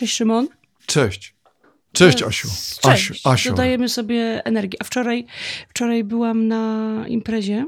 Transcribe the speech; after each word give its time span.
Cześć 0.00 0.16
Szymon. 0.16 0.48
Cześć. 0.86 1.34
Cześć 1.92 2.22
Asiu. 2.22 2.48
Cześć. 2.82 3.10
Asiu, 3.10 3.28
Asiu. 3.28 3.50
Dodajemy 3.50 3.88
sobie 3.88 4.44
energię. 4.44 4.78
A 4.80 4.84
wczoraj, 4.84 5.26
wczoraj 5.68 6.04
byłam 6.04 6.48
na 6.48 7.04
imprezie. 7.08 7.66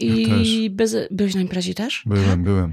I 0.00 0.64
Ja 0.64 0.70
bez, 0.70 0.96
byłeś 1.10 1.34
na 1.34 1.40
imprezie 1.40 1.74
też? 1.74 2.02
Byłem, 2.06 2.44
byłem. 2.44 2.72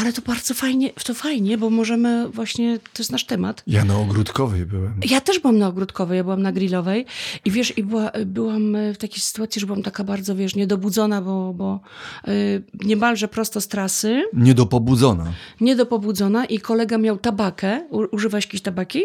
Ale 0.00 0.12
to 0.12 0.22
bardzo 0.22 0.54
fajnie, 0.54 0.90
to 1.04 1.14
fajnie, 1.14 1.58
bo 1.58 1.70
możemy 1.70 2.28
właśnie, 2.28 2.78
to 2.78 3.02
jest 3.02 3.12
nasz 3.12 3.24
temat. 3.26 3.62
Ja 3.66 3.84
na 3.84 3.98
ogródkowej 3.98 4.66
byłem. 4.66 5.00
Ja 5.10 5.20
też 5.20 5.38
byłam 5.38 5.58
na 5.58 5.68
ogródkowej, 5.68 6.16
ja 6.16 6.24
byłam 6.24 6.42
na 6.42 6.52
grillowej 6.52 7.06
i 7.44 7.50
wiesz, 7.50 7.78
i 7.78 7.82
była, 7.82 8.10
byłam 8.26 8.76
w 8.94 8.96
takiej 8.98 9.20
sytuacji, 9.20 9.60
że 9.60 9.66
byłam 9.66 9.82
taka 9.82 10.04
bardzo, 10.04 10.36
wiesz, 10.36 10.54
niedobudzona, 10.56 11.22
bo, 11.22 11.54
bo 11.54 11.80
y, 12.28 12.62
niemalże 12.84 13.28
prosto 13.28 13.60
z 13.60 13.68
trasy, 13.68 14.22
Niedopobudzona. 14.32 15.32
niedopobudzona 15.60 16.44
i 16.44 16.58
kolega 16.58 16.98
miał 16.98 17.18
tabakę. 17.18 17.86
U, 17.90 18.02
używałeś 18.16 18.44
jakiejś 18.44 18.62
tabaki? 18.62 19.02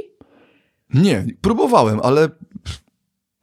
Nie, 0.94 1.26
próbowałem, 1.42 2.00
ale 2.04 2.30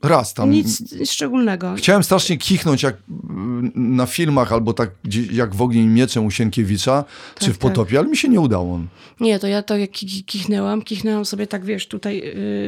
raz 0.03 0.35
tam. 0.35 0.51
Nic, 0.51 0.95
szczególnego. 1.11 1.75
Chciałem 1.77 2.05
strasznie 2.05 2.37
kichnąć 2.39 2.83
jak 2.83 2.97
mm, 3.31 3.73
na 3.75 4.07
filmach, 4.07 4.53
albo 4.53 4.73
tak 4.73 4.91
jak 5.33 5.55
w 5.55 5.63
Ogniem 5.63 5.85
i 5.85 5.89
Mieczem 5.89 6.27
u 6.27 6.31
Sienkiewicza, 6.31 7.05
czy 7.39 7.47
w 7.47 7.59
tak. 7.59 7.59
Potopie, 7.59 7.99
ale 7.99 8.09
mi 8.09 8.17
się 8.17 8.29
nie 8.29 8.41
udało. 8.41 8.81
Nie, 9.21 9.39
to 9.39 9.47
ja 9.47 9.63
to 9.63 9.77
jak 9.77 9.91
ki- 9.91 10.25
kichnęłam, 10.25 10.83
kichnęłam 10.83 11.25
sobie 11.25 11.47
tak, 11.47 11.65
wiesz, 11.65 11.89
tutaj 11.89 12.23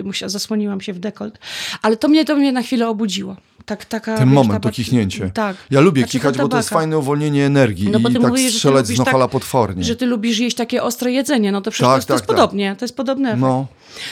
yy, 0.05 0.29
zasłoniłam 0.29 0.81
się 0.81 0.93
w 0.93 0.99
dekolt, 0.99 1.39
ale 1.83 1.97
to 1.97 2.09
mnie, 2.09 2.25
to 2.25 2.37
mnie 2.37 2.53
na 2.53 2.63
chwilę 2.63 2.89
obudziło. 2.89 3.37
Tak, 3.65 3.85
taka, 3.85 4.17
Ten 4.19 4.29
wiesz, 4.29 4.35
moment, 4.35 4.63
to 4.63 4.71
kichnięcie. 4.71 5.31
Tak. 5.35 5.57
Ja 5.71 5.81
lubię 5.81 6.01
Znaczy, 6.01 6.13
kichać, 6.13 6.39
bo 6.39 6.49
to 6.49 6.57
jest 6.57 6.69
fajne 6.69 6.99
uwolnienie 6.99 7.47
energii 7.47 7.89
No 7.89 7.99
i 7.99 8.03
tak 8.03 8.23
mówisz, 8.23 8.55
strzelać 8.55 8.87
z 8.87 8.99
nohala 8.99 9.25
tak- 9.25 9.33
potwornie. 9.33 9.85
Że 9.85 9.97
ty 9.97 10.07
lubisz 10.07 10.39
jeść 10.39 10.57
takie 10.57 10.83
ostre 10.83 11.13
jedzenie, 11.13 11.53
no 11.53 11.61
to 11.61 11.71
przecież 11.71 11.87
Tak, 11.87 11.93
to, 11.93 11.97
jest, 11.97 12.09
to 12.09 12.15
tak, 12.15 12.19
jest 12.19 12.27
tak. 12.29 12.37
podobnie, 12.37 12.77
to 12.79 12.85
jest 12.85 12.97
podobne. 12.97 13.37
No, 13.37 13.67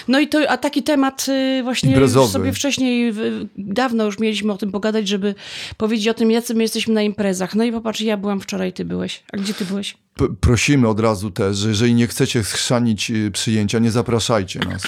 No 0.08 0.20
i 0.20 0.28
to, 0.28 0.38
a 0.50 0.56
taki 0.56 0.82
temat 0.82 1.26
y, 1.28 1.62
właśnie 1.62 1.88
Imprezowy. 1.90 2.32
sobie 2.32 2.52
wcześniej, 2.52 3.12
dawno 3.58 4.04
już 4.04 4.18
mieliśmy 4.18 4.52
o 4.52 4.56
tym 4.56 4.72
pogadać, 4.72 5.08
żeby 5.08 5.34
powiedzieć 5.76 6.08
o 6.08 6.14
tym, 6.14 6.30
jacy 6.30 6.54
my 6.54 6.62
jesteśmy 6.62 6.94
na 6.94 7.02
imprezach. 7.02 7.54
No 7.54 7.64
i 7.64 7.72
popatrz, 7.72 8.00
ja 8.00 8.16
byłam 8.16 8.40
wczoraj, 8.40 8.72
ty 8.72 8.84
byłeś. 8.84 9.22
A 9.32 9.36
gdzie 9.36 9.54
ty 9.54 9.64
byłeś? 9.64 9.96
P- 10.16 10.26
prosimy 10.40 10.88
od 10.88 11.00
razu 11.00 11.30
też, 11.30 11.56
że 11.56 11.68
jeżeli 11.68 11.94
nie 11.94 12.06
chcecie 12.06 12.44
schrzanić 12.44 13.10
y, 13.10 13.30
przyjęcia, 13.30 13.78
nie 13.78 13.90
zapraszajcie 13.90 14.60
nas. 14.60 14.82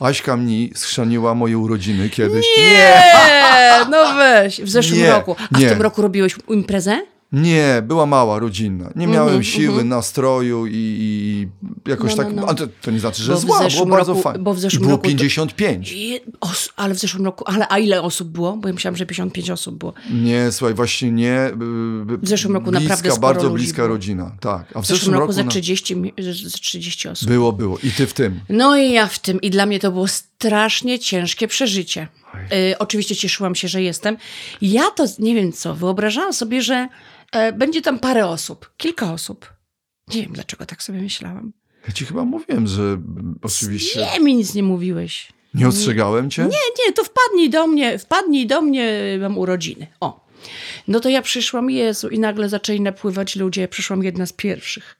Aśka 0.00 0.36
mi 0.36 0.70
schrzaniła 0.74 1.34
moje 1.34 1.58
urodziny 1.58 2.10
kiedyś. 2.10 2.46
Nie, 2.58 2.94
no 3.90 4.14
weź, 4.14 4.60
w 4.60 4.70
zeszłym 4.70 4.98
Nie, 5.00 5.10
roku. 5.10 5.36
A 5.54 5.58
nie. 5.58 5.66
w 5.66 5.70
tym 5.70 5.82
roku 5.82 6.02
robiłeś 6.02 6.34
imprezę? 6.48 7.02
Nie, 7.32 7.82
była 7.86 8.06
mała 8.06 8.38
rodzinna. 8.38 8.90
Nie 8.96 9.06
miałem 9.06 9.28
Mhm, 9.28 9.44
siły, 9.44 9.84
nastroju 9.84 10.66
i, 10.66 10.72
i 10.74 11.48
jakoś 11.90 12.16
No, 12.16 12.22
no, 12.22 12.24
tak. 12.24 12.34
no. 12.36 12.46
A 12.48 12.54
to, 12.54 12.64
to 12.82 12.90
nie 12.90 13.00
znaczy, 13.00 13.22
że 13.22 13.32
Bo 13.32 13.38
zła, 13.38 13.58
było 13.58 13.70
zeszłym 13.70 13.90
bardzo 13.90 14.12
roku- 14.12 14.22
fajnie. 14.22 14.38
bo 14.38 14.54
w 14.54 14.60
zeszłym 14.60 14.82
I 14.82 14.84
było 14.84 14.92
roku 14.92 15.02
to- 15.02 15.08
55. 15.08 15.92
Je- 15.92 16.20
Os, 16.40 16.68
ale 16.76 16.94
w 16.94 16.98
zeszłym 16.98 17.24
roku, 17.24 17.44
ale 17.46 17.66
a 17.68 17.78
ile 17.78 18.02
osób 18.02 18.28
było? 18.28 18.56
Bo 18.56 18.68
ja 18.68 18.74
myślałam, 18.74 18.96
że 18.96 19.06
55 19.06 19.50
osób 19.50 19.78
było. 19.78 19.92
Nie, 20.12 20.52
słuchaj, 20.52 20.74
właśnie 20.74 21.10
nie. 21.12 21.46
y, 21.46 21.52
W 22.22 22.28
zeszłym 22.28 22.54
roku 22.54 22.70
bliska, 22.70 22.88
naprawdę 22.88 23.10
sporo 23.10 23.34
bardzo 23.34 23.50
bliska 23.50 23.76
było. 23.76 23.88
rodzina, 23.88 24.32
tak. 24.40 24.76
A 24.76 24.80
w, 24.80 24.84
W 24.84 24.86
zeszłym 24.88 25.14
roku 25.14 25.32
ze 25.32 25.44
na- 25.44 25.50
30, 25.50 25.96
mi- 25.96 26.12
ze 26.18 26.50
30 26.50 27.08
osób. 27.08 27.28
Było, 27.28 27.52
było. 27.52 27.78
I 27.78 27.90
ty 27.90 28.06
w 28.06 28.12
tym. 28.12 28.40
No 28.48 28.76
i 28.76 28.92
ja 28.92 29.06
w 29.06 29.18
tym. 29.18 29.40
I 29.40 29.50
dla 29.50 29.66
mnie 29.66 29.80
to 29.80 29.92
było 29.92 30.08
strasznie 30.08 30.98
ciężkie 30.98 31.48
przeżycie. 31.48 32.08
Y, 32.52 32.78
oczywiście 32.78 33.16
cieszyłam 33.16 33.54
się, 33.54 33.68
że 33.68 33.82
jestem. 33.82 34.16
Ja 34.62 34.90
to, 34.90 35.04
nie 35.18 35.34
wiem 35.34 35.52
co, 35.52 35.74
wyobrażałam 35.74 36.32
sobie, 36.32 36.62
że 36.62 36.88
e, 37.32 37.52
będzie 37.52 37.82
tam 37.82 37.98
parę 37.98 38.26
osób, 38.26 38.70
kilka 38.76 39.12
osób. 39.12 39.52
Nie 40.14 40.22
wiem, 40.22 40.32
dlaczego 40.32 40.66
tak 40.66 40.82
sobie 40.82 41.00
myślałam. 41.02 41.52
Ja 41.86 41.92
ci 41.92 42.04
chyba 42.04 42.24
mówiłem, 42.24 42.66
że 42.66 43.00
oczywiście 43.42 44.06
Nie, 44.14 44.20
mi 44.20 44.36
nic 44.36 44.54
nie 44.54 44.62
mówiłeś. 44.62 45.32
nie 45.54 45.68
ostrzegałem 45.68 46.30
cię. 46.30 46.42
Nie, 46.42 46.86
nie, 46.86 46.92
to 46.92 47.04
wpadnij 47.04 47.50
do 47.50 47.66
mnie, 47.66 47.98
wpadnij 47.98 48.46
do 48.46 48.62
mnie, 48.62 49.00
mam 49.20 49.38
urodziny. 49.38 49.86
O. 50.00 50.20
No 50.88 51.00
to 51.00 51.08
ja 51.08 51.22
przyszłam, 51.22 51.70
Jezu, 51.70 52.08
i 52.08 52.18
nagle 52.18 52.48
zaczęli 52.48 52.80
napływać 52.80 53.36
ludzie. 53.36 53.60
Ja 53.60 53.68
przyszłam 53.68 54.02
jedna 54.02 54.26
z 54.26 54.32
pierwszych. 54.32 54.98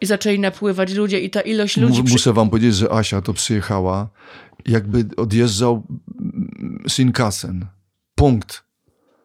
I 0.00 0.06
zaczęli 0.06 0.38
napływać 0.38 0.92
ludzie 0.92 1.20
i 1.20 1.30
ta 1.30 1.40
ilość 1.40 1.76
ludzi... 1.76 1.98
Mu- 1.98 2.04
przy- 2.04 2.12
Muszę 2.12 2.32
wam 2.32 2.50
powiedzieć, 2.50 2.74
że 2.74 2.92
Asia 2.92 3.20
to 3.22 3.32
przyjechała, 3.32 4.08
jakby 4.66 5.04
odjeżdżał 5.16 5.82
Shinkansen. 6.88 7.66
Punkt. 8.14 8.64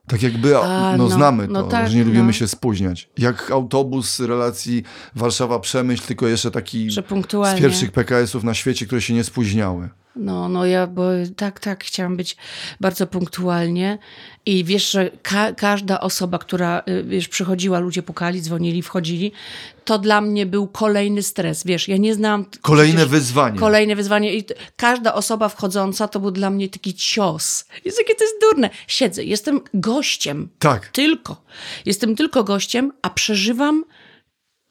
Tak 0.07 0.23
jakby, 0.23 0.57
A, 0.57 0.97
no, 0.97 1.03
no, 1.03 1.09
znamy 1.09 1.47
to, 1.47 1.53
no 1.53 1.63
tak, 1.63 1.89
że 1.89 1.97
nie 1.97 2.03
lubimy 2.03 2.23
no. 2.23 2.31
się 2.31 2.47
spóźniać. 2.47 3.09
Jak 3.17 3.51
autobus 3.51 4.15
z 4.15 4.19
relacji 4.19 4.83
Warszawa-Przemyśl, 5.15 6.07
tylko 6.07 6.27
jeszcze 6.27 6.51
taki 6.51 6.89
z 6.89 7.59
pierwszych 7.59 7.91
PKS-ów 7.91 8.43
na 8.43 8.53
świecie, 8.53 8.85
które 8.85 9.01
się 9.01 9.13
nie 9.13 9.23
spóźniały. 9.23 9.89
No, 10.15 10.49
no 10.49 10.65
ja, 10.65 10.87
bo 10.87 11.03
tak, 11.37 11.59
tak, 11.59 11.83
chciałam 11.83 12.17
być 12.17 12.37
bardzo 12.81 13.07
punktualnie 13.07 13.97
i 14.45 14.63
wiesz, 14.63 14.91
że 14.91 15.09
ka 15.23 15.53
każda 15.53 15.99
osoba, 15.99 16.37
która, 16.37 16.83
y, 16.89 17.03
wiesz, 17.03 17.27
przychodziła, 17.27 17.79
ludzie 17.79 18.03
pukali, 18.03 18.41
dzwonili, 18.41 18.81
wchodzili, 18.81 19.31
to 19.85 19.99
dla 19.99 20.21
mnie 20.21 20.45
był 20.45 20.67
kolejny 20.67 21.23
stres, 21.23 21.63
wiesz, 21.63 21.87
ja 21.87 21.97
nie 21.97 22.13
znałam... 22.15 22.45
Kolejne 22.61 22.93
przecież- 22.93 23.11
wyzwanie. 23.11 23.59
Kolejne 23.59 23.95
wyzwanie 23.95 24.33
i 24.33 24.43
każda 24.75 25.13
osoba 25.13 25.49
wchodząca 25.49 26.07
to 26.07 26.19
był 26.19 26.31
dla 26.31 26.49
mnie 26.49 26.69
taki 26.69 26.93
cios. 26.93 27.65
Jest 27.85 27.97
jakie 27.97 28.15
to 28.15 28.23
jest 28.23 28.35
durne. 28.41 28.69
Siedzę, 28.87 29.23
jestem 29.23 29.61
gościem. 29.73 30.49
Tak. 30.59 30.87
Tylko. 30.87 31.41
Jestem 31.85 32.15
tylko 32.15 32.43
gościem, 32.43 32.91
a 33.01 33.09
przeżywam 33.09 33.83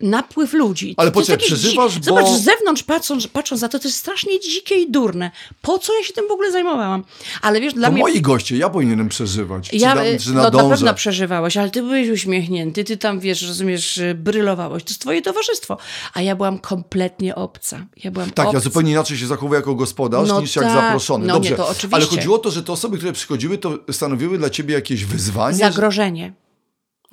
napływ 0.05 0.53
ludzi. 0.53 0.95
Ale 0.97 1.11
poczekaj, 1.11 1.37
takie 1.37 1.47
przeżywasz, 1.47 1.99
bo- 1.99 2.05
Zobacz, 2.05 2.27
z 2.29 2.45
zewnątrz 2.45 2.83
patrząc, 2.83 3.27
patrząc 3.27 3.63
na 3.63 3.69
to, 3.69 3.79
to 3.79 3.89
jest 3.89 3.99
strasznie 3.99 4.41
dzikie 4.41 4.75
i 4.75 4.91
durne. 4.91 5.31
Po 5.63 5.79
co 5.79 5.99
ja 5.99 6.05
się 6.05 6.13
tym 6.13 6.29
w 6.29 6.33
ogóle 6.33 6.53
zajmowałam? 6.53 7.05
Ale 7.43 7.61
wiesz, 7.61 7.75
dla 7.75 7.89
To 7.89 7.93
mnie... 7.93 8.03
moi 8.03 8.21
goście, 8.21 8.57
ja 8.57 8.71
powinienem 8.71 9.09
przeżywać. 9.09 9.71
Czy, 9.71 9.77
Ja, 9.77 9.95
na, 9.95 10.03
czy 10.21 10.33
no 10.33 10.51
na 10.51 10.69
pewno 10.69 10.95
przeżywałeś, 10.95 11.57
ale 11.57 11.71
ty 11.71 11.83
byłeś 11.83 12.09
uśmiechnięty, 12.09 12.85
ty 12.85 12.97
tam, 12.97 13.21
wiesz, 13.21 13.43
rozumiesz, 13.49 13.99
y, 13.99 14.15
brylowałeś. 14.15 14.85
To 14.85 14.91
jest 14.91 15.01
twoje 15.01 15.23
towarzystwo. 15.23 15.77
A 16.15 16.23
ja 16.23 16.37
byłam 16.37 16.59
kompletnie 16.59 17.35
obca. 17.35 17.87
Ja 18.05 18.11
byłam 18.11 18.31
Tak, 18.31 18.47
obca. 18.47 18.57
ja 18.59 18.61
zupełnie 18.63 18.93
inaczej 18.93 19.19
się 19.19 19.27
zachowuję 19.27 19.59
jako 19.59 19.75
gospodarz 19.75 20.29
No 20.29 20.41
niż 20.41 20.57
jak 20.57 20.65
tak. 20.65 20.75
zaproszony. 20.75 21.27
No 21.27 21.35
nie, 21.35 21.41
Dobrze, 21.41 21.57
to 21.57 21.69
oczywiście. 21.69 21.97
ale 21.97 22.05
chodziło 22.07 22.37
o 22.37 22.39
to, 22.39 22.51
że 22.51 22.63
te 22.63 22.73
osoby, 22.73 22.97
które 22.97 23.13
przychodziły, 23.13 23.59
to 23.59 23.79
stanowiły 23.93 24.39
dla 24.39 24.51
ciebie 24.51 24.75
jakieś 24.75 25.05
wyzwanie? 25.05 25.57
Zagrożenie. 25.57 26.33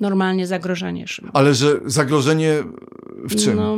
Normalnie 0.02 0.46
zagrożenie, 0.46 1.06
Szymon. 1.06 1.30
Ale 1.34 1.54
że 1.54 1.80
zagrożenie 1.84 2.64
w 3.24 3.36
czym? 3.36 3.56
No, 3.56 3.76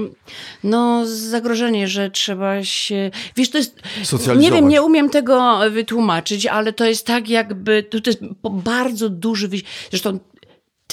no, 0.64 1.02
zagrożenie, 1.06 1.88
że 1.88 2.10
trzeba 2.10 2.64
się. 2.64 3.10
Wiesz, 3.36 3.50
to 3.50 3.58
jest. 3.58 3.82
Nie 4.36 4.50
wiem, 4.50 4.68
nie 4.68 4.82
umiem 4.82 5.10
tego 5.10 5.60
wytłumaczyć, 5.70 6.46
ale 6.46 6.72
to 6.72 6.84
jest 6.84 7.06
tak, 7.06 7.28
jakby. 7.28 7.82
To, 7.82 8.00
to 8.00 8.10
jest 8.10 8.20
bardzo 8.44 9.08
duży. 9.08 9.48
Zresztą. 9.90 10.18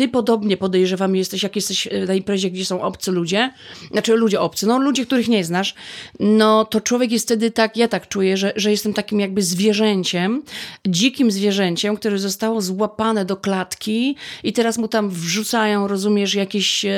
Ty 0.02 0.08
podobnie 0.08 0.58
podejrzewam 0.58 1.16
jesteś, 1.16 1.44
jak 1.44 1.56
jesteś 1.56 1.88
na 2.08 2.14
imprezie, 2.14 2.52
gdzie 2.52 2.66
są 2.66 2.82
obcy 2.82 3.12
ludzie, 3.12 3.54
znaczy 3.92 4.16
ludzie 4.16 4.40
obcy, 4.42 4.68
no 4.68 4.80
ludzie, 4.80 5.06
których 5.06 5.28
nie 5.28 5.46
znasz, 5.46 5.76
no 6.20 6.66
to 6.66 6.82
człowiek 6.82 7.12
jest 7.12 7.26
wtedy 7.26 7.52
tak, 7.52 7.78
ja 7.78 7.88
tak 7.88 8.08
czuję, 8.08 8.38
że, 8.38 8.54
że 8.56 8.72
jestem 8.72 8.94
takim 8.94 9.20
jakby 9.20 9.42
zwierzęciem, 9.42 10.44
dzikim 10.88 11.32
zwierzęciem, 11.32 11.96
które 11.98 12.20
zostało 12.20 12.62
złapane 12.62 13.26
do 13.26 13.38
klatki 13.38 14.16
i 14.44 14.54
teraz 14.54 14.78
mu 14.78 14.88
tam 14.88 15.10
wrzucają, 15.10 15.88
rozumiesz, 15.88 16.36
jakieś, 16.36 16.86
e, 16.86 16.90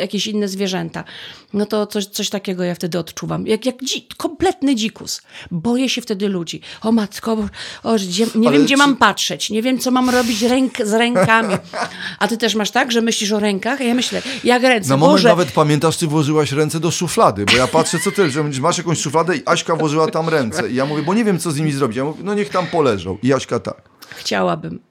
jakieś 0.00 0.26
inne 0.26 0.48
zwierzęta. 0.48 1.04
No 1.52 1.66
to 1.66 1.86
coś, 1.86 2.06
coś 2.06 2.30
takiego 2.30 2.64
ja 2.64 2.74
wtedy 2.74 2.98
odczuwam. 2.98 3.46
Jak, 3.46 3.66
jak 3.66 3.84
dzi 3.84 4.06
kompletny 4.16 4.74
dzikus. 4.74 5.22
Boję 5.50 5.88
się 5.88 6.00
wtedy 6.02 6.28
ludzi. 6.28 6.60
O 6.82 6.92
matko, 6.92 7.48
o, 7.82 7.94
gdzie, 7.94 8.26
nie 8.34 8.48
Ale 8.48 8.56
wiem, 8.56 8.66
gdzie 8.66 8.74
czy- 8.74 8.78
mam 8.78 8.96
patrzeć, 8.96 9.50
nie 9.50 9.62
wiem, 9.62 9.78
co 9.78 9.90
mam 9.90 10.10
robić 10.10 10.42
ręk, 10.42 10.86
z 10.86 10.92
rękami. 10.92 11.54
A 12.18 12.28
ty 12.28 12.36
też 12.38 12.49
masz 12.54 12.70
tak, 12.70 12.92
że 12.92 13.00
myślisz 13.00 13.32
o 13.32 13.40
rękach? 13.40 13.80
A 13.80 13.84
ja 13.84 13.94
myślę, 13.94 14.22
jak 14.44 14.62
ręce, 14.62 14.88
Na 14.88 14.96
moment 14.96 15.14
Boże, 15.14 15.28
nawet 15.28 15.52
pamiętasz, 15.52 15.96
ty 15.96 16.06
włożyłaś 16.06 16.52
ręce 16.52 16.80
do 16.80 16.90
szuflady, 16.90 17.44
bo 17.44 17.56
ja 17.56 17.66
patrzę, 17.66 17.98
co 18.04 18.10
ty, 18.12 18.30
że 18.30 18.44
masz 18.60 18.78
jakąś 18.78 18.98
szufladę 19.00 19.36
i 19.36 19.42
Aśka 19.46 19.76
włożyła 19.76 20.06
tam 20.06 20.28
ręce. 20.28 20.70
I 20.70 20.74
ja 20.74 20.86
mówię, 20.86 21.02
bo 21.02 21.14
nie 21.14 21.24
wiem, 21.24 21.38
co 21.38 21.50
z 21.50 21.56
nimi 21.56 21.72
zrobić. 21.72 21.96
Ja 21.96 22.04
mówię, 22.04 22.20
no 22.24 22.34
niech 22.34 22.48
tam 22.48 22.66
poleżą. 22.66 23.18
I 23.22 23.32
Aśka 23.32 23.60
tak. 23.60 23.82
chciałabym. 24.16 24.89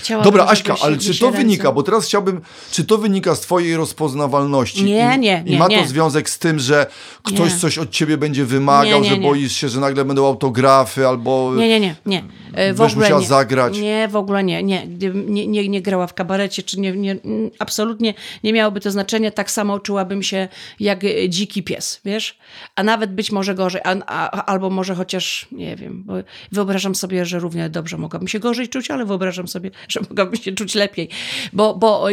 Chciałabym 0.00 0.32
Dobra, 0.32 0.46
Aśka, 0.46 0.74
ale 0.82 0.98
czy 0.98 1.18
to 1.18 1.26
ręce- 1.30 1.36
wynika, 1.36 1.72
bo 1.72 1.82
teraz 1.82 2.04
chciałbym, 2.06 2.40
czy 2.72 2.84
to 2.84 2.98
wynika 2.98 3.34
z 3.34 3.40
twojej 3.40 3.76
rozpoznawalności? 3.76 4.84
Nie, 4.84 5.12
I, 5.16 5.18
nie, 5.18 5.42
I 5.46 5.50
nie, 5.50 5.58
ma 5.58 5.66
nie. 5.68 5.82
to 5.82 5.88
związek 5.88 6.30
z 6.30 6.38
tym, 6.38 6.58
że 6.58 6.86
ktoś 7.22 7.52
Nie. 7.52 7.58
coś 7.58 7.78
od 7.78 7.90
ciebie 7.90 8.16
będzie 8.18 8.44
wymagał, 8.44 9.00
Nie, 9.02 9.10
że 9.10 9.16
boisz 9.16 9.52
się, 9.52 9.68
że 9.68 9.80
nagle 9.80 10.04
będą 10.04 10.26
autografy 10.26 11.06
albo... 11.08 11.52
Nie, 11.56 11.68
nie, 11.68 11.80
nie, 11.80 11.94
nie. 12.06 12.24
E, 12.54 12.72
W 12.74 12.76
Będziesz 12.76 12.92
ogóle 12.92 13.06
musiała 13.06 13.20
nie. 13.20 13.26
zagrać. 13.26 13.78
Nie, 13.78 14.08
w 14.08 14.16
ogóle 14.16 14.44
nie. 14.44 14.62
Nie, 14.62 14.86
nie, 15.26 15.46
nie, 15.46 15.68
nie 15.68 15.82
grała 15.82 16.06
w 16.06 16.14
kabarecie, 16.14 16.62
czy 16.62 16.80
nie, 16.80 16.92
nie, 16.92 17.12
mm, 17.12 17.50
absolutnie 17.58 18.14
nie 18.44 18.52
miałoby 18.52 18.80
to 18.80 18.90
znaczenia. 18.90 19.30
Tak 19.30 19.50
samo 19.50 19.78
czułabym 19.80 20.22
się 20.22 20.48
jak 20.80 21.04
e, 21.04 21.28
dziki 21.28 21.62
pies, 21.62 22.00
wiesz? 22.04 22.38
A 22.76 22.82
nawet 22.82 23.14
być 23.14 23.32
może 23.32 23.54
gorzej, 23.54 23.80
a, 23.84 23.96
a, 24.06 24.44
albo 24.44 24.70
może 24.70 24.94
chociaż, 24.94 25.46
nie 25.52 25.76
wiem, 25.76 26.02
bo 26.06 26.12
wyobrażam 26.52 26.94
sobie, 26.94 27.26
że 27.26 27.38
równie 27.38 27.68
dobrze 27.68 27.98
mogłabym 27.98 28.28
się 28.28 28.38
gorzej 28.38 28.68
czuć, 28.68 28.90
ale 28.90 29.04
wyobrażam 29.04 29.48
sobie, 29.48 29.70
że 29.90 30.00
mogłabym 30.00 30.36
się 30.36 30.52
czuć 30.52 30.74
lepiej. 30.74 31.08
Bo, 31.52 31.74
bo 31.74 32.06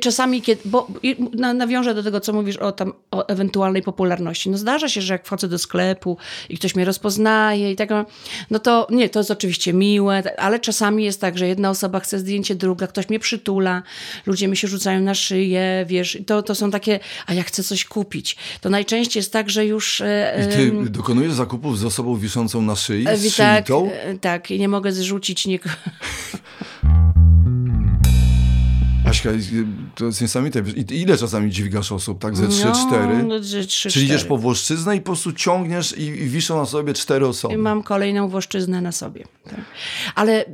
czasami, 0.00 0.42
kiedy, 0.42 0.62
bo 0.64 0.88
nawiążę 1.54 1.94
do 1.94 2.02
tego, 2.02 2.20
co 2.20 2.32
mówisz 2.32 2.56
o, 2.56 2.72
tam, 2.72 2.92
o 3.10 3.28
ewentualnej 3.28 3.82
popularności. 3.82 4.50
No 4.50 4.58
zdarza 4.58 4.88
się, 4.88 5.00
że 5.02 5.14
jak 5.14 5.26
wchodzę 5.26 5.48
do 5.48 5.58
sklepu 5.58 6.16
i 6.48 6.58
ktoś 6.58 6.74
mnie 6.74 6.84
rozpoznaje 6.84 7.72
i 7.72 7.76
tak, 7.76 7.88
no 8.50 8.58
to 8.58 8.86
nie, 8.90 9.08
to 9.08 9.20
jest 9.20 9.30
oczywiście 9.30 9.72
miłe, 9.72 10.22
ale 10.38 10.60
czasami 10.60 11.04
jest 11.04 11.20
tak, 11.20 11.38
że 11.38 11.48
jedna 11.48 11.70
osoba 11.70 12.00
chce 12.00 12.18
zdjęcie, 12.18 12.54
druga, 12.54 12.86
ktoś 12.86 13.08
mnie 13.08 13.18
przytula, 13.18 13.82
ludzie 14.26 14.48
mi 14.48 14.56
się 14.56 14.68
rzucają 14.68 15.00
na 15.00 15.14
szyję, 15.14 15.84
wiesz, 15.88 16.18
to, 16.26 16.42
to 16.42 16.54
są 16.54 16.70
takie, 16.70 17.00
a 17.26 17.34
ja 17.34 17.42
chcę 17.42 17.62
coś 17.62 17.84
kupić. 17.84 18.36
To 18.60 18.70
najczęściej 18.70 19.20
jest 19.20 19.32
tak, 19.32 19.50
że 19.50 19.66
już... 19.66 20.00
E, 20.00 20.48
I 20.52 20.56
ty 20.56 20.90
dokonujesz 20.90 21.32
zakupów 21.32 21.78
z 21.78 21.84
osobą 21.84 22.16
wiszącą 22.16 22.62
na 22.62 22.76
szyi, 22.76 23.06
z 23.14 23.26
e, 23.26 23.36
tak, 23.36 23.70
e, 23.70 24.18
tak, 24.18 24.50
i 24.50 24.58
nie 24.58 24.68
mogę 24.68 24.92
zrzucić 24.92 25.46
nikogo. 25.46 25.74
To 29.94 30.04
jest 30.04 30.20
niesamowite. 30.20 30.62
I 30.76 31.00
ile 31.00 31.16
czasami 31.18 31.50
dźwigasz 31.50 31.92
osób, 31.92 32.18
tak? 32.18 32.36
Ze 32.36 32.46
3-4? 32.46 32.72
No, 32.92 33.22
no, 33.22 33.40
3, 33.66 33.90
Czyli 33.90 34.04
idziesz 34.04 34.24
po 34.24 34.38
Włoszczyznę 34.38 34.96
i 34.96 35.00
po 35.00 35.04
prostu 35.04 35.32
ciągniesz 35.32 35.98
i, 35.98 36.02
i 36.02 36.28
wiszą 36.28 36.56
na 36.56 36.66
sobie 36.66 36.94
cztery 36.94 37.26
osoby. 37.26 37.54
I 37.54 37.58
mam 37.58 37.82
kolejną 37.82 38.28
Włoszczyznę 38.28 38.80
na 38.80 38.92
sobie. 38.92 39.24
Tak. 39.44 39.60
Ale, 40.14 40.44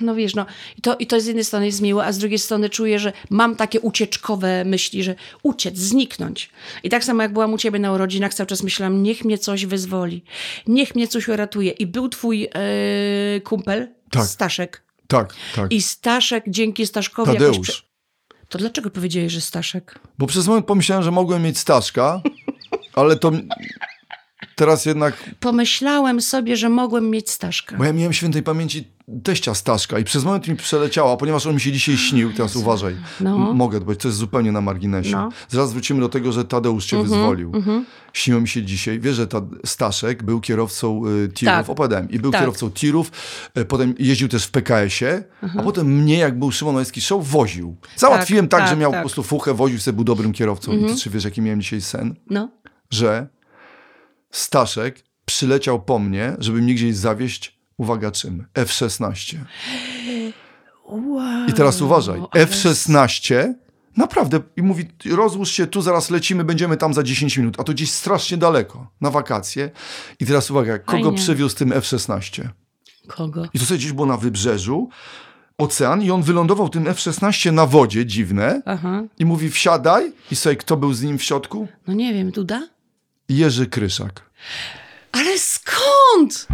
no 0.00 0.14
wiesz, 0.14 0.34
no 0.34 0.46
i 0.78 0.82
to, 0.82 0.96
i 0.96 1.06
to 1.06 1.20
z 1.20 1.26
jednej 1.26 1.44
strony 1.44 1.66
jest 1.66 1.80
miłe, 1.80 2.04
a 2.04 2.12
z 2.12 2.18
drugiej 2.18 2.38
strony 2.38 2.70
czuję, 2.70 2.98
że 2.98 3.12
mam 3.30 3.56
takie 3.56 3.80
ucieczkowe 3.80 4.64
myśli, 4.64 5.02
że 5.02 5.14
uciec, 5.42 5.78
zniknąć. 5.78 6.50
I 6.82 6.88
tak 6.88 7.04
samo 7.04 7.22
jak 7.22 7.32
byłam 7.32 7.52
u 7.52 7.58
ciebie 7.58 7.78
na 7.78 7.92
urodzinach, 7.92 8.34
cały 8.34 8.46
czas 8.46 8.62
myślałam, 8.62 9.02
niech 9.02 9.24
mnie 9.24 9.38
coś 9.38 9.66
wyzwoli, 9.66 10.24
niech 10.66 10.94
mnie 10.94 11.08
coś 11.08 11.28
uratuje. 11.28 11.70
I 11.70 11.86
był 11.86 12.08
twój 12.08 12.40
yy, 12.40 13.40
kumpel, 13.40 13.88
tak. 14.10 14.26
Staszek, 14.26 14.82
tak, 15.08 15.34
tak. 15.54 15.72
I 15.72 15.82
Staszek 15.82 16.44
dzięki 16.48 16.86
Staszkowi 16.86 17.32
Tadeusz. 17.32 17.56
Jakoś... 17.56 17.85
To 18.48 18.58
dlaczego 18.58 18.90
powiedziałeś, 18.90 19.32
że 19.32 19.40
Staszek? 19.40 19.98
Bo 20.18 20.26
przez 20.26 20.46
moment 20.46 20.66
pomyślałem, 20.66 21.04
że 21.04 21.10
mogłem 21.10 21.42
mieć 21.42 21.58
Staszka, 21.58 22.20
ale 22.94 23.16
to 23.16 23.32
teraz 24.54 24.86
jednak... 24.86 25.30
Pomyślałem 25.40 26.20
sobie, 26.20 26.56
że 26.56 26.68
mogłem 26.68 27.10
mieć 27.10 27.30
Staszka. 27.30 27.76
Bo 27.76 27.84
ja 27.84 27.92
miałem 27.92 28.12
świętej 28.12 28.42
pamięci 28.42 28.96
teścia 29.22 29.54
Staszka 29.54 29.98
i 29.98 30.04
przez 30.04 30.24
moment 30.24 30.48
mi 30.48 30.56
przeleciała, 30.56 31.16
ponieważ 31.16 31.46
on 31.46 31.54
mi 31.54 31.60
się 31.60 31.72
dzisiaj 31.72 31.96
śnił, 31.96 32.32
teraz 32.32 32.56
uważaj, 32.56 32.96
no. 33.20 33.38
mogę, 33.38 33.80
bo 33.80 33.94
to 33.94 34.08
jest 34.08 34.18
zupełnie 34.18 34.52
na 34.52 34.60
marginesie. 34.60 35.10
No. 35.10 35.28
Zaraz 35.48 35.72
wrócimy 35.72 36.00
do 36.00 36.08
tego, 36.08 36.32
że 36.32 36.44
Tadeusz 36.44 36.86
cię 36.86 36.96
mm 36.96 37.08
-hmm, 37.08 37.10
wyzwolił. 37.10 37.48
Mm 37.54 37.62
-hmm. 37.62 37.84
Śniło 38.12 38.40
mi 38.40 38.48
się 38.48 38.62
dzisiaj, 38.62 39.00
wiesz, 39.00 39.16
że 39.16 39.26
ta 39.26 39.40
Staszek 39.64 40.22
był 40.22 40.40
kierowcą 40.40 41.02
y, 41.06 41.28
tirów, 41.28 41.54
tak. 41.54 41.70
opowiadałem, 41.70 42.10
i 42.10 42.18
był 42.18 42.30
tak. 42.30 42.40
kierowcą 42.40 42.70
tirów, 42.70 43.12
y, 43.58 43.64
potem 43.64 43.94
jeździł 43.98 44.28
też 44.28 44.44
w 44.44 44.50
PKS-ie, 44.50 45.24
a 45.42 45.44
mhm. 45.44 45.64
potem 45.64 45.86
mnie, 45.86 46.18
jak 46.18 46.38
był 46.38 46.52
Szymon 46.52 46.74
Majewski 46.74 47.00
Show, 47.00 47.28
woził. 47.28 47.76
Załatwiłem 47.96 48.48
tak, 48.48 48.60
tak 48.60 48.70
że 48.70 48.76
miał 48.76 48.90
tak. 48.90 49.00
po 49.00 49.02
prostu 49.02 49.22
fuchę, 49.22 49.54
woził 49.54 49.78
sobie, 49.78 49.96
był 49.96 50.04
dobrym 50.04 50.32
kierowcą. 50.32 50.72
I 50.72 50.74
ty 50.74 50.80
mhm. 50.80 50.98
czy 50.98 51.10
wiesz, 51.10 51.24
jaki 51.24 51.42
miałem 51.42 51.60
dzisiaj 51.60 51.80
sen? 51.80 52.14
No. 52.30 52.48
Że 52.90 53.35
Staszek 54.30 55.04
przyleciał 55.24 55.82
po 55.82 55.98
mnie, 55.98 56.36
żeby 56.38 56.62
mnie 56.62 56.74
gdzieś 56.74 56.96
zawieść 56.96 57.58
uwaga 57.76 58.10
czym? 58.10 58.46
F-16. 58.54 59.36
Wow, 60.88 61.48
I 61.48 61.52
teraz 61.52 61.80
uważaj, 61.80 62.20
F-16 62.34 63.54
naprawdę 63.96 64.40
i 64.56 64.62
mówi, 64.62 64.84
rozłóż 65.10 65.50
się, 65.50 65.66
tu 65.66 65.82
zaraz 65.82 66.10
lecimy, 66.10 66.44
będziemy 66.44 66.76
tam 66.76 66.94
za 66.94 67.02
10 67.02 67.36
minut, 67.36 67.60
a 67.60 67.64
to 67.64 67.72
gdzieś 67.72 67.90
strasznie 67.90 68.36
daleko, 68.36 68.90
na 69.00 69.10
wakacje. 69.10 69.70
I 70.20 70.26
teraz 70.26 70.50
uwaga, 70.50 70.78
kogo 70.78 71.02
Fajnie. 71.02 71.18
przywiózł 71.18 71.56
tym 71.56 71.72
F-16? 71.72 72.48
Kogo? 73.08 73.44
I 73.54 73.58
to 73.58 73.64
sobie 73.64 73.78
gdzieś 73.78 73.92
było 73.92 74.06
na 74.06 74.16
wybrzeżu, 74.16 74.88
ocean 75.58 76.02
i 76.02 76.10
on 76.10 76.22
wylądował 76.22 76.68
tym 76.68 76.88
F-16 76.88 77.52
na 77.52 77.66
wodzie, 77.66 78.06
dziwne, 78.06 78.62
Aha. 78.66 79.02
i 79.18 79.24
mówi 79.24 79.50
wsiadaj 79.50 80.12
i 80.30 80.36
sobie 80.36 80.56
kto 80.56 80.76
był 80.76 80.92
z 80.94 81.02
nim 81.02 81.18
w 81.18 81.22
środku? 81.22 81.68
No 81.86 81.94
nie 81.94 82.14
wiem, 82.14 82.30
Duda? 82.30 82.68
Jerzy 83.28 83.66
Kryszak. 83.66 84.22
Ale 85.12 85.38
skąd? 85.38 86.46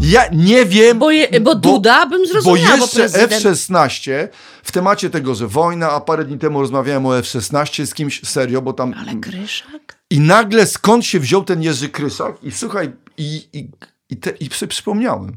Ja 0.00 0.22
nie 0.32 0.66
wiem. 0.66 0.98
Bo, 0.98 1.10
je, 1.10 1.40
bo 1.40 1.54
Duda 1.54 2.06
bym 2.06 2.26
zrozumiała. 2.26 2.76
Bo 2.76 2.82
jeszcze 2.82 3.04
F-16 3.04 4.28
w 4.62 4.72
temacie 4.72 5.10
tego, 5.10 5.34
że 5.34 5.46
wojna, 5.46 5.90
a 5.90 6.00
parę 6.00 6.24
dni 6.24 6.38
temu 6.38 6.60
rozmawiałem 6.60 7.06
o 7.06 7.18
F-16 7.18 7.86
z 7.86 7.94
kimś 7.94 8.28
serio, 8.28 8.62
bo 8.62 8.72
tam. 8.72 8.94
Ale 9.00 9.14
Kryszak? 9.14 9.98
I 10.10 10.20
nagle 10.20 10.66
skąd 10.66 11.04
się 11.06 11.20
wziął 11.20 11.44
ten 11.44 11.62
Jerzy 11.62 11.88
Kryszak? 11.88 12.36
I 12.42 12.52
słuchaj, 12.52 12.92
i, 13.18 13.48
i 13.52 13.68
i, 14.10 14.16
te, 14.16 14.30
I 14.30 14.48
sobie 14.54 14.70
przypomniałem, 14.70 15.36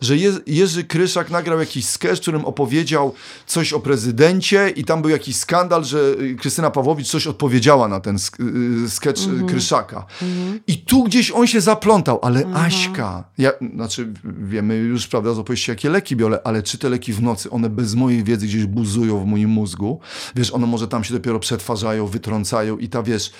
że 0.00 0.16
Je, 0.16 0.32
Jerzy 0.46 0.84
Kryszak 0.84 1.30
nagrał 1.30 1.60
jakiś 1.60 1.86
sketch, 1.86 2.18
w 2.18 2.20
którym 2.20 2.44
opowiedział 2.44 3.14
coś 3.46 3.72
o 3.72 3.80
prezydencie 3.80 4.68
i 4.68 4.84
tam 4.84 5.02
był 5.02 5.10
jakiś 5.10 5.36
skandal, 5.36 5.84
że 5.84 6.14
y, 6.20 6.36
Krystyna 6.40 6.70
Pawłowicz 6.70 7.08
coś 7.08 7.26
odpowiedziała 7.26 7.88
na 7.88 8.00
ten 8.00 8.16
y, 8.16 8.90
sketch 8.90 9.24
mm 9.24 9.40
-hmm. 9.40 9.48
Kryszaka. 9.48 10.06
Mm 10.22 10.34
-hmm. 10.34 10.60
I 10.66 10.78
tu 10.78 11.04
gdzieś 11.04 11.30
on 11.30 11.46
się 11.46 11.60
zaplątał, 11.60 12.18
ale 12.22 12.40
mm 12.40 12.54
-hmm. 12.54 12.66
Aśka, 12.66 13.24
ja, 13.38 13.52
znaczy 13.74 14.12
wiemy 14.24 14.76
już, 14.76 15.06
prawda, 15.06 15.34
z 15.34 15.38
opowieści, 15.38 15.70
jakie 15.70 15.90
leki 15.90 16.16
biorę, 16.16 16.40
ale 16.44 16.62
czy 16.62 16.78
te 16.78 16.88
leki 16.88 17.12
w 17.12 17.22
nocy, 17.22 17.50
one 17.50 17.70
bez 17.70 17.94
mojej 17.94 18.24
wiedzy 18.24 18.46
gdzieś 18.46 18.66
buzują 18.66 19.20
w 19.20 19.26
moim 19.26 19.50
mózgu, 19.50 20.00
wiesz, 20.36 20.50
one 20.50 20.66
może 20.66 20.88
tam 20.88 21.04
się 21.04 21.14
dopiero 21.14 21.38
przetwarzają, 21.38 22.06
wytrącają 22.06 22.78
i 22.78 22.88
ta, 22.88 23.02
wiesz, 23.02 23.32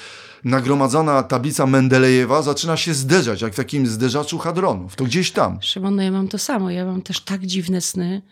nagromadzona 0.44 1.22
tablica 1.22 1.66
Mendelejewa 1.66 2.42
zaczyna 2.42 2.76
się 2.76 2.94
zderzać, 2.94 3.42
jak 3.42 3.52
w 3.52 3.56
takim 3.56 3.86
zderzaczu 3.86 4.38
hadronów. 4.38 4.96
To 4.96 5.04
gdzieś 5.04 5.30
tam. 5.30 5.58
Szymon, 5.62 5.96
no 5.96 6.02
ja 6.02 6.10
mam 6.10 6.28
to 6.28 6.38
samo. 6.38 6.70
Ja 6.70 6.84
mam 6.84 7.02
też 7.02 7.20
tak 7.20 7.46
dziwne 7.46 7.80
sny, 7.80 8.22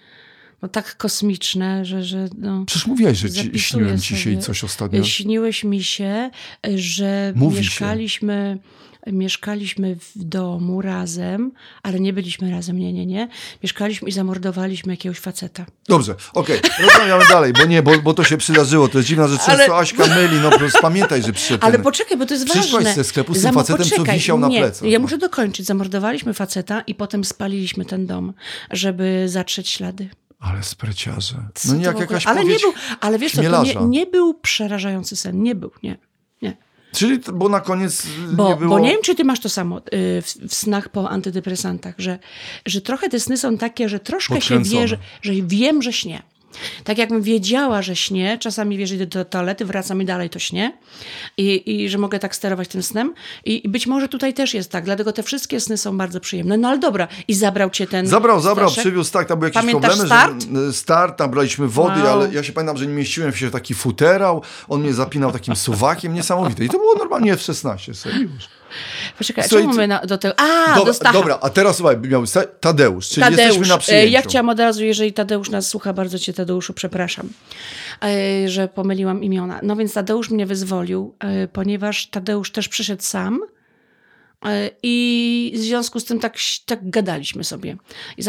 no 0.62 0.68
tak 0.68 0.96
kosmiczne, 0.96 1.84
że... 1.84 2.04
że 2.04 2.28
no, 2.38 2.64
Przecież 2.66 2.86
mówiłaś, 2.86 3.18
że 3.18 3.30
ci, 3.30 3.58
śniłem 3.58 3.98
ci 3.98 4.16
się 4.16 4.30
i 4.30 4.38
coś 4.38 4.64
ostatnio. 4.64 5.04
Śniłeś 5.04 5.64
mi 5.64 5.82
się, 5.82 6.30
że 6.74 7.32
Mówi 7.36 7.56
mieszkaliśmy... 7.56 8.58
Się 8.62 8.89
mieszkaliśmy 9.06 9.96
w 9.96 10.12
domu 10.14 10.82
razem, 10.82 11.52
ale 11.82 12.00
nie 12.00 12.12
byliśmy 12.12 12.50
razem, 12.50 12.78
nie, 12.78 12.92
nie, 12.92 13.06
nie. 13.06 13.28
Mieszkaliśmy 13.62 14.08
i 14.08 14.12
zamordowaliśmy 14.12 14.92
jakiegoś 14.92 15.18
faceta. 15.18 15.66
Dobrze, 15.88 16.14
okej, 16.34 16.58
okay. 16.58 16.86
rozmawiamy 16.86 17.24
dalej, 17.28 17.52
bo 17.52 17.64
nie, 17.64 17.82
bo, 17.82 17.98
bo 17.98 18.14
to 18.14 18.24
się 18.24 18.36
przydarzyło. 18.36 18.88
To 18.88 18.98
jest 18.98 19.08
dziwna, 19.08 19.28
że 19.28 19.36
często 19.36 19.52
ale... 19.52 19.74
Aśka 19.74 20.06
myli, 20.06 20.40
no 20.42 20.50
prostu 20.50 20.78
pamiętaj, 20.82 21.22
że 21.22 21.32
przyszedł 21.32 21.66
Ale 21.66 21.78
poczekaj, 21.78 22.18
bo 22.18 22.26
to 22.26 22.34
jest 22.34 22.48
ważne. 22.48 22.62
Przyszłaś 22.62 22.94
ze 22.94 23.04
sklepu 23.04 23.34
z 23.34 23.42
tym 23.42 23.54
facetem, 23.54 23.78
poczekaj, 23.78 24.06
co 24.06 24.12
wisiał 24.12 24.38
na 24.38 24.48
nie, 24.48 24.58
plecach. 24.58 24.88
Ja 24.88 24.98
no. 24.98 25.02
muszę 25.02 25.18
dokończyć. 25.18 25.66
Zamordowaliśmy 25.66 26.34
faceta 26.34 26.80
i 26.80 26.94
potem 26.94 27.24
spaliliśmy 27.24 27.84
ten 27.84 28.06
dom, 28.06 28.32
żeby 28.70 29.24
zatrzeć 29.28 29.68
ślady. 29.68 30.08
Ale 30.40 30.62
spreciarze. 30.62 31.36
No 31.64 31.74
nie 31.74 31.84
jak 31.84 32.00
jakaś 32.00 32.26
Ale 32.26 32.44
nie 32.44 32.58
był, 32.58 32.72
ale 33.00 33.18
wiesz 33.18 33.32
co, 33.32 33.42
to 33.42 33.64
nie, 33.64 33.74
nie 33.74 34.06
był 34.06 34.34
przerażający 34.34 35.16
sen, 35.16 35.42
nie 35.42 35.54
był, 35.54 35.70
nie. 35.82 36.09
Czyli, 36.92 37.18
bo 37.32 37.48
na 37.48 37.60
koniec 37.60 38.06
bo, 38.32 38.48
nie 38.48 38.56
było... 38.56 38.70
Bo 38.70 38.78
nie 38.78 38.90
wiem, 38.90 39.02
czy 39.02 39.14
ty 39.14 39.24
masz 39.24 39.40
to 39.40 39.48
samo 39.48 39.78
y, 39.78 39.82
w, 40.22 40.34
w, 40.48 40.54
snach 40.54 40.88
po 40.88 41.10
antydepresantach, 41.10 41.94
że, 41.98 42.18
że 42.66 42.80
trochę 42.80 43.08
te 43.08 43.20
sny 43.20 43.36
są 43.36 43.58
takie, 43.58 43.88
że 43.88 44.00
troszkę 44.00 44.40
się 44.40 44.62
wie, 44.62 44.88
że, 44.88 44.98
że 45.22 45.32
wiem, 45.42 45.82
że 45.82 45.92
śnie. 45.92 46.22
Tak 46.84 46.98
jakbym 46.98 47.22
wiedziała, 47.22 47.82
że 47.82 47.96
śnie, 47.96 48.38
czasami 48.38 48.76
wiesz, 48.76 48.92
idę 48.92 49.06
do 49.06 49.24
toalety, 49.24 49.64
wracam 49.64 50.02
i 50.02 50.04
dalej 50.04 50.30
to 50.30 50.38
śnie 50.38 50.78
i, 51.36 51.82
i 51.82 51.88
że 51.88 51.98
mogę 51.98 52.18
tak 52.18 52.36
sterować 52.36 52.68
tym 52.68 52.82
snem 52.82 53.14
I, 53.44 53.66
i 53.66 53.68
być 53.68 53.86
może 53.86 54.08
tutaj 54.08 54.34
też 54.34 54.54
jest 54.54 54.70
tak, 54.70 54.84
dlatego 54.84 55.12
te 55.12 55.22
wszystkie 55.22 55.60
sny 55.60 55.76
są 55.76 55.98
bardzo 55.98 56.20
przyjemne. 56.20 56.56
No 56.56 56.68
ale 56.68 56.78
dobra, 56.78 57.08
i 57.28 57.34
zabrał 57.34 57.70
cię 57.70 57.86
ten 57.86 58.06
Zabrał, 58.06 58.40
zabrał, 58.40 58.70
przywiózł, 58.70 59.12
tak, 59.12 59.28
tam 59.28 59.38
były 59.38 59.48
jakieś 59.48 59.62
Pamiętasz 59.62 59.96
problemy, 59.96 60.08
start? 60.08 60.66
że 60.66 60.72
start, 60.72 61.18
tam 61.18 61.30
braliśmy 61.30 61.68
wody, 61.68 62.02
wow. 62.02 62.12
ale 62.12 62.34
ja 62.34 62.42
się 62.42 62.52
pamiętam, 62.52 62.76
że 62.76 62.86
nie 62.86 62.94
mieściłem 62.94 63.32
się 63.32 63.48
w 63.48 63.52
taki 63.52 63.74
futerał, 63.74 64.42
on 64.68 64.80
mnie 64.80 64.94
zapinał 64.94 65.32
takim 65.32 65.56
suwakiem, 65.56 66.14
niesamowite. 66.14 66.64
I 66.64 66.68
to 66.68 66.78
było 66.78 66.94
normalnie 66.94 67.32
F-16, 67.32 67.94
serio 67.94 68.20
już. 68.20 68.59
Poczekaj, 69.18 69.44
Słuchaj, 69.48 69.64
czemu 69.64 69.76
my 69.76 69.88
na, 69.88 69.98
do 69.98 70.18
tego... 70.18 70.34
A, 70.38 70.66
dobra, 70.66 70.84
do 70.84 70.94
Stacha. 70.94 71.12
Dobra, 71.12 71.38
a 71.42 71.50
teraz 71.50 71.76
słuchaj, 71.76 71.96
miał 71.98 72.24
Tadeusz, 72.60 73.08
czyli 73.08 73.22
Tadeusz. 73.22 73.40
jesteśmy 73.40 73.68
na 73.68 73.78
przyjęciu. 73.78 74.12
Ja 74.12 74.22
chciałam 74.22 74.48
od 74.48 74.60
razu, 74.60 74.84
jeżeli 74.84 75.12
Tadeusz 75.12 75.50
nas 75.50 75.68
słucha, 75.68 75.92
bardzo 75.92 76.18
cię 76.18 76.32
Tadeuszu 76.32 76.72
przepraszam, 76.74 77.28
e, 78.04 78.48
że 78.48 78.68
pomyliłam 78.68 79.24
imiona. 79.24 79.60
No 79.62 79.76
więc 79.76 79.94
Tadeusz 79.94 80.30
mnie 80.30 80.46
wyzwolił, 80.46 81.14
e, 81.18 81.48
ponieważ 81.48 82.06
Tadeusz 82.06 82.52
też 82.52 82.68
przyszedł 82.68 83.02
sam, 83.02 83.40
E, 83.40 83.59
I 84.82 85.52
w 85.54 85.58
związku 85.58 86.00
z 86.00 86.04
tym 86.04 86.20
tak, 86.20 86.36
tak 86.66 86.90
gadaliśmy 86.90 87.44
sobie. 87.44 87.76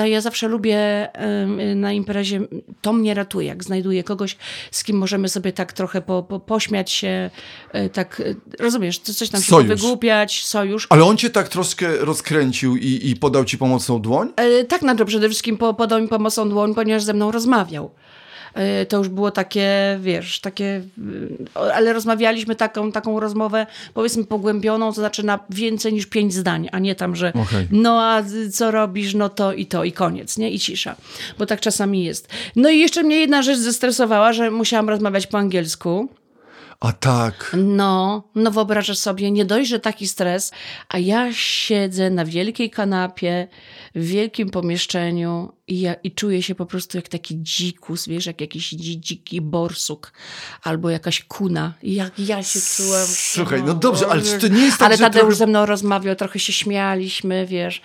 Ja 0.05 0.21
zawsze 0.21 0.47
lubię 0.47 1.09
na 1.75 1.91
imprezie, 1.91 2.41
to 2.81 2.93
mnie 2.93 3.13
ratuje, 3.13 3.47
jak 3.47 3.63
znajduję 3.63 4.03
kogoś, 4.03 4.37
z 4.71 4.83
kim 4.83 4.97
możemy 4.97 5.29
sobie 5.29 5.53
tak 5.53 5.73
trochę 5.73 6.01
po, 6.01 6.23
po, 6.23 6.39
pośmiać 6.39 6.91
się, 6.91 7.29
e, 7.71 7.89
tak, 7.89 8.19
e, 8.59 8.63
rozumiesz, 8.63 8.99
coś 8.99 9.29
tam 9.29 9.41
się 9.41 9.63
wygłupiać, 9.63 10.45
sojusz. 10.45 10.87
Ale 10.89 11.03
on 11.03 11.17
cię 11.17 11.29
tak 11.29 11.49
troszkę 11.49 11.97
rozkręcił 11.97 12.77
i, 12.77 13.09
i 13.09 13.15
podał 13.15 13.45
ci 13.45 13.57
pomocną 13.57 14.01
dłoń? 14.01 14.33
tak, 14.67 14.81
no 14.81 14.95
to 14.95 15.05
przede 15.05 15.29
wszystkim 15.29 15.57
podał 15.57 16.01
mi 16.01 16.07
pomocną 16.07 16.49
dłoń, 16.49 16.75
ponieważ 16.75 17.03
ze 17.03 17.13
mną 17.13 17.31
rozmawiał. 17.31 17.91
Y, 18.81 18.85
to 18.85 18.97
już 18.97 19.09
było 19.09 19.31
takie, 19.31 19.99
wiesz, 20.01 20.39
takie, 20.39 20.65
y, 20.65 21.37
ale 21.73 21.93
rozmawialiśmy 21.93 22.55
taką, 22.55 22.91
taką 22.91 23.19
rozmowę, 23.19 23.67
powiedzmy 23.93 24.23
pogłębioną, 24.23 24.93
to 24.93 25.01
znaczy 25.01 25.25
na 25.25 25.39
więcej 25.49 25.93
niż 25.93 26.05
pięć 26.05 26.33
zdań, 26.33 26.69
a 26.71 26.79
nie 26.79 26.95
tam, 26.95 27.15
że 27.15 27.29
Okej. 27.29 27.67
no 27.71 28.01
a 28.03 28.23
co 28.51 28.71
robisz, 28.71 29.13
no 29.13 29.29
to 29.29 29.53
i 29.53 29.65
to 29.65 29.83
i 29.83 29.91
koniec, 29.91 30.37
nie? 30.37 30.51
I 30.51 30.59
cisza, 30.59 30.95
bo 31.37 31.45
tak 31.45 31.59
czasami 31.59 32.03
jest. 32.03 32.27
No 32.55 32.69
i 32.69 32.79
jeszcze 32.79 33.03
mnie 33.03 33.19
jedna 33.19 33.41
rzecz 33.41 33.57
zestresowała, 33.57 34.33
że 34.33 34.51
musiałam 34.51 34.89
rozmawiać 34.89 35.27
po 35.27 35.37
angielsku. 35.37 36.09
A 36.81 36.91
tak. 36.91 37.55
No, 37.57 38.23
no 38.35 38.51
wyobrażasz 38.51 38.97
sobie, 38.97 39.31
nie 39.31 39.45
dość, 39.45 39.69
że 39.69 39.79
taki 39.79 40.07
stres, 40.07 40.51
a 40.89 40.97
ja 40.97 41.33
siedzę 41.33 42.09
na 42.09 42.25
wielkiej 42.25 42.69
kanapie, 42.69 43.47
w 43.95 44.05
wielkim 44.05 44.49
pomieszczeniu 44.49 45.51
i, 45.71 45.81
ja, 45.81 45.93
i 45.93 46.11
czuję 46.11 46.43
się 46.43 46.55
po 46.55 46.65
prostu 46.65 46.97
jak 46.97 47.07
taki 47.07 47.37
dzikus, 47.41 48.07
wiesz, 48.07 48.25
jak 48.25 48.41
jakiś 48.41 48.69
dzi, 48.69 48.99
dziki 48.99 49.41
borsuk 49.41 50.13
albo 50.63 50.89
jakaś 50.89 51.23
kuna. 51.23 51.73
Jak 51.83 52.19
ja 52.19 52.43
się 52.43 52.59
czułam. 52.75 53.07
Słuchaj, 53.07 53.63
no 53.63 53.73
dobrze, 53.73 54.07
ale 54.07 54.21
czy 54.21 54.39
to 54.39 54.47
nie 54.47 54.61
jest 54.61 54.77
tak, 54.77 54.85
Ale 54.87 54.97
Tadeusz 54.97 55.21
trochę- 55.21 55.35
ze 55.35 55.47
mną 55.47 55.65
rozmawiał, 55.65 56.15
trochę 56.15 56.39
się 56.39 56.53
śmialiśmy, 56.53 57.45
wiesz. 57.45 57.81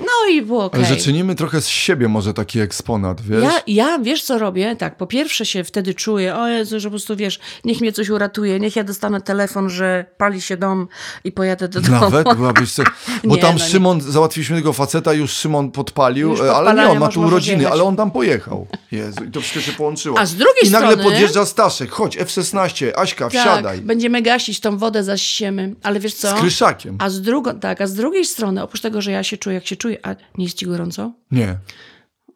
No 0.00 0.30
i 0.30 0.42
było 0.42 0.64
okej. 0.64 0.84
Ale 0.84 0.94
że 0.94 1.04
czynimy 1.04 1.34
trochę 1.34 1.60
z 1.60 1.68
siebie 1.68 2.08
może 2.08 2.34
taki 2.34 2.60
eksponat, 2.60 3.20
wiesz? 3.20 3.42
Ja, 3.42 3.60
ja, 3.66 3.98
wiesz 3.98 4.22
co 4.22 4.38
robię? 4.38 4.76
Tak, 4.76 4.96
po 4.96 5.06
pierwsze 5.06 5.46
się 5.46 5.64
wtedy 5.64 5.94
czuję, 5.94 6.36
o 6.36 6.48
Jezu, 6.48 6.80
że 6.80 6.88
po 6.88 6.90
prostu, 6.90 7.16
wiesz, 7.16 7.40
niech 7.64 7.80
mnie 7.80 7.92
coś 7.92 8.08
uratuje, 8.08 8.60
niech 8.60 8.76
ja 8.76 8.84
dostanę 8.84 9.20
telefon, 9.20 9.70
że 9.70 10.04
pali 10.16 10.40
się 10.40 10.56
dom 10.56 10.88
i 11.24 11.32
pojadę 11.32 11.68
do 11.68 11.80
domu. 11.80 12.00
Nawet 12.00 12.36
byłabyś. 12.36 12.70
Bo 13.24 13.34
Nie, 13.34 13.42
tam 13.42 13.56
no 13.56 13.64
nie. 13.64 13.70
Szymon, 13.70 14.00
załatwiliśmy 14.00 14.56
tego 14.56 14.72
faceta, 14.72 15.12
już 15.12 15.30
Szymon 15.30 15.70
podpalił, 15.70 16.30
Już 16.30 16.40
e, 16.40 16.54
ale 16.54 16.74
nie, 16.74 16.90
on 16.90 16.98
ma 16.98 17.08
tu 17.08 17.23
urodziny, 17.26 17.56
jechać. 17.58 17.72
ale 17.72 17.82
on 17.82 17.96
tam 17.96 18.10
pojechał. 18.10 18.66
Jezu, 18.92 19.24
i 19.24 19.30
to 19.30 19.40
wszystko 19.40 19.60
się 19.60 19.72
połączyło. 19.72 20.18
A 20.18 20.26
z 20.26 20.34
drugiej 20.34 20.68
I 20.68 20.70
nagle 20.70 20.92
strony- 20.92 21.04
podjeżdża 21.10 21.46
Staszek, 21.46 21.90
chodź, 21.90 22.16
F-16, 22.16 22.92
Aśka, 22.96 23.28
wsiadaj. 23.28 23.76
Tak, 23.78 23.86
będziemy 23.86 24.22
gasić 24.22 24.60
tą 24.60 24.78
wodę, 24.78 25.04
zasiemy, 25.04 25.74
ale 25.82 26.00
wiesz 26.00 26.14
co? 26.14 26.36
Z 26.36 26.40
kryszakiem. 26.40 26.96
A 27.00 27.10
z, 27.10 27.20
drugo, 27.22 27.54
tak, 27.54 27.80
a 27.80 27.86
z 27.86 27.94
drugiej 27.94 28.24
strony, 28.24 28.62
oprócz 28.62 28.80
tego, 28.80 29.02
że 29.02 29.10
ja 29.12 29.22
się 29.22 29.36
czuję, 29.36 29.54
jak 29.54 29.66
się 29.66 29.76
czuję, 29.76 29.98
a 30.02 30.14
nie 30.38 30.44
jest 30.44 30.56
ci 30.56 30.66
gorąco? 30.66 31.12
Nie. 31.30 31.58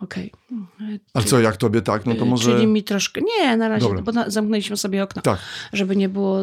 Okej. 0.00 0.32
Ale 1.14 1.24
co, 1.24 1.40
jak 1.40 1.56
tobie 1.56 1.82
tak, 1.82 2.06
no 2.06 2.14
to 2.14 2.24
może... 2.24 2.50
Y, 2.50 2.54
Czyli 2.54 2.66
mi 2.66 2.84
troszkę. 2.84 3.20
Nie, 3.20 3.56
na 3.56 3.68
razie, 3.68 3.86
Dobra. 3.86 4.02
bo 4.02 4.12
na, 4.12 4.30
zamknęliśmy 4.30 4.76
sobie 4.76 5.02
okno. 5.02 5.22
Tak. 5.22 5.38
Żeby 5.72 5.96
nie 5.96 6.08
było 6.08 6.38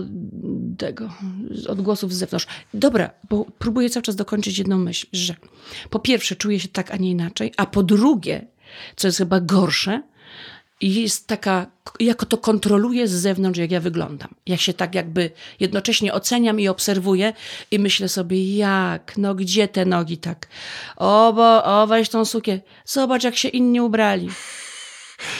tego 0.77 1.09
odgłosów 1.67 2.13
z 2.13 2.17
zewnątrz. 2.17 2.47
Dobra, 2.73 3.09
bo 3.29 3.45
próbuję 3.59 3.89
cały 3.89 4.03
czas 4.03 4.15
dokończyć 4.15 4.57
jedną 4.57 4.77
myśl, 4.77 5.07
że 5.13 5.35
po 5.89 5.99
pierwsze 5.99 6.35
czuję 6.35 6.59
się 6.59 6.67
tak, 6.67 6.91
a 6.91 6.97
nie 6.97 7.11
inaczej, 7.11 7.53
a 7.57 7.65
po 7.65 7.83
drugie, 7.83 8.47
co 8.95 9.07
jest 9.07 9.17
chyba 9.17 9.39
gorsze, 9.39 10.01
jest 10.81 11.27
taka, 11.27 11.65
jako 11.99 12.25
to 12.25 12.37
kontroluję 12.37 13.07
z 13.07 13.11
zewnątrz, 13.11 13.59
jak 13.59 13.71
ja 13.71 13.79
wyglądam. 13.79 14.29
Jak 14.45 14.59
się 14.59 14.73
tak 14.73 14.95
jakby 14.95 15.31
jednocześnie 15.59 16.13
oceniam 16.13 16.59
i 16.59 16.67
obserwuję 16.67 17.33
i 17.71 17.79
myślę 17.79 18.09
sobie, 18.09 18.57
jak, 18.57 19.17
no 19.17 19.35
gdzie 19.35 19.67
te 19.67 19.85
nogi 19.85 20.17
tak? 20.17 20.47
O, 20.95 21.33
bo, 21.33 21.63
o, 21.63 21.87
weź 21.87 22.09
tą 22.09 22.25
sukię. 22.25 22.61
Zobacz, 22.85 23.23
jak 23.23 23.35
się 23.35 23.49
inni 23.49 23.81
ubrali. 23.81 24.29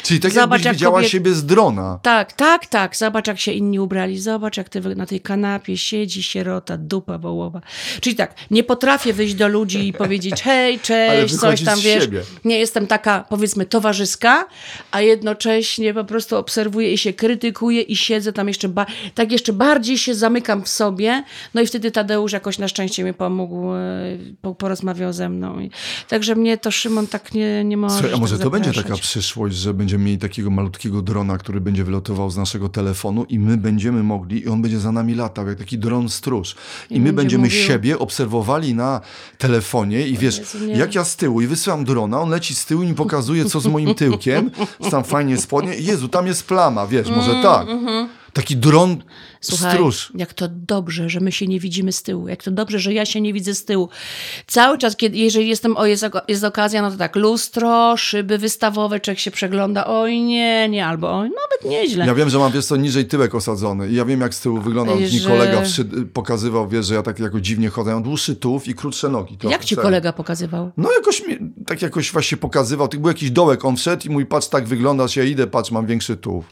Czyli 0.04 0.20
tak 0.20 0.32
Zobacz, 0.32 0.50
jakbyś 0.52 0.66
jak 0.66 0.74
widziała 0.76 1.02
kobiet- 1.02 1.08
siebie 1.08 1.34
z 1.34 1.46
drona. 1.46 2.00
Tak, 2.02 2.34
tak, 2.34 2.66
tak. 2.66 2.96
Zobacz, 2.96 3.28
jak 3.28 3.40
się 3.40 3.52
inni 3.52 3.80
ubrali. 3.80 4.20
Zobacz, 4.20 4.58
jak 4.58 4.70
ty 4.70 4.96
na 4.96 5.06
tej 5.06 5.22
kanapie 5.22 5.78
siedzi 5.78 6.24
sierota, 6.24 6.78
dupa 6.78 7.18
wołowa. 7.18 7.62
Czyli 8.02 8.16
tak, 8.16 8.36
nie 8.52 8.64
potrafię 8.64 9.14
wyjść 9.14 9.34
do 9.36 9.48
ludzi 9.48 9.88
i 9.88 9.94
powiedzieć 9.94 10.42
hej, 10.48 10.80
cześć, 10.80 11.36
coś 11.36 11.64
tam, 11.64 11.80
wiesz. 11.80 12.04
siebie. 12.04 12.22
Nie 12.46 12.60
jestem 12.60 12.88
taka, 12.88 13.26
powiedzmy, 13.30 13.66
towarzyska, 13.66 14.46
a 14.92 15.02
jednocześnie 15.02 15.94
po 15.94 16.04
prostu 16.06 16.38
obserwuję 16.38 16.94
i 16.94 16.98
się 16.98 17.14
krytykuję 17.14 17.82
i 17.82 17.96
siedzę 17.96 18.34
tam 18.34 18.48
jeszcze, 18.48 18.70
ba- 18.70 18.86
tak 19.16 19.32
jeszcze 19.32 19.54
bardziej 19.54 19.98
się 19.98 20.16
zamykam 20.16 20.64
w 20.64 20.70
sobie. 20.70 21.24
No 21.54 21.62
i 21.62 21.68
wtedy 21.68 21.92
Tadeusz 21.92 22.32
jakoś 22.34 22.58
na 22.60 22.68
szczęście 22.68 23.04
mi 23.04 23.14
pomógł, 23.14 23.74
e, 23.74 23.80
po, 24.42 24.56
porozmawiał 24.56 25.14
ze 25.14 25.30
mną. 25.30 25.58
Także 26.08 26.36
mnie 26.36 26.58
to 26.58 26.72
Szymon 26.72 27.08
tak 27.08 27.34
nie, 27.34 27.64
nie 27.64 27.78
może 27.78 27.96
Słuchaj, 27.96 28.14
a 28.14 28.18
może 28.18 28.36
tak 28.36 28.44
to 28.44 28.50
będzie 28.50 28.70
zapraszać. 28.70 28.92
taka 28.92 29.02
przyszłość, 29.02 29.56
że 29.66 29.74
będziemy 29.74 30.04
mieli 30.06 30.18
takiego 30.18 30.50
malutkiego 30.50 31.02
drona, 31.02 31.38
który 31.38 31.62
będzie 31.62 31.84
wylotował 31.84 32.30
z 32.30 32.38
naszego 32.38 32.70
telefonu 32.70 33.24
i 33.30 33.40
my 33.40 33.58
będziemy 33.58 34.04
mogli, 34.04 34.42
i 34.44 34.48
on 34.48 34.62
będzie 34.62 34.80
za 34.80 34.92
nami 34.92 35.16
latał, 35.16 35.48
jak 35.48 35.58
taki 35.58 35.78
dron 35.78 36.10
stróż. 36.10 36.56
I, 36.90 36.96
I 36.96 37.00
my 37.00 37.04
będzie 37.06 37.16
będziemy 37.16 37.44
mówił- 37.44 37.62
siebie 37.68 38.00
obserwowali 38.00 38.74
na 38.76 39.02
telefonie 39.38 40.08
i 40.08 40.18
wiesz, 40.18 40.38
Jezu, 40.40 40.58
jak 40.68 40.96
ja 40.96 41.04
z 41.04 41.16
tyłu 41.16 41.42
i 41.42 41.48
wysyłam 41.48 41.86
drona, 41.86 42.22
on 42.22 42.30
leci 42.30 42.56
z 42.56 42.66
tyłu 42.66 42.84
i 42.84 42.88
mi 42.88 42.94
pokazuje, 42.94 43.46
co 43.46 43.60
z 43.60 43.68
moim 43.68 43.96
tyłkiem, 43.96 44.52
tam 44.92 45.04
fajnie 45.04 45.38
spodnie. 45.38 45.76
Jezu, 45.76 46.08
tam 46.08 46.28
jest 46.28 46.48
plama, 46.48 46.88
wiesz, 46.88 47.10
może 47.10 47.32
tak. 47.44 47.68
Taki 48.36 48.58
dron. 48.58 49.04
Słuchaj, 49.42 49.74
stróż. 49.74 50.12
jak 50.16 50.34
to 50.34 50.48
dobrze, 50.52 51.10
że 51.10 51.20
my 51.20 51.32
się 51.32 51.48
nie 51.48 51.60
widzimy 51.60 51.92
z 51.92 52.04
tyłu. 52.04 52.28
Jak 52.28 52.44
to 52.44 52.52
dobrze, 52.52 52.80
że 52.80 52.94
ja 52.94 53.06
się 53.06 53.22
nie 53.22 53.34
widzę 53.34 53.56
z 53.56 53.66
tyłu. 53.66 53.90
Cały 54.48 54.78
czas, 54.78 54.96
kiedy, 54.96 55.18
jeżeli 55.18 55.48
jestem, 55.48 55.78
o, 55.78 55.86
jest, 55.86 56.06
jest 56.28 56.44
okazja, 56.44 56.82
no 56.82 56.92
to 56.92 56.98
tak, 56.98 57.16
lustro, 57.16 57.98
szyby 57.98 58.38
wystawowe, 58.38 59.00
człowiek 59.00 59.20
się 59.20 59.32
przegląda, 59.32 59.88
oj 59.88 60.22
nie, 60.22 60.70
nie, 60.70 60.86
albo 60.86 61.20
oj, 61.20 61.30
nawet 61.30 61.72
nieźle. 61.72 62.06
Ja 62.06 62.16
wiem, 62.16 62.30
że 62.30 62.40
mam, 62.40 62.52
wiesz 62.52 62.66
co, 62.66 62.76
niżej 62.76 63.06
tyłek 63.06 63.36
osadzony 63.36 63.90
i 63.90 63.96
ja 63.96 64.06
wiem, 64.06 64.22
jak 64.22 64.34
z 64.34 64.42
tyłu 64.42 64.62
wyglądał. 64.62 65.00
Mi 65.00 65.08
Że- 65.08 65.30
kolega 65.30 65.62
przy, 65.62 65.86
pokazywał, 66.14 66.70
wiesz, 66.70 66.86
że 66.86 66.96
ja 66.96 67.04
tak 67.04 67.20
jako 67.20 67.42
dziwnie 67.42 67.70
chodzę. 67.70 67.90
Ja 67.90 67.96
mam 67.96 68.04
dłuższy 68.04 68.36
tułów 68.36 68.68
i 68.68 68.76
krótsze 68.76 69.10
nogi. 69.10 69.38
jak 69.44 69.66
ci 69.66 69.76
serio. 69.76 69.84
kolega 69.84 70.14
pokazywał? 70.14 70.72
No 70.78 70.92
jakoś, 70.92 71.28
mi, 71.28 71.38
tak 71.68 71.82
jakoś 71.82 72.12
właśnie 72.12 72.38
pokazywał. 72.38 72.88
Był 72.88 73.08
jakiś 73.08 73.32
dołek, 73.32 73.66
on 73.66 73.76
wszedł 73.76 74.06
i 74.06 74.10
mój 74.10 74.26
patrz 74.26 74.48
tak 74.48 74.68
wygląda, 74.68 75.08
że 75.08 75.22
ja 75.22 75.28
idę, 75.28 75.48
patrz, 75.48 75.72
mam 75.72 75.86
większy 75.86 76.18
tułów. 76.18 76.46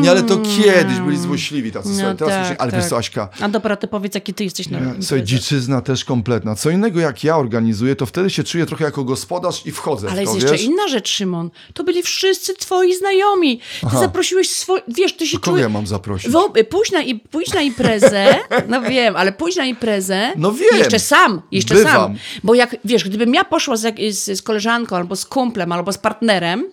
Nie, 0.00 0.10
ale 0.10 0.22
to 0.22 0.36
kiedyś 0.38 0.98
byli 0.98 1.18
złośliwi 1.18 1.72
tacy, 1.72 1.88
No 1.88 2.14
teraz 2.14 2.34
tak, 2.34 2.40
myślę, 2.42 2.56
ale 2.58 2.70
tak. 2.72 2.80
wiesz 2.80 2.90
co, 2.90 2.96
Aśka, 2.98 3.28
A 3.40 3.48
dobra, 3.48 3.76
ty 3.76 3.86
powiedz, 3.88 4.14
jaki 4.14 4.34
ty 4.34 4.44
jesteś 4.44 4.68
na 4.68 4.78
imprezach. 4.78 5.02
słuchaj, 5.04 5.24
dziczyzna 5.24 5.80
też 5.80 6.04
kompletna. 6.04 6.54
Co 6.54 6.70
innego 6.70 7.00
jak 7.00 7.24
ja 7.24 7.36
organizuję, 7.36 7.96
to 7.96 8.06
wtedy 8.06 8.30
się 8.30 8.44
czuję 8.44 8.66
trochę 8.66 8.84
jako 8.84 9.04
gospodarz 9.04 9.66
i 9.66 9.72
wchodzę 9.72 10.06
Ale 10.10 10.16
w 10.16 10.20
jest 10.20 10.32
to, 10.32 10.38
jeszcze 10.38 10.52
wiesz? 10.52 10.62
inna 10.62 10.88
rzecz, 10.88 11.08
Szymon. 11.08 11.50
To 11.74 11.84
byli 11.84 12.02
wszyscy 12.02 12.54
twoi 12.54 12.94
znajomi. 12.96 13.58
Ty 13.58 13.86
Aha. 13.86 14.00
zaprosiłeś 14.00 14.50
swoje... 14.50 14.82
Wiesz, 14.88 15.16
ty 15.16 15.26
się 15.26 15.38
Kogo 15.38 15.58
ja 15.58 15.68
mam 15.68 15.86
zaprosić? 15.86 16.30
Wo, 16.32 16.52
pójść, 16.70 16.92
na, 16.92 17.02
i- 17.02 17.18
pójść 17.20 17.54
na 17.54 17.60
imprezę, 17.62 18.26
no 18.68 18.82
wiem, 18.82 19.16
ale 19.16 19.32
pójść 19.32 19.56
na 19.56 19.64
imprezę. 19.66 20.32
No 20.36 20.52
wiem. 20.52 20.78
Jeszcze 20.78 20.98
sam, 20.98 21.42
jeszcze 21.52 21.74
Bywam. 21.74 21.92
sam. 21.92 22.14
Bo 22.44 22.54
jak, 22.54 22.76
wiesz, 22.84 23.04
gdybym 23.04 23.34
ja 23.34 23.44
poszła 23.44 23.76
z, 23.76 23.96
z, 24.10 24.38
z 24.38 24.42
koleżanką, 24.42 24.96
albo 24.96 25.16
z 25.16 25.24
kumplem, 25.26 25.72
albo 25.72 25.92
z 25.92 25.98
partnerem, 25.98 26.64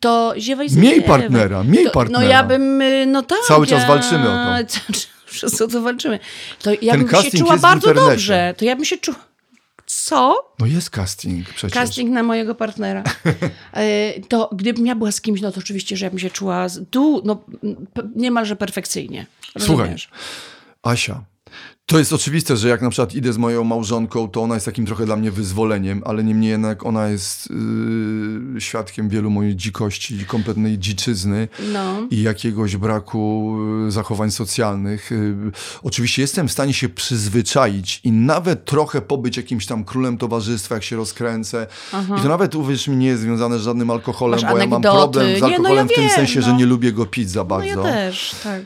to 0.00 0.34
ziewaj 0.38 0.66
Miej 0.66 0.70
zwiewaj. 0.92 1.02
partnera, 1.20 1.64
miej 1.64 1.84
to, 1.84 1.90
partnera. 1.90 2.20
No 2.24 2.30
ja 2.30 2.44
bym, 2.58 2.82
y, 2.82 3.06
no 3.06 3.22
tak. 3.22 3.38
Cały 3.48 3.66
czas 3.66 3.82
ja, 3.82 3.88
walczymy 3.88 4.30
o 4.30 4.64
to. 4.64 4.92
Wszyscy 5.26 5.64
o 5.64 5.68
to 5.68 5.82
walczymy. 5.82 6.18
To 6.62 6.70
ja 6.82 6.92
Ten 6.92 7.06
bym 7.06 7.22
się 7.22 7.30
czuła 7.38 7.56
bardzo 7.56 7.94
dobrze. 7.94 8.54
To 8.58 8.64
ja 8.64 8.76
bym 8.76 8.84
się 8.84 8.98
czuła... 8.98 9.18
Co? 9.86 10.52
No 10.58 10.66
jest 10.66 10.90
casting 10.90 11.48
przecież. 11.48 11.74
Casting 11.74 12.10
na 12.10 12.22
mojego 12.22 12.54
partnera. 12.54 13.02
E, 13.72 14.20
to 14.28 14.50
gdybym 14.52 14.86
ja 14.86 14.94
była 14.94 15.12
z 15.12 15.20
kimś, 15.20 15.40
no 15.40 15.52
to 15.52 15.58
oczywiście, 15.60 15.96
że 15.96 16.06
ja 16.06 16.10
bym 16.10 16.18
się 16.18 16.30
czuła 16.30 16.68
z- 16.68 16.90
tu, 16.90 17.22
no 17.24 17.44
niemalże 18.16 18.56
perfekcyjnie. 18.56 19.26
Słuchaj, 19.58 19.76
Rozumiesz? 19.78 20.08
Asia, 20.82 21.24
to 21.86 21.98
jest 21.98 22.12
oczywiste, 22.12 22.56
że 22.56 22.68
jak 22.68 22.82
na 22.82 22.90
przykład 22.90 23.14
idę 23.14 23.32
z 23.32 23.38
moją 23.38 23.64
małżonką, 23.64 24.28
to 24.28 24.42
ona 24.42 24.54
jest 24.54 24.66
takim 24.66 24.86
trochę 24.86 25.06
dla 25.06 25.16
mnie 25.16 25.30
wyzwoleniem, 25.30 26.02
ale 26.04 26.24
niemniej 26.24 26.50
jednak 26.50 26.86
ona 26.86 27.08
jest 27.08 27.48
yy, 28.54 28.60
świadkiem 28.60 29.08
wielu 29.08 29.30
mojej 29.30 29.56
dzikości 29.56 30.24
kompletnej 30.26 30.78
dziczyzny 30.78 31.48
No. 31.72 32.06
i 32.10 32.22
jakiegoś 32.22 32.76
braku 32.76 33.56
yy, 33.84 33.90
zachowań 33.90 34.30
socjalnych. 34.30 35.10
Yy, 35.10 35.52
oczywiście 35.82 36.22
jestem 36.22 36.48
w 36.48 36.52
stanie 36.52 36.74
się 36.74 36.88
przyzwyczaić 36.88 38.00
i 38.04 38.12
nawet 38.12 38.64
trochę 38.64 39.00
pobyć 39.00 39.36
jakimś 39.36 39.66
tam 39.66 39.84
królem 39.84 40.18
towarzystwa, 40.18 40.74
jak 40.74 40.84
się 40.84 40.96
rozkręcę. 40.96 41.66
I 42.18 42.22
to 42.22 42.28
nawet, 42.28 42.54
uwierz 42.54 42.88
mi, 42.88 42.96
nie 42.96 43.06
jest 43.06 43.22
związane 43.22 43.58
z 43.58 43.62
żadnym 43.62 43.90
alkoholem, 43.90 44.40
Masz 44.40 44.52
bo 44.52 44.58
ja 44.58 44.66
mam 44.66 44.72
anegdoty. 44.72 44.98
problem 44.98 45.26
z 45.26 45.34
Nie, 45.34 45.40
no 45.40 45.48
ja 45.48 45.56
alkoholem 45.56 45.88
w 45.88 45.92
tym 45.92 46.04
wiem, 46.04 46.10
sensie, 46.10 46.42
że 46.42 46.50
no. 46.50 46.56
nie 46.58 46.66
lubię 46.66 46.92
go 46.92 47.06
pić 47.06 47.30
za 47.30 47.40
no 47.40 47.44
bardzo. 47.44 47.66
ja 47.66 47.82
też, 47.82 48.34
tak. 48.44 48.62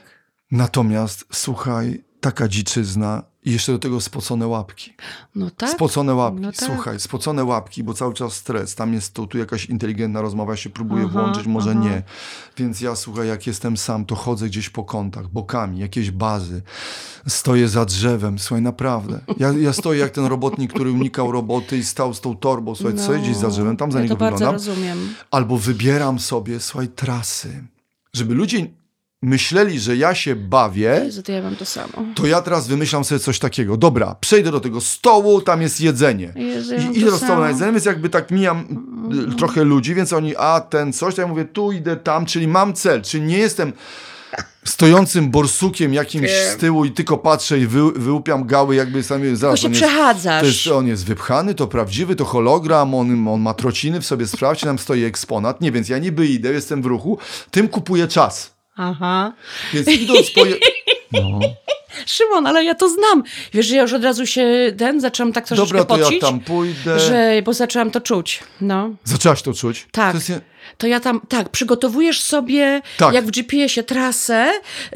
Natomiast, 0.51 1.25
słuchaj, 1.33 2.05
taka 2.25 2.49
dziczyzna 2.49 3.23
i 3.45 3.53
jeszcze 3.53 3.73
do 3.73 3.79
tego 3.79 4.01
spocone 4.01 4.47
łapki. 4.47 4.95
No 5.35 5.51
tak. 5.51 5.71
Spocone 5.71 6.15
łapki, 6.15 6.41
No 6.41 6.53
tak. 6.53 6.67
słuchaj, 6.67 7.01
spocone 7.01 7.45
łapki, 7.45 7.85
bo 7.85 7.95
cały 7.95 8.15
czas 8.15 8.33
stres. 8.33 8.75
Tam 8.75 8.93
jest 8.95 9.15
to, 9.15 9.27
tu 9.27 9.39
jakaś 9.39 9.65
inteligentna 9.67 10.21
rozmowa 10.23 10.53
ja 10.53 10.57
się 10.57 10.71
próbuje 10.71 11.05
Aha, 11.05 11.13
włączyć, 11.13 11.47
może 11.47 11.71
aha. 11.71 11.81
nie. 11.81 12.03
Więc 12.57 12.81
ja, 12.81 12.97
słuchaj, 12.97 13.29
jak 13.29 13.47
jestem 13.47 13.77
sam, 13.77 14.05
to 14.05 14.15
chodzę 14.15 14.47
gdzieś 14.47 14.71
po 14.71 14.85
kątach, 14.85 15.29
bokami, 15.29 15.79
jakieś 15.79 16.11
bazy. 16.11 16.63
Stoję 17.29 17.69
za 17.69 17.85
drzewem, 17.85 18.39
słuchaj, 18.39 18.63
naprawdę. 18.63 19.21
Ja, 19.39 19.53
ja 19.53 19.73
stoję 19.73 20.01
jak 20.01 20.11
ten 20.11 20.25
robotnik, 20.27 20.73
który 20.73 20.93
unikał 20.93 21.33
roboty 21.33 21.79
i 21.79 21.85
stał 21.85 22.15
z 22.15 22.21
tą 22.21 22.37
torbą, 22.37 22.75
słuchaj, 22.75 22.99
stoję 22.99 23.19
gdzieś 23.21 23.37
za 23.37 23.49
drzewem, 23.49 23.77
tam 23.77 23.93
za 23.93 23.99
No, 23.99 24.05
ja 24.05 24.05
niego 24.05 24.17
to 24.17 24.25
wyglądam. 24.25 24.53
rozumiem. 24.53 24.99
Albo 25.31 25.59
wybieram 25.59 26.19
sobie, 26.19 26.61
słuchaj, 26.61 26.89
trasy, 26.89 27.65
żeby 28.13 28.35
ludzie 28.35 28.67
myśleli, 29.25 29.81
że 29.81 29.97
ja 29.97 30.15
się 30.15 30.37
bawię, 30.37 31.01
Jezu, 31.05 31.23
to 31.23 31.33
ja 31.33 31.43
to 31.59 31.65
to 32.15 32.27
ja 32.27 32.43
teraz 32.43 32.69
wymyślam 32.69 33.05
sobie 33.05 33.19
coś 33.19 33.39
takiego. 33.39 33.77
Dobra, 33.77 34.17
przejdę 34.21 34.51
do 34.51 34.61
tego 34.61 34.81
stołu, 34.81 35.41
tam 35.41 35.63
jest 35.63 35.81
jedzenie. 35.81 36.33
Jezu, 36.37 36.75
ja 36.75 36.81
I 36.81 36.97
idę 36.97 37.07
to 37.07 37.13
do 37.13 37.19
stołu 37.19 37.41
na 37.41 37.49
jedzenie, 37.49 37.73
więc 37.73 37.85
jakby 37.85 38.09
tak 38.09 38.31
mijam 38.31 38.67
y, 39.33 39.37
trochę 39.37 39.65
ludzi, 39.65 39.95
więc 39.95 40.13
oni, 40.13 40.37
a 40.37 40.61
ten 40.61 40.93
coś, 40.93 41.15
to 41.15 41.23
ja 41.23 41.29
mówię, 41.29 41.45
tu 41.45 41.73
idę 41.73 41.97
tam, 41.97 42.27
czyli 42.27 42.49
mam 42.49 42.75
cel, 42.75 43.03
czyli 43.03 43.25
nie 43.25 43.39
jestem 43.39 43.73
stojącym 44.65 45.31
borsukiem 45.31 45.95
jakimś 45.95 46.31
z 46.31 46.57
tyłu 46.57 46.85
i 46.85 46.91
tylko 46.91 47.19
patrzę 47.19 47.59
i 47.59 47.67
wy, 47.67 47.93
wyłupiam 47.93 48.47
gały, 48.47 48.75
jakby 48.75 49.03
sami 49.03 49.37
zaraz 49.37 49.61
się 49.61 49.67
on 49.67 49.73
jest, 49.73 49.85
przechadzasz. 49.85 50.41
to 50.41 50.47
jest, 50.47 50.67
on 50.67 50.87
jest 50.87 51.05
wypchany, 51.05 51.55
to 51.55 51.67
prawdziwy, 51.67 52.17
to 52.17 52.25
hologram, 52.25 52.95
on, 52.95 53.29
on 53.29 53.41
ma 53.41 53.55
trociny 53.55 54.01
w 54.01 54.07
sobie, 54.07 54.27
sprawdźcie, 54.27 54.67
tam 54.67 54.79
stoi 54.79 55.05
eksponat. 55.05 55.61
Nie, 55.61 55.73
więc 55.73 55.89
ja 55.89 55.99
niby 55.99 56.27
idę, 56.27 56.53
jestem 56.53 56.83
w 56.83 56.87
ruchu, 56.87 57.19
tym 57.51 57.69
kupuję 57.69 58.09
czas. 58.09 58.54
Aha. 58.77 59.33
Więc 59.75 59.89
idąc 59.89 60.31
po... 60.31 60.45
je- 60.47 60.57
No. 61.13 61.41
Szymon, 62.07 62.47
ale 62.47 62.65
ja 62.65 62.75
to 62.75 62.89
znam. 62.89 63.23
Wiesz, 63.53 63.67
że 63.67 63.77
ja 63.77 63.83
już 63.83 63.93
od 63.93 64.05
razu 64.05 64.27
się 64.27 64.75
ten 64.79 65.01
zaczęłam 65.01 65.33
tak 65.33 65.47
troszeczkę 65.47 65.79
Dobra, 65.79 65.85
to 65.85 65.97
ja 65.99 66.05
pocić, 66.05 66.21
tam 66.21 66.41
pójdę. 66.41 67.01
że, 67.01 67.43
bo 67.45 67.53
zaczęłam 67.53 67.91
to 67.91 68.01
czuć. 68.01 68.41
No. 68.61 68.91
Zaczęłaś 69.05 69.43
to 69.43 69.53
czuć? 69.55 69.87
Tak. 69.93 70.13
To 70.13 70.19
jest. 70.19 70.33
To 70.79 70.87
ja 70.87 71.01
tam, 71.01 71.21
tak, 71.29 71.49
przygotowujesz 71.49 72.21
sobie, 72.23 72.83
Tak. 72.99 73.15
jak 73.15 73.25
w 73.27 73.31
GPS-ie, 73.31 73.85
trasę, 73.85 74.51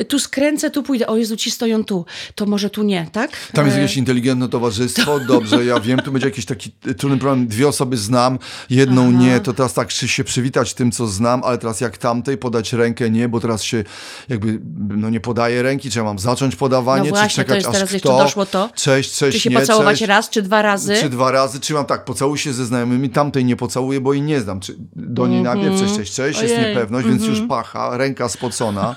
tu 0.09 0.19
skręcę, 0.19 0.71
tu 0.71 0.83
pójdę, 0.83 1.07
o 1.07 1.17
Jezu, 1.17 1.37
ci 1.37 1.51
stoją 1.51 1.85
tu, 1.85 2.05
to 2.35 2.47
może 2.47 2.71
tu 2.71 2.83
nie, 2.83 3.07
tak? 3.13 3.31
Tam 3.53 3.65
jest 3.67 3.79
E, 3.79 3.81
jakieś 3.81 3.97
inteligentne 3.97 4.49
towarzystwo, 4.49 5.21
dobrze, 5.21 5.65
ja 5.65 5.81
wiem, 5.81 5.99
tu 5.99 6.13
będzie 6.13 6.27
jakiś 6.29 6.45
taki 6.47 6.71
trudny 6.99 7.19
problem, 7.19 7.47
dwie 7.47 7.69
osoby 7.69 7.97
znam, 7.97 8.39
jedną 8.71 9.11
nie, 9.13 9.41
to 9.41 9.53
teraz 9.53 9.75
tak 9.75 9.91
się 9.91 10.25
przywitać 10.25 10.75
tym, 10.75 10.93
co 10.93 11.07
znam, 11.07 11.43
ale 11.45 11.59
teraz 11.59 11.81
jak 11.81 11.99
tamtej 11.99 12.39
podać 12.39 12.73
rękę, 12.73 13.11
nie, 13.11 13.29
bo 13.29 13.41
teraz 13.41 13.63
się 13.63 13.85
jakby, 14.29 14.61
no 14.97 15.11
nie 15.11 15.21
podaję 15.21 15.63
ręki, 15.63 15.91
czy 15.91 15.99
ja 15.99 16.05
mam 16.05 16.19
zacząć 16.19 16.57
podawanie, 16.57 17.11
No 17.11 17.17
właśnie, 17.17 17.29
czy 17.29 17.37
to 17.37 17.43
czekać 17.43 17.57
jest 17.77 17.93
aż 17.93 18.01
kto, 18.01 18.19
doszło 18.19 18.47
to. 18.47 18.71
cześć, 18.75 19.17
cześć, 19.17 19.37
Czy 19.39 19.43
się 19.43 19.51
nie, 19.51 19.61
pocałować 19.61 19.99
cześć. 19.99 20.09
raz, 20.09 20.31
czy 20.31 20.43
dwa 20.43 20.63
razy? 20.63 20.95
Czy 21.01 21.09
dwa 21.11 21.31
razy, 21.31 21.61
czy 21.61 21.75
mam 21.75 21.85
tak, 21.87 22.05
pocałuj 22.05 22.39
się 22.39 22.53
ze 22.53 22.67
znajomymi, 22.67 23.11
tamtej 23.11 23.45
nie 23.45 23.57
pocałuję, 23.57 24.01
bo 24.01 24.13
jej 24.13 24.23
nie 24.23 24.41
znam. 24.41 24.61
Czy 24.61 24.75
do 24.97 25.27
niej 25.27 25.43
cześć, 25.79 25.97
cześć, 25.97 26.13
cześć, 26.15 26.41
jest 26.41 26.43
Mhm. 26.55 26.61
Ojej, 26.65 26.75
niepewność, 26.75 27.09
więc 27.09 27.25
już 27.27 27.41
pacha, 27.49 27.97
ręka 27.97 28.29
spocona, 28.29 28.97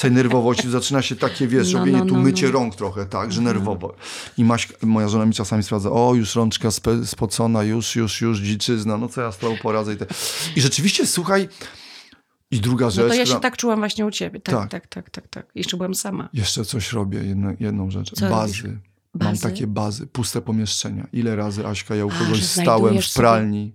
tej 0.00 0.10
nerwowości, 0.12 0.70
zaczyna 0.70 1.02
się 1.02 1.16
takie, 1.16 1.46
wiesz, 1.48 1.72
No, 1.72 1.78
robienie 1.78 1.98
no, 1.98 2.04
tu 2.06 2.14
no, 2.14 2.20
mycie 2.20 2.46
no. 2.46 2.52
rąk 2.52 2.74
trochę, 2.76 3.06
tak, 3.06 3.32
że 3.32 3.40
nerwowo. 3.40 3.94
I 4.38 4.44
Maś, 4.44 4.68
moja 4.82 5.08
żona 5.08 5.26
mi 5.26 5.32
czasami 5.32 5.62
sprawdza, 5.62 5.90
o, 5.90 6.14
już 6.14 6.34
rączka 6.34 6.68
spocona, 7.04 7.62
już, 7.62 7.96
już, 7.96 8.20
już, 8.20 8.38
dziczyzna, 8.38 8.96
no 8.98 9.08
co 9.08 9.20
ja 9.20 9.32
z 9.32 9.38
tobą 9.38 9.56
poradzę. 9.62 9.92
I, 9.94 9.96
te... 9.96 10.06
I 10.56 10.60
rzeczywiście, 10.60 11.06
słuchaj, 11.06 11.48
i 12.50 12.60
druga 12.60 12.90
rzecz, 12.90 13.04
No 13.04 13.08
to 13.08 13.14
ja 13.14 13.20
się 13.20 13.24
która- 13.24 13.40
tak 13.40 13.56
czułam 13.56 13.78
właśnie 13.78 14.06
u 14.06 14.10
ciebie. 14.10 14.40
Tak, 14.40 14.54
Tak. 14.54 14.70
tak, 14.70 14.86
tak, 14.86 15.10
tak, 15.10 15.28
tak. 15.28 15.46
Jeszcze 15.54 15.76
byłam 15.76 15.94
sama. 15.94 16.28
Jeszcze 16.32 16.64
coś 16.64 16.92
robię, 16.92 17.18
jedno, 17.24 17.50
jedną 17.60 17.90
rzecz. 17.90 18.10
Co 18.14 18.28
robisz? 18.28 18.62
bazy. 18.62 18.78
Mam 19.20 19.28
Bazy? 19.28 19.42
takie 19.42 19.66
bazy, 19.66 20.06
puste 20.06 20.40
pomieszczenia. 20.40 21.06
Ile 21.12 21.36
razy, 21.36 21.66
Aśka, 21.66 21.94
ja 21.94 22.06
u 22.06 22.10
A, 22.10 22.12
kogoś 22.18 22.38
że 22.38 22.44
stałem 22.46 22.98
w 22.98 23.04
sobie- 23.04 23.22
pralni, 23.22 23.74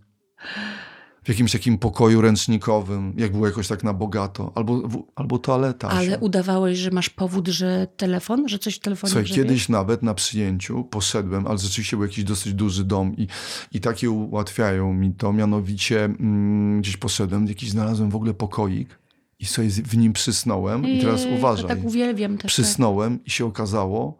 w 1.23 1.29
jakimś 1.29 1.51
takim 1.51 1.77
pokoju 1.77 2.21
ręcznikowym, 2.21 3.13
jak 3.17 3.31
było 3.31 3.45
jakoś 3.45 3.67
tak 3.67 3.83
na 3.83 3.93
bogato, 3.93 4.51
albo, 4.55 4.77
w, 4.77 5.03
albo 5.15 5.39
toaleta. 5.39 5.89
Ale 5.89 6.19
udawałeś, 6.19 6.77
że 6.77 6.91
masz 6.91 7.09
powód, 7.09 7.47
że 7.47 7.87
telefon, 7.97 8.47
że 8.47 8.59
coś 8.59 8.75
w 8.75 8.79
telefonie 8.79 9.11
Słuchaj, 9.11 9.23
grzebie? 9.23 9.43
kiedyś 9.43 9.69
nawet 9.69 10.03
na 10.03 10.13
przyjęciu 10.13 10.83
poszedłem, 10.83 11.47
ale 11.47 11.57
rzeczywiście 11.57 11.97
był 11.97 12.05
jakiś 12.05 12.23
dosyć 12.23 12.53
duży 12.53 12.83
dom 12.83 13.17
i, 13.17 13.27
i 13.71 13.79
takie 13.81 14.09
ułatwiają 14.09 14.93
mi 14.93 15.13
to, 15.13 15.33
mianowicie 15.33 16.05
mm, 16.05 16.81
gdzieś 16.81 16.97
poszedłem, 16.97 17.47
jakiś 17.47 17.69
znalazłem 17.69 18.09
w 18.09 18.15
ogóle 18.15 18.33
pokoik 18.33 18.99
i 19.39 19.45
sobie 19.45 19.69
w 19.69 19.97
nim 19.97 20.13
przysnąłem 20.13 20.87
i 20.87 21.01
teraz 21.01 21.23
Jej, 21.25 21.37
uważaj. 21.37 21.67
Tak 21.67 21.83
uwielbiam 21.83 22.31
też. 22.31 22.41
Tak. 22.41 22.47
Przysnąłem 22.47 23.19
i 23.25 23.29
się 23.29 23.45
okazało, 23.45 24.17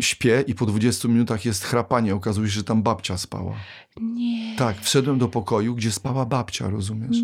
śpię 0.00 0.44
i 0.46 0.54
po 0.54 0.66
20 0.66 1.08
minutach 1.08 1.44
jest 1.44 1.64
chrapanie. 1.64 2.14
Okazuje 2.14 2.48
się, 2.48 2.54
że 2.54 2.64
tam 2.64 2.82
babcia 2.82 3.18
spała. 3.18 3.54
Nie. 4.00 4.56
Tak, 4.56 4.80
wszedłem 4.80 5.18
do 5.18 5.28
pokoju, 5.28 5.74
gdzie 5.74 5.92
spała 5.92 6.26
babcia, 6.26 6.70
rozumiesz? 6.70 7.16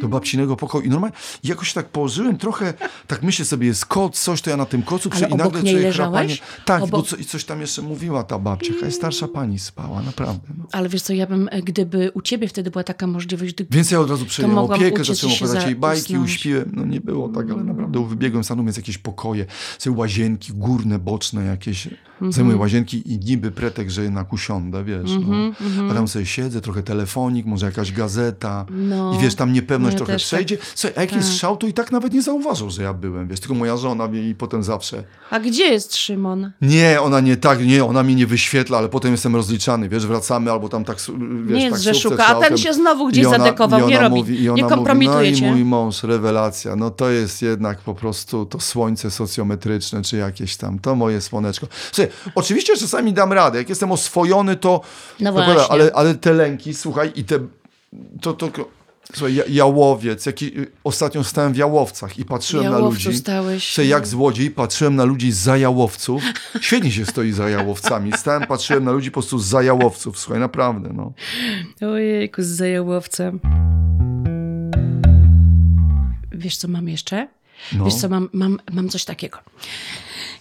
Do 0.00 0.08
babcinego 0.08 0.56
pokoju. 0.56 0.84
I 0.84 0.88
normalnie 0.88 1.16
jakoś 1.44 1.72
tak 1.72 1.88
położyłem 1.88 2.38
trochę, 2.38 2.74
tak 3.06 3.22
myślę 3.22 3.44
sobie, 3.44 3.66
jest 3.66 3.86
koc, 3.86 4.20
coś, 4.20 4.42
to 4.42 4.50
ja 4.50 4.56
na 4.56 4.66
tym 4.66 4.82
kocu 4.82 5.10
przy, 5.10 5.24
i 5.24 5.34
nagle 5.34 5.60
czuję 5.60 5.92
chrapanie. 5.92 6.36
Tak, 6.64 6.82
Obok- 6.82 6.90
bo 6.90 7.02
co, 7.02 7.16
i 7.16 7.24
coś 7.24 7.44
tam 7.44 7.60
jeszcze 7.60 7.82
mówiła 7.82 8.22
ta 8.24 8.38
babcia. 8.38 8.74
Jakaś 8.74 8.94
starsza 8.94 9.28
pani 9.28 9.58
spała, 9.58 10.02
naprawdę. 10.02 10.48
No. 10.58 10.64
Ale 10.72 10.88
wiesz 10.88 11.02
co, 11.02 11.12
ja 11.12 11.26
bym, 11.26 11.48
e, 11.52 11.62
gdyby 11.62 12.10
u 12.14 12.20
ciebie 12.22 12.48
wtedy 12.48 12.70
była 12.70 12.84
taka 12.84 13.06
możliwość, 13.06 13.54
gdy... 13.54 13.66
Więc 13.70 13.90
ja 13.90 14.00
od 14.00 14.10
razu 14.10 14.26
przejąłem 14.26 14.58
opiekę, 14.58 15.04
zacząłem 15.04 15.36
opowiadać 15.36 15.62
za- 15.62 15.66
jej 15.68 15.76
bajki, 15.76 16.02
usnąć. 16.14 16.30
uśpiłem. 16.30 16.70
No 16.74 16.84
nie 16.84 17.00
było 17.00 17.28
tak, 17.28 17.50
ale 17.50 17.64
naprawdę 17.64 18.08
wybiegłem 18.08 18.44
stanu, 18.44 18.64
więc 18.64 18.76
jakieś 18.76 18.98
pokoje, 18.98 19.46
sobie 19.78 19.96
łazienki 19.96 20.52
górne, 20.52 20.98
boczne 20.98 21.44
jakieś. 21.44 21.88
Mhm. 22.12 22.32
Zajmuję 22.32 22.56
łazienki 22.56 23.12
i 23.12 23.18
niby 23.18 23.50
pretekst, 23.50 23.94
że 23.96 24.02
jednak 24.02 24.32
usiądę, 24.32 24.84
wiesz. 24.84 25.10
Mhm, 25.10 25.54
no. 25.76 25.90
A 25.90 25.94
tam 25.94 26.08
sobie 26.08 26.26
siedzę, 26.26 26.60
trochę 26.60 26.82
telefonik, 26.82 27.46
może 27.46 27.66
jakaś 27.66 27.92
gazeta. 27.92 28.66
No. 28.70 29.14
I 29.14 29.22
wiesz, 29.22 29.34
tam 29.34 29.52
niepewność 29.70 29.94
No 29.94 29.98
trochę 29.98 30.12
też 30.12 30.24
przejdzie. 30.24 30.58
Słuchaj, 30.74 30.92
a 30.96 31.00
jak 31.00 31.12
jest 31.12 31.38
szał, 31.38 31.56
to 31.56 31.66
i 31.66 31.72
tak 31.72 31.92
nawet 31.92 32.12
nie 32.12 32.22
zauważą, 32.22 32.70
że 32.70 32.82
ja 32.82 32.94
byłem, 32.94 33.28
wiesz. 33.28 33.40
Tylko 33.40 33.54
moja 33.54 33.76
żona 33.76 34.08
i 34.12 34.34
potem 34.34 34.62
zawsze... 34.62 35.04
A 35.30 35.40
gdzie 35.40 35.64
jest 35.64 35.96
Szymon? 35.96 36.50
Nie, 36.62 37.00
ona 37.00 37.20
nie 37.20 37.36
tak, 37.36 37.66
nie, 37.66 37.84
ona 37.84 38.02
mi 38.02 38.14
nie 38.16 38.26
wyświetla, 38.26 38.78
ale 38.78 38.88
potem 38.88 39.12
jestem 39.12 39.36
rozliczany, 39.36 39.88
wiesz, 39.88 40.06
wracamy 40.06 40.50
albo 40.52 40.68
tam 40.68 40.84
tak, 40.84 40.96
wiesz, 40.96 41.58
Nie 41.58 41.64
jest, 41.64 41.82
że 41.82 41.94
szuka, 41.94 42.26
a 42.26 42.34
ten 42.34 42.58
się 42.58 42.72
znowu 42.72 43.08
gdzieś 43.08 43.26
ona- 43.26 43.38
zadekował, 43.38 43.88
nie 43.88 43.98
robi, 43.98 44.16
mówi- 44.16 44.42
nie 44.42 44.50
mówi, 44.50 44.62
kompromituje 44.62 45.30
No 45.30 45.36
cię. 45.36 45.46
i 45.46 45.50
mój 45.50 45.64
mąż, 45.64 46.02
rewelacja, 46.02 46.76
no 46.76 46.90
to 46.90 47.10
jest 47.10 47.42
jednak 47.42 47.78
po 47.78 47.94
prostu 47.94 48.46
to 48.46 48.60
słońce 48.60 49.10
socjometryczne, 49.10 50.02
czy 50.02 50.16
jakieś 50.16 50.56
tam, 50.56 50.78
to 50.78 50.94
moje 50.94 51.20
słoneczko. 51.20 51.66
Słuchaj, 51.92 52.12
oczywiście 52.34 52.76
czasami 52.76 53.12
dam 53.12 53.32
radę, 53.32 53.58
jak 53.58 53.68
jestem 53.68 53.92
oswojony, 53.92 54.56
to, 54.56 54.80
No 55.20 55.32
to 55.32 55.70
ale, 55.70 55.90
ale 55.94 56.14
te 56.14 56.32
lęki, 56.32 56.74
słuchaj, 56.74 57.12
i 57.14 57.24
te, 57.24 57.38
to, 58.20 58.32
to, 58.32 58.48
słuchaj, 59.14 59.34
ja- 59.34 59.44
jałowiec, 59.48 60.26
jaki, 60.26 60.52
ostatnio 60.84 61.24
stałem 61.24 61.52
w 61.52 61.56
Jałowcach 61.56 62.18
i 62.18 62.24
patrzyłem 62.24 62.64
na 62.66 62.70
Jałowcu 62.78 63.08
ludzi. 63.08 63.18
stałeś. 63.18 63.72
Słuchaj, 63.72 63.88
jak 63.88 64.06
złodziej, 64.06 64.50
patrzyłem 64.50 64.96
na 64.96 65.04
ludzi 65.04 65.32
za 65.32 65.56
jałowców. 65.56 66.22
Świetnie 66.60 66.90
się 66.92 67.06
stoi 67.06 67.32
za 67.32 67.48
jałowcami. 67.48 68.12
Stałem, 68.18 68.46
patrzyłem 68.46 68.84
na 68.84 68.92
ludzi 68.92 69.10
po 69.10 69.12
prostu 69.14 69.38
za 69.38 69.62
jałowców. 69.62 70.18
Słuchaj, 70.18 70.40
naprawdę, 70.40 70.90
no. 70.94 71.12
Ojejku, 71.88 72.42
z 72.42 72.46
zajałowcem. 72.46 73.40
Wiesz, 76.32 76.56
co 76.56 76.68
mam 76.68 76.88
jeszcze? 76.88 77.28
No. 77.72 77.84
Wiesz 77.84 77.94
co, 77.94 78.08
mam, 78.08 78.28
mam, 78.32 78.58
mam 78.72 78.88
coś 78.88 79.04
takiego. 79.04 79.38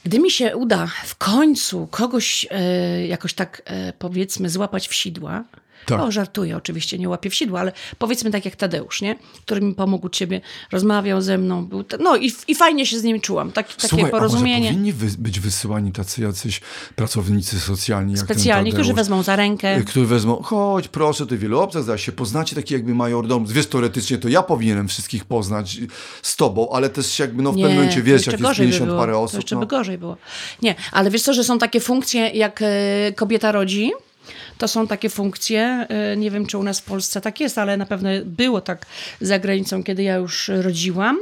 Gdy 0.06 0.20
mi 0.20 0.32
się 0.32 0.58
uda 0.58 0.88
w 1.06 1.16
końcu 1.16 1.88
kogoś 1.88 2.48
e, 2.50 3.08
jakoś 3.08 3.34
tak, 3.34 3.62
e, 3.66 3.94
powiedzmy, 3.94 4.50
złapać 4.50 4.88
w 4.88 4.94
sidła, 4.94 5.44
Tak. 5.86 6.00
o, 6.02 6.12
żartuję, 6.12 6.58
oczywiście, 6.58 6.98
nie 7.00 7.10
łapię 7.10 7.30
w 7.30 7.36
sidła, 7.36 7.60
ale 7.60 7.72
powiedzmy 7.98 8.32
tak 8.32 8.46
jak 8.46 8.56
Tadeusz, 8.56 9.02
nie? 9.02 9.16
Który 9.46 9.62
mi 9.62 9.74
pomógł 9.76 10.10
ciebie, 10.10 10.42
rozmawiał 10.72 11.22
ze 11.22 11.38
mną, 11.38 11.66
był 11.66 11.84
te, 11.84 11.98
no 11.98 12.16
i, 12.18 12.32
i 12.48 12.56
fajnie 12.56 12.86
się 12.86 13.00
z 13.00 13.04
nim 13.04 13.22
czułam, 13.22 13.52
tak, 13.52 13.68
takie 13.74 13.88
Słuchaj, 13.88 14.00
a 14.00 14.04
może 14.04 14.12
porozumienie. 14.12 14.68
powinni 14.70 14.94
być 15.18 15.40
wysyłani 15.40 15.92
tacy 15.92 16.22
jacyś 16.22 16.62
pracownicy 16.96 17.60
socjalni, 17.60 18.14
jak 18.14 18.22
Specjalni, 18.22 18.72
ten 18.72 18.78
którzy 18.78 18.90
Tadeusz, 18.90 18.98
wezmą 19.10 19.24
za 19.24 19.36
rękę. 19.36 19.78
y, 19.78 19.84
Którzy 19.84 20.06
wezmą, 20.06 20.42
chodź 20.44 20.88
proszę, 20.88 21.28
ty 21.28 21.38
wielu 21.38 21.60
obcach 21.60 21.84
zaś 21.84 22.06
się 22.06 22.12
poznacie, 22.12 22.56
taki 22.56 22.74
jakby 22.74 22.96
majordom. 22.96 23.46
Wiesz, 23.46 23.68
teoretycznie 23.68 24.18
to 24.18 24.30
ja 24.30 24.44
powinienem 24.44 24.88
wszystkich 24.88 25.26
poznać 25.26 25.78
y, 25.78 25.88
z 26.22 26.36
tobą, 26.36 26.70
ale 26.72 26.90
też 26.90 27.20
jakby, 27.20 27.44
no 27.44 27.52
w 27.52 27.56
pewnym 27.56 27.74
momencie 27.76 27.98
to 28.00 28.04
wiesz, 28.04 28.26
jak 28.26 28.34
jest 28.34 28.44
gorzej 28.44 28.66
by 28.68 28.72
50 28.72 28.88
było. 28.90 29.00
parę 29.00 29.14
To 29.14 29.22
osób. 29.22 29.36
jeszcze 29.36 29.56
no. 29.56 29.62
by 29.62 29.68
gorzej 29.68 29.98
było. 29.98 30.18
Nie, 30.62 30.76
ale 30.92 31.12
wiesz 31.12 31.22
co, 31.22 31.34
że 31.34 31.44
są 31.44 31.60
takie 31.60 31.80
funkcje, 31.80 32.28
jak 32.30 32.62
e, 32.62 32.66
kobieta 33.16 33.52
rodzi, 33.52 33.92
to 34.58 34.68
są 34.68 34.88
takie 34.88 35.10
funkcje, 35.10 35.86
e, 35.90 36.18
nie 36.18 36.32
wiem 36.32 36.46
czy 36.46 36.58
u 36.58 36.64
nas 36.64 36.80
w 36.80 36.84
Polsce 36.84 37.22
tak 37.22 37.40
jest, 37.40 37.58
ale 37.58 37.78
na 37.78 37.86
pewno 37.86 38.10
było 38.26 38.62
tak 38.62 38.86
za 39.22 39.40
granicą, 39.40 39.84
kiedy 39.84 40.04
ja 40.04 40.16
już 40.16 40.52
rodziłam, 40.62 41.18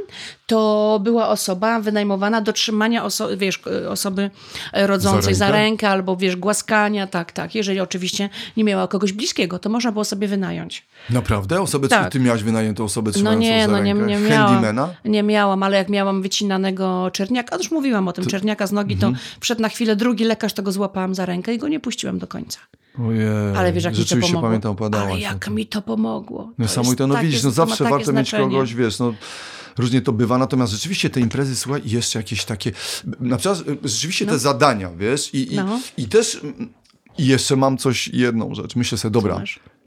to 0.46 1.00
była 1.04 1.28
osoba 1.28 1.80
wynajmowana 1.80 2.40
do 2.40 2.52
trzymania 2.52 3.04
oso- 3.04 3.36
wiesz, 3.36 3.60
e, 3.84 3.90
osoby 3.90 4.30
e, 4.72 4.86
rodzącej 4.86 5.34
Za 5.34 5.38
za 5.38 5.44
rękę? 5.44 5.58
rękę 5.62 5.88
albo 5.88 6.16
wiesz, 6.16 6.36
głaskania, 6.36 7.06
tak, 7.06 7.32
tak. 7.32 7.54
Jeżeli 7.54 7.80
oczywiście 7.80 8.28
nie 8.56 8.64
miała 8.64 8.88
kogoś 8.88 9.12
bliskiego, 9.12 9.58
to 9.58 9.68
można 9.70 9.92
było 9.92 10.04
sobie 10.04 10.28
wynająć. 10.28 10.86
Naprawdę? 11.10 11.60
Osobę, 11.60 11.88
Tak. 11.88 12.12
Ty 12.12 12.20
miałaś 12.20 12.42
wynajętą 12.42 12.84
osobę 12.84 13.08
No 13.10 13.12
trzymającą 13.14 13.40
nie, 13.42 13.66
za 13.66 13.72
no 13.72 13.78
nie, 13.82 13.94
rękę? 13.94 14.06
nie 14.06 14.18
miałam. 14.18 14.48
Handymana? 14.48 14.94
Nie 15.04 15.22
miałam, 15.22 15.62
ale 15.62 15.76
jak 15.76 15.88
miałam 15.88 16.22
wycinanego 16.22 17.10
czerniaka, 17.12 17.54
a 17.54 17.58
już 17.58 17.70
mówiłam 17.70 18.08
o 18.08 18.12
tym, 18.12 18.26
czerniaka 18.26 18.66
z 18.66 18.72
nogi, 18.72 18.94
Mhm. 18.94 19.14
to 19.14 19.20
przed 19.40 19.58
na 19.58 19.68
chwilę 19.68 19.96
drugi 19.96 20.24
lekarz 20.24 20.52
tego 20.52 20.72
złapałam 20.72 21.14
za 21.14 21.26
rękę 21.26 21.54
i 21.54 21.58
go 21.58 21.68
nie 21.68 21.80
puściłam 21.80 22.18
do 22.18 22.26
końca. 22.26 22.58
Ojej, 23.06 23.28
Ale 23.56 23.72
wiesz, 23.72 23.84
jak 23.84 23.92
mi 23.92 23.96
to 23.96 24.02
rzeczywiście 24.02 24.32
pomogło? 24.32 24.48
pamiętam, 24.48 24.76
ale 25.02 25.20
jak 25.20 25.44
tym. 25.44 25.54
mi 25.54 25.66
to 25.66 25.82
pomogło. 25.82 26.42
To 26.56 26.62
Niesamowite, 26.62 27.06
no 27.06 27.14
takie- 27.14 27.26
widzisz, 27.26 27.42
no 27.42 27.50
to 27.50 27.54
zawsze 27.54 27.84
warto 27.84 27.98
mieć 27.98 28.28
znaczenie. 28.28 28.44
kogoś, 28.44 28.74
wiesz, 28.74 28.98
no 28.98 29.14
różnie 29.78 30.00
to 30.02 30.12
bywa, 30.12 30.38
natomiast 30.38 30.72
rzeczywiście 30.72 31.10
te 31.10 31.20
imprezy, 31.20 31.56
słuchaj, 31.56 31.82
jeszcze 31.84 32.18
jakieś 32.18 32.44
takie, 32.44 32.72
na 33.20 33.36
przykład 33.36 33.60
y, 33.68 33.78
rzeczywiście 33.88 34.26
te 34.26 34.38
zadania, 34.38 34.90
wiesz, 34.96 35.34
i, 35.34 35.52
i, 35.54 35.56
No. 35.56 35.80
i 35.96 36.08
też, 36.08 36.40
mm, 36.42 36.68
i 37.18 37.26
jeszcze 37.26 37.56
mam 37.56 37.78
coś, 37.78 38.08
jedną 38.08 38.54
rzecz, 38.54 38.76
myślę 38.76 38.98
sobie, 38.98 39.12
dobra, 39.12 39.42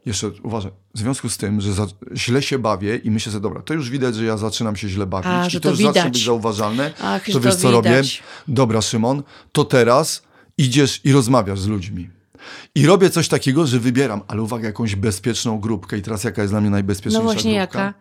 jeszcze 0.05 0.31
uważaj, 0.43 0.71
w 0.95 0.99
związku 0.99 1.29
z 1.29 1.37
tym, 1.37 1.61
że 1.61 1.73
za, 1.73 1.87
źle 2.15 2.41
się 2.41 2.59
bawię 2.59 2.95
i 2.97 3.11
myślę 3.11 3.31
sobie, 3.31 3.43
dobra, 3.43 3.61
to 3.61 3.73
już 3.73 3.89
widać, 3.89 4.15
że 4.15 4.25
ja 4.25 4.37
zaczynam 4.37 4.75
się 4.75 4.89
źle 4.89 5.05
bawić 5.05 5.27
A, 5.27 5.47
i 5.47 5.51
to, 5.51 5.59
to 5.59 5.69
już 5.69 5.77
zacznie 5.79 6.01
widać. 6.01 6.13
być 6.13 6.25
zauważalne, 6.25 6.93
Ach, 7.01 7.25
to 7.31 7.39
wiesz, 7.39 7.55
to 7.55 7.61
co 7.61 7.71
robię? 7.71 7.89
widać. 7.89 8.23
Dobra, 8.47 8.81
Szymon, 8.81 9.23
to 9.51 9.65
teraz 9.65 10.23
idziesz 10.57 11.01
i 11.03 11.11
rozmawiasz 11.11 11.59
z 11.59 11.67
ludźmi. 11.67 12.09
I 12.75 12.85
robię 12.85 13.09
coś 13.09 13.27
takiego, 13.27 13.67
że 13.67 13.79
wybieram, 13.79 14.21
ale 14.27 14.41
uwaga, 14.41 14.67
jakąś 14.67 14.95
bezpieczną 14.95 15.59
grupkę. 15.59 15.97
I 15.97 16.01
teraz 16.01 16.23
jaka 16.23 16.41
jest 16.41 16.53
dla 16.53 16.61
mnie 16.61 16.69
najbezpieczniejsza 16.69 17.19
No 17.27 17.33
właśnie, 17.33 17.59
grupka? 17.59 17.79
jaka? 17.79 17.93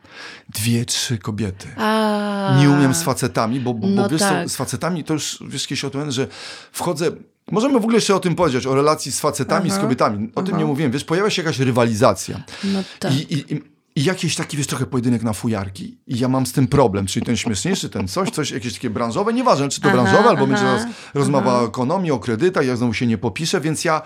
Dwie, 0.49 0.85
trzy 0.85 1.19
kobiety. 1.19 1.69
A, 1.77 2.57
Nie 2.61 2.71
umiem 2.71 2.95
z 2.95 3.03
facetami, 3.03 3.61
bo, 3.61 3.75
bo, 3.75 3.87
No 3.89 4.03
bo 4.03 4.09
wiesz 4.09 4.21
tak. 4.21 4.45
co, 4.45 4.49
z 4.49 4.57
facetami 4.57 5.05
to 5.05 5.13
już 5.15 5.39
wiesz 5.49 5.67
kiedyś 5.67 5.85
o 5.85 5.91
tym, 5.91 6.11
że 6.11 6.27
wchodzę. 6.73 7.11
Możemy 7.51 7.75
w 7.75 7.83
ogóle 7.83 7.95
jeszcze 7.97 8.15
o 8.15 8.21
tym 8.21 8.35
powiedzieć, 8.35 8.67
o 8.67 8.75
relacji 8.75 9.13
z 9.13 9.21
facetami, 9.21 9.71
z 9.71 9.79
kobietami. 9.79 10.31
O 10.35 10.43
tym 10.43 10.59
nie 10.59 10.65
mówiłem. 10.65 10.93
Wiesz, 10.93 11.05
pojawia 11.05 11.31
się 11.31 11.43
jakaś 11.43 11.59
rywalizacja. 11.59 12.43
No 12.65 12.83
tak. 12.99 13.13
I, 13.15 13.35
i, 13.35 13.55
i, 13.55 13.63
I 13.97 14.05
jakiś 14.05 14.37
taki, 14.37 14.57
wiesz, 14.57 14.67
trochę 14.67 14.87
pojedynek 14.87 15.23
na 15.23 15.33
fujarki. 15.33 15.99
I 16.07 16.19
ja 16.19 16.29
mam 16.29 16.47
z 16.47 16.53
tym 16.53 16.67
problem, 16.67 17.07
czyli 17.07 17.27
ten 17.27 17.37
śmieszniejszy, 17.37 17.91
ten 17.91 18.09
coś, 18.09 18.31
coś 18.31 18.51
jakieś 18.51 18.75
takie 18.75 18.91
branżowe, 18.91 19.33
nieważne, 19.33 19.69
czy 19.69 19.81
to 19.81 19.89
Aha, 19.89 19.97
branżowe, 19.97 20.29
albo 20.29 20.43
aha, 20.43 20.47
będzie 20.47 20.63
teraz 20.63 20.87
rozmowa 21.15 21.61
o 21.61 21.67
ekonomii, 21.67 22.11
o 22.11 22.19
kredytach, 22.19 22.67
ja 22.67 22.77
znowu 22.77 22.95
się 22.95 23.07
nie 23.07 23.19
popiszę, 23.19 23.61
więc 23.61 23.85
ja 23.85 24.03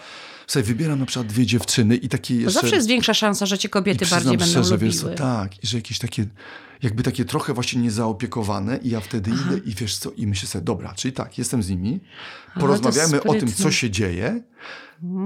sobie 0.46 0.62
wybieram 0.62 0.98
na 0.98 1.06
przykład 1.06 1.26
dwie 1.26 1.46
dziewczyny 1.46 1.96
i 1.96 2.08
takie 2.08 2.34
jeszcze... 2.36 2.60
zawsze 2.60 2.76
jest 2.76 2.88
większa 2.88 3.14
szansa, 3.14 3.46
że 3.46 3.58
cię 3.58 3.68
kobiety 3.68 4.06
bardziej 4.06 4.38
będą 4.38 4.52
szczerze, 4.52 4.74
lubiły. 4.74 4.92
co, 4.92 5.08
tak, 5.08 5.64
i 5.64 5.66
że 5.66 5.76
jakieś 5.76 5.98
takie, 5.98 6.26
jakby 6.82 7.02
takie 7.02 7.24
trochę 7.24 7.54
właśnie 7.54 7.80
niezaopiekowane 7.82 8.76
i 8.82 8.90
ja 8.90 9.00
wtedy 9.00 9.30
idę 9.30 9.58
i 9.64 9.74
wiesz 9.74 9.96
co, 9.98 10.10
i 10.10 10.26
myślę 10.26 10.48
sobie, 10.48 10.64
dobra, 10.64 10.94
czyli 10.94 11.12
tak, 11.12 11.38
jestem 11.38 11.62
z 11.62 11.68
nimi, 11.70 12.00
porozmawiamy 12.60 13.22
o 13.22 13.34
tym, 13.34 13.52
co 13.52 13.70
się 13.70 13.90
dzieje, 13.90 14.42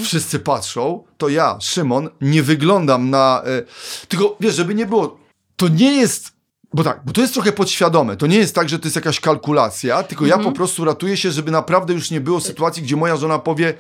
wszyscy 0.01 0.39
patrzą, 0.39 1.05
to 1.19 1.29
ja, 1.29 1.59
Szymon, 1.61 2.09
nie 2.21 2.43
wyglądam 2.43 3.11
na, 3.11 3.43
e, 3.47 3.63
tylko 4.09 4.37
wiesz, 4.41 4.55
żeby 4.55 4.75
nie 4.75 4.87
było, 4.87 5.19
to 5.57 5.69
nie 5.69 5.93
jest, 5.93 6.33
bo 6.75 6.85
tak, 6.85 7.01
bo 7.05 7.13
to 7.13 7.21
jest 7.21 7.35
trochę 7.35 7.53
podświadome, 7.53 8.17
to 8.17 8.27
nie 8.27 8.37
jest 8.37 8.55
tak, 8.55 8.69
że 8.69 8.79
to 8.79 8.87
jest 8.87 8.97
jakaś 8.97 9.21
kalkulacja, 9.21 10.03
tylko 10.03 10.27
ja 10.27 10.35
Mhm. 10.35 10.53
po 10.53 10.57
prostu 10.57 10.85
ratuję 10.85 11.17
się, 11.17 11.31
żeby 11.31 11.51
naprawdę 11.51 11.95
już 11.95 12.11
nie 12.11 12.21
było 12.21 12.41
sytuacji, 12.41 12.83
gdzie 12.83 12.97
moja 12.97 13.17
żona 13.17 13.39
powie, 13.39 13.75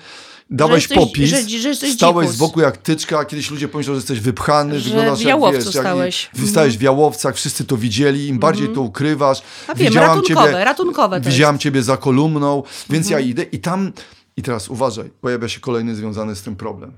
dałeś 0.50 0.82
jesteś- 0.82 0.98
popis, 0.98 1.30
że- 1.30 1.58
że 1.60 1.68
jesteś 1.68 1.92
stałeś 1.92 2.26
dzikus. 2.26 2.36
z 2.36 2.38
boku 2.38 2.60
jak 2.60 2.76
tyczka, 2.76 3.18
a 3.18 3.24
kiedyś 3.24 3.50
ludzie 3.50 3.68
pomyślą, 3.68 3.94
że 3.94 3.98
jesteś 3.98 4.20
wypchany, 4.20 4.80
Że 4.80 4.84
wyglądasz 4.90 5.18
w 5.18 5.22
jak, 5.22 5.40
wiesz, 5.52 5.74
jak 5.74 5.84
stałeś. 5.84 6.30
Mhm. 6.34 6.70
w 6.78 6.82
jałowcach, 6.82 7.34
wszyscy 7.36 7.64
to 7.64 7.76
widzieli, 7.76 8.28
im 8.28 8.38
bardziej 8.38 8.68
to 8.68 8.80
ukrywasz. 8.80 9.42
A 9.68 9.74
wiem, 9.74 9.94
ratunkowe, 9.94 10.64
ratunkowe 10.64 11.20
to 11.20 11.30
Widziałam 11.30 11.58
ciebie 11.58 11.82
za 11.82 11.96
kolumną, 11.96 12.62
więc 12.90 13.06
Mhm. 13.06 13.22
ja 13.22 13.28
idę 13.30 13.42
i 13.42 13.58
tam, 13.58 13.92
i 14.36 14.42
teraz 14.42 14.68
uważaj, 14.68 15.10
pojawia 15.20 15.48
się 15.48 15.60
kolejny 15.60 15.94
związany 15.96 16.36
z 16.36 16.42
tym 16.42 16.56
problem. 16.56 16.92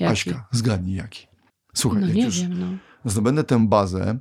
Jaki? 0.00 0.12
Aśka, 0.12 0.46
zgadnij 0.52 0.96
jaki. 0.96 1.26
Słuchaj, 1.74 2.00
No 2.00 2.06
jak 2.06 2.16
nie 2.16 2.24
już 2.24 2.40
wiem, 2.40 2.60
no. 2.60 2.66
zdobędę 3.10 3.44
tę 3.44 3.66
bazę, 3.68 4.18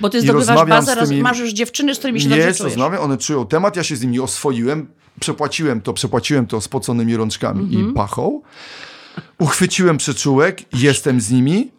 Bo 0.00 0.10
ty 0.10 0.20
zdobywasz 0.20 0.68
bazę, 0.68 0.96
tymi- 1.06 1.22
masz 1.22 1.38
już 1.38 1.50
dziewczyny, 1.52 1.94
z 1.94 1.98
którymi 1.98 2.20
się 2.20 2.28
nie 2.28 2.36
dobrze 2.36 2.54
czujesz. 2.54 2.72
rozmawiam, 2.72 3.02
one 3.02 3.18
czują 3.18 3.46
temat, 3.46 3.76
ja 3.76 3.82
się 3.82 3.96
z 3.96 4.02
nimi 4.02 4.20
oswoiłem, 4.20 4.86
przepłaciłem 5.20 5.80
to, 5.80 5.92
przepłaciłem 5.92 6.46
to 6.46 6.60
spoconymi 6.60 7.16
rączkami 7.16 7.60
Mhm. 7.64 7.90
i 7.90 7.94
pachą, 7.94 8.42
uchwyciłem 9.38 9.96
przeczułek, 9.98 10.62
jestem 10.74 11.20
z 11.20 11.30
nimi, 11.30 11.70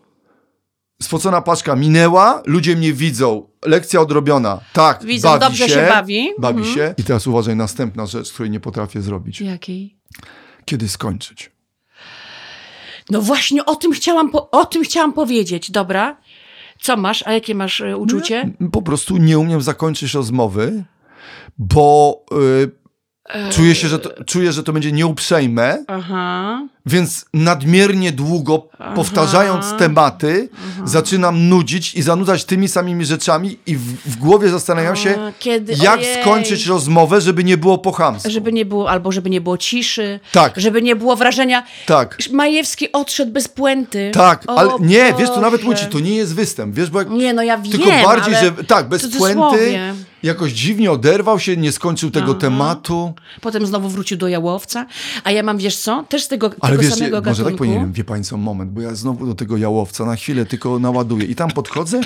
spocona 1.01 1.41
paczka 1.41 1.75
minęła, 1.75 2.41
ludzie 2.45 2.75
mnie 2.75 2.93
widzą, 2.93 3.47
lekcja 3.65 4.01
odrobiona, 4.01 4.59
tak, 4.73 5.03
Widzą, 5.05 5.27
bawi 5.29 5.39
dobrze 5.41 5.69
się 5.69 5.87
bawi. 5.89 6.27
bawi 6.39 6.57
Mhm. 6.59 6.75
się. 6.75 6.95
I 6.97 7.03
teraz 7.03 7.27
uważaj, 7.27 7.55
następna 7.55 8.05
rzecz, 8.05 8.33
której 8.33 8.51
nie 8.51 8.59
potrafię 8.59 9.01
zrobić. 9.01 9.41
Jakiej? 9.41 9.97
Kiedy 10.65 10.89
skończyć? 10.89 11.51
No 13.09 13.21
właśnie 13.21 13.65
o 13.65 13.75
tym 13.75 13.91
chciałam, 13.91 14.31
po, 14.31 14.49
o 14.51 14.65
tym 14.65 14.83
chciałam 14.83 15.13
powiedzieć, 15.13 15.71
dobra? 15.71 16.17
Co 16.81 16.97
masz, 16.97 17.23
a 17.27 17.31
jakie 17.33 17.55
masz 17.55 17.81
e, 17.81 17.97
uczucie? 17.97 18.49
Po 18.71 18.81
prostu 18.81 19.17
nie 19.17 19.39
umiem 19.39 19.61
zakończyć 19.61 20.13
rozmowy, 20.13 20.83
bo 21.57 22.15
y, 22.63 22.82
czuję 23.51 23.75
się, 23.75 23.87
że 23.87 23.99
to, 23.99 24.23
czuję, 24.23 24.51
że 24.51 24.63
to 24.63 24.73
będzie 24.73 24.91
nieuprzejme, 24.91 25.83
Aha. 25.87 26.67
Więc 26.85 27.25
nadmiernie 27.33 28.11
długo 28.11 28.67
powtarzając 28.95 29.65
tematy, 29.79 30.49
zaczynam 30.85 31.49
nudzić 31.49 31.93
i 31.95 32.01
zanudzać 32.01 32.45
tymi 32.45 32.67
samymi 32.67 33.05
rzeczami 33.05 33.57
i 33.67 33.75
w, 33.77 33.81
w 34.11 34.15
głowie 34.17 34.49
zastanawiam 34.49 34.95
się, 34.95 35.15
A, 35.21 35.31
kiedy- 35.39 35.73
jak 35.83 35.99
ojej. 35.99 36.21
skończyć 36.21 36.65
rozmowę, 36.67 37.21
żeby 37.21 37.43
nie 37.43 37.57
było 37.57 37.77
po 37.77 37.91
chamsku. 37.91 38.29
Żeby 38.31 38.53
nie 38.53 38.65
było, 38.65 38.89
albo 38.89 39.11
żeby 39.11 39.29
nie 39.29 39.41
było 39.41 39.57
ciszy. 39.57 40.19
Tak. 40.31 40.53
Żeby 40.59 40.81
nie 40.81 40.95
było 40.95 41.15
wrażenia, 41.15 41.63
Tak, 41.85 42.17
Majewski 42.31 42.91
odszedł 42.91 43.31
bez 43.31 43.47
puenty. 43.47 44.11
tak, 44.13 44.43
O 44.47 44.55
ale 44.57 44.71
nie, 44.79 45.13
wiesz, 45.19 45.29
to 45.29 45.41
nawet 45.41 45.61
Boże. 45.61 45.69
muci, 45.75 45.85
to 45.91 45.99
nie 45.99 46.15
jest 46.15 46.35
występ, 46.35 46.75
wiesz, 46.75 46.89
bo 46.89 46.99
jak, 46.99 47.09
Nie, 47.09 47.33
no 47.33 47.43
ja 47.43 47.57
wiem, 47.57 47.71
tylko 47.71 47.91
bardziej, 48.03 48.35
że 48.35 48.51
tak, 48.51 48.89
bez 48.89 49.17
puenty, 49.17 49.79
jakoś 50.23 50.51
dziwnie 50.51 50.91
oderwał 50.91 51.39
się, 51.39 51.57
nie 51.57 51.71
skończył 51.71 52.11
tego 52.11 52.33
tematu. 52.33 53.13
Potem 53.41 53.65
znowu 53.67 53.89
wrócił 53.89 54.17
do 54.17 54.27
Jałowca. 54.27 54.85
A 55.23 55.31
ja 55.31 55.43
mam, 55.43 55.57
wiesz 55.57 55.77
co, 55.77 56.03
też 56.09 56.23
z 56.23 56.27
tego, 56.27 56.51
Ale 56.61 56.72
tego 56.77 56.89
wiesz, 56.89 56.93
samego 56.99 57.17
może 57.17 57.29
tak 57.29 57.37
gatunku. 57.37 57.57
powinienem, 57.57 57.93
wie 57.93 58.03
co, 58.23 58.37
moment, 58.37 58.71
bo 58.71 58.81
ja 58.81 58.95
znowu 58.95 59.25
do 59.25 59.35
tego 59.35 59.57
jałowca 59.57 60.05
na 60.05 60.15
chwilę 60.15 60.45
tylko 60.45 60.79
naładuję 60.79 61.25
i 61.25 61.35
tam 61.35 61.51
podchodzę 61.51 62.01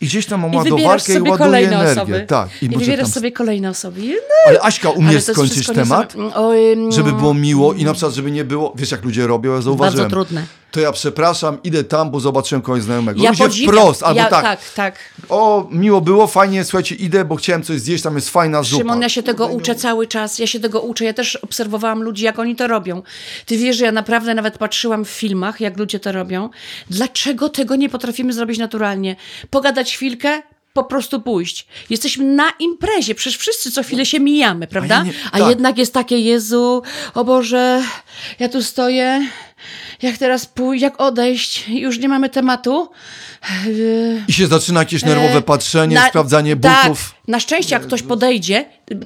i 0.00 0.06
gdzieś 0.06 0.26
tam 0.26 0.40
mam 0.40 0.52
I 0.52 0.56
ładowarkę 0.56 1.12
i 1.14 1.20
ładuję 1.22 1.68
energię. 1.78 2.02
osoby. 2.02 2.24
Tak, 2.28 2.62
I, 2.62 2.66
może 2.66 2.78
wybierasz 2.78 3.04
tam- 3.06 3.12
sobie 3.12 3.32
kolejne 3.32 3.70
osoby. 3.70 4.00
No, 4.06 4.16
Ale 4.48 4.60
Aśka, 4.62 4.88
ale 4.88 4.98
umiesz 4.98 5.24
skończyć 5.24 5.66
temat? 5.66 6.14
mm, 6.16 6.92
Żeby 6.92 7.12
było 7.12 7.34
miło 7.34 7.72
i 7.74 7.84
na 7.84 7.92
przykład, 7.92 8.14
żeby 8.14 8.30
nie 8.30 8.44
było, 8.44 8.72
wiesz 8.76 8.90
jak 8.90 9.04
ludzie 9.04 9.26
robią, 9.26 9.54
ja 9.54 9.60
zauważyłem. 9.60 10.10
Bardzo 10.10 10.24
trudne. 10.24 10.44
To 10.70 10.80
ja 10.80 10.92
przepraszam, 10.92 11.58
idę 11.64 11.84
tam, 11.84 12.10
bo 12.10 12.20
zobaczyłem 12.20 12.62
kogoś 12.62 12.82
znajomego. 12.82 13.22
Ja 13.22 13.30
ludzie 13.30 13.44
podziwiam. 13.44 13.74
wprost, 13.74 14.02
albo 14.02 14.20
ja, 14.20 14.26
tak. 14.26 14.42
Tak, 14.44 14.60
tak. 14.74 14.98
O, 15.28 15.68
miło 15.70 16.00
było, 16.00 16.26
fajnie, 16.26 16.64
słuchajcie, 16.64 16.94
idę, 16.94 17.24
bo 17.24 17.36
chciałem 17.36 17.62
coś 17.62 17.80
zjeść, 17.80 18.02
tam 18.04 18.14
jest 18.14 18.30
fajna 18.30 18.62
zupa. 18.62 18.78
Szymon, 18.80 19.02
ja 19.02 19.08
się 19.08 19.22
tego 19.22 19.46
uczę 19.46 19.74
cały 19.74 20.06
czas. 20.06 20.38
Ja 20.38 20.46
się 20.46 20.60
tego 20.60 20.80
uczę. 20.80 21.04
Ja 21.04 21.12
też 21.12 21.36
obserwowałam 21.36 22.02
ludzi, 22.02 22.24
jak 22.24 22.38
oni 22.38 22.56
to 22.56 22.66
robią. 22.66 23.02
Ty 23.46 23.56
wiesz, 23.56 23.76
że 23.76 23.84
ja 23.84 23.92
naprawdę 23.92 24.34
nawet 24.34 24.58
patrzyłam 24.58 25.04
w 25.04 25.08
filmach, 25.10 25.60
jak 25.60 25.78
ludzie 25.78 26.00
to 26.00 26.12
robią. 26.12 26.50
Dlaczego 26.90 27.48
tego 27.48 27.76
nie 27.76 27.88
potrafimy 27.88 28.32
zrobić 28.32 28.58
naturalnie? 28.58 29.16
Pogadać 29.50 29.94
chwilkę, 29.94 30.42
po 30.72 30.84
prostu 30.84 31.20
pójść. 31.20 31.66
Jesteśmy 31.90 32.24
na 32.24 32.50
imprezie, 32.58 33.14
przecież 33.14 33.38
wszyscy 33.38 33.70
co 33.70 33.82
chwilę 33.82 34.06
się 34.06 34.20
mijamy, 34.20 34.66
prawda? 34.66 34.94
ja 34.94 35.02
nie- 35.02 35.12
A 35.32 35.38
tak. 35.38 35.48
jednak 35.48 35.78
jest 35.78 35.94
takie, 35.94 36.18
Jezu, 36.18 36.82
o 37.14 37.24
Boże, 37.24 37.82
ja 38.38 38.48
tu 38.48 38.62
stoję, 38.62 39.28
jak 40.02 40.18
teraz 40.18 40.46
pójść, 40.46 40.82
jak 40.82 41.00
odejść, 41.00 41.68
już 41.68 41.98
nie 41.98 42.08
mamy 42.08 42.28
tematu. 42.28 42.90
I 44.28 44.32
się 44.32 44.46
zaczyna 44.46 44.80
jakieś 44.80 45.02
nerwowe 45.02 45.38
E, 45.38 45.42
patrzenie, 45.42 45.94
na- 45.94 46.08
sprawdzanie 46.08 46.56
tak, 46.56 46.82
butów. 46.82 47.14
Na 47.28 47.40
szczęście, 47.40 47.74
jak 47.74 47.82
ktoś 47.82 48.02
podejdzie, 48.02 48.64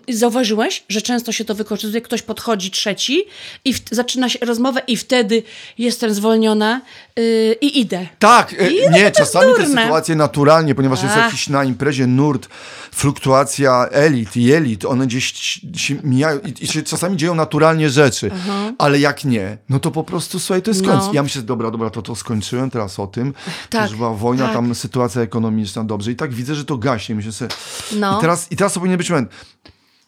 zauważyłeś, 0.09 0.85
że 0.89 1.03
często 1.03 1.33
się 1.33 1.45
to 1.45 1.55
wykorzystuje, 1.55 2.01
ktoś 2.01 2.23
podchodzi 2.23 2.71
trzeci 2.71 3.25
i 3.65 3.75
w, 3.75 3.81
zaczyna 3.91 4.29
się 4.29 4.39
rozmowę 4.39 4.83
i 4.87 4.97
wtedy 4.97 5.43
jestem 5.79 6.15
zwolniona 6.15 6.81
yy, 7.17 7.57
i 7.61 7.81
idę. 7.81 8.07
Tak, 8.19 8.53
e, 8.61 8.71
I 8.71 8.91
nie, 8.91 9.01
jest 9.01 9.17
czasami 9.17 9.55
te 9.57 9.67
sytuacje 9.67 10.17
naturalnie, 10.17 10.75
ponieważ 10.75 11.03
jest 11.03 11.15
Ach. 11.19 11.25
jakiś 11.25 11.49
na 11.49 11.65
imprezie 11.65 12.07
nurt, 12.07 12.49
fluktuacja 12.93 13.89
elit 13.93 14.37
i 14.37 14.53
elit, 14.53 14.85
one 14.85 15.07
gdzieś 15.07 15.33
się 15.77 15.97
mijają 16.03 16.41
i, 16.41 16.65
i 16.65 16.67
się 16.67 16.83
czasami 16.83 17.17
dzieją 17.17 17.35
naturalnie 17.35 17.91
rzeczy, 17.91 18.31
ale 18.79 18.99
jak 18.99 19.25
nie, 19.25 19.59
no 19.69 19.81
to 19.81 19.91
po 19.91 20.05
prostu, 20.05 20.39
słuchaj, 20.45 20.63
to 20.63 20.71
jest 20.71 20.83
No. 20.83 20.89
koniec. 20.99 21.15
Ja 21.15 21.23
myślę, 21.23 21.43
dobra, 21.43 21.71
dobra, 21.71 21.91
to 21.91 22.03
to 22.03 22.15
skończyłem 22.15 22.71
teraz 22.71 22.99
o 22.99 23.07
tym, 23.07 23.35
Tak, 23.71 23.91
że 23.91 23.97
była 23.97 24.15
wojna, 24.15 24.45
tak. 24.45 24.55
tam 24.55 24.75
sytuacja 24.75 25.23
ekonomiczna, 25.23 25.85
dobrze 25.85 26.11
i 26.13 26.17
tak 26.17 26.33
widzę, 26.35 26.55
że 26.55 26.65
to 26.65 26.77
gaśnie, 26.79 27.15
myślę 27.15 27.33
sobie, 27.33 27.51
No. 27.93 28.19
i 28.19 28.21
teraz, 28.21 28.53
i 28.53 28.57
teraz 28.57 28.73
to 28.73 28.81
powinien 28.81 28.99
być 28.99 29.11
moment. 29.11 29.31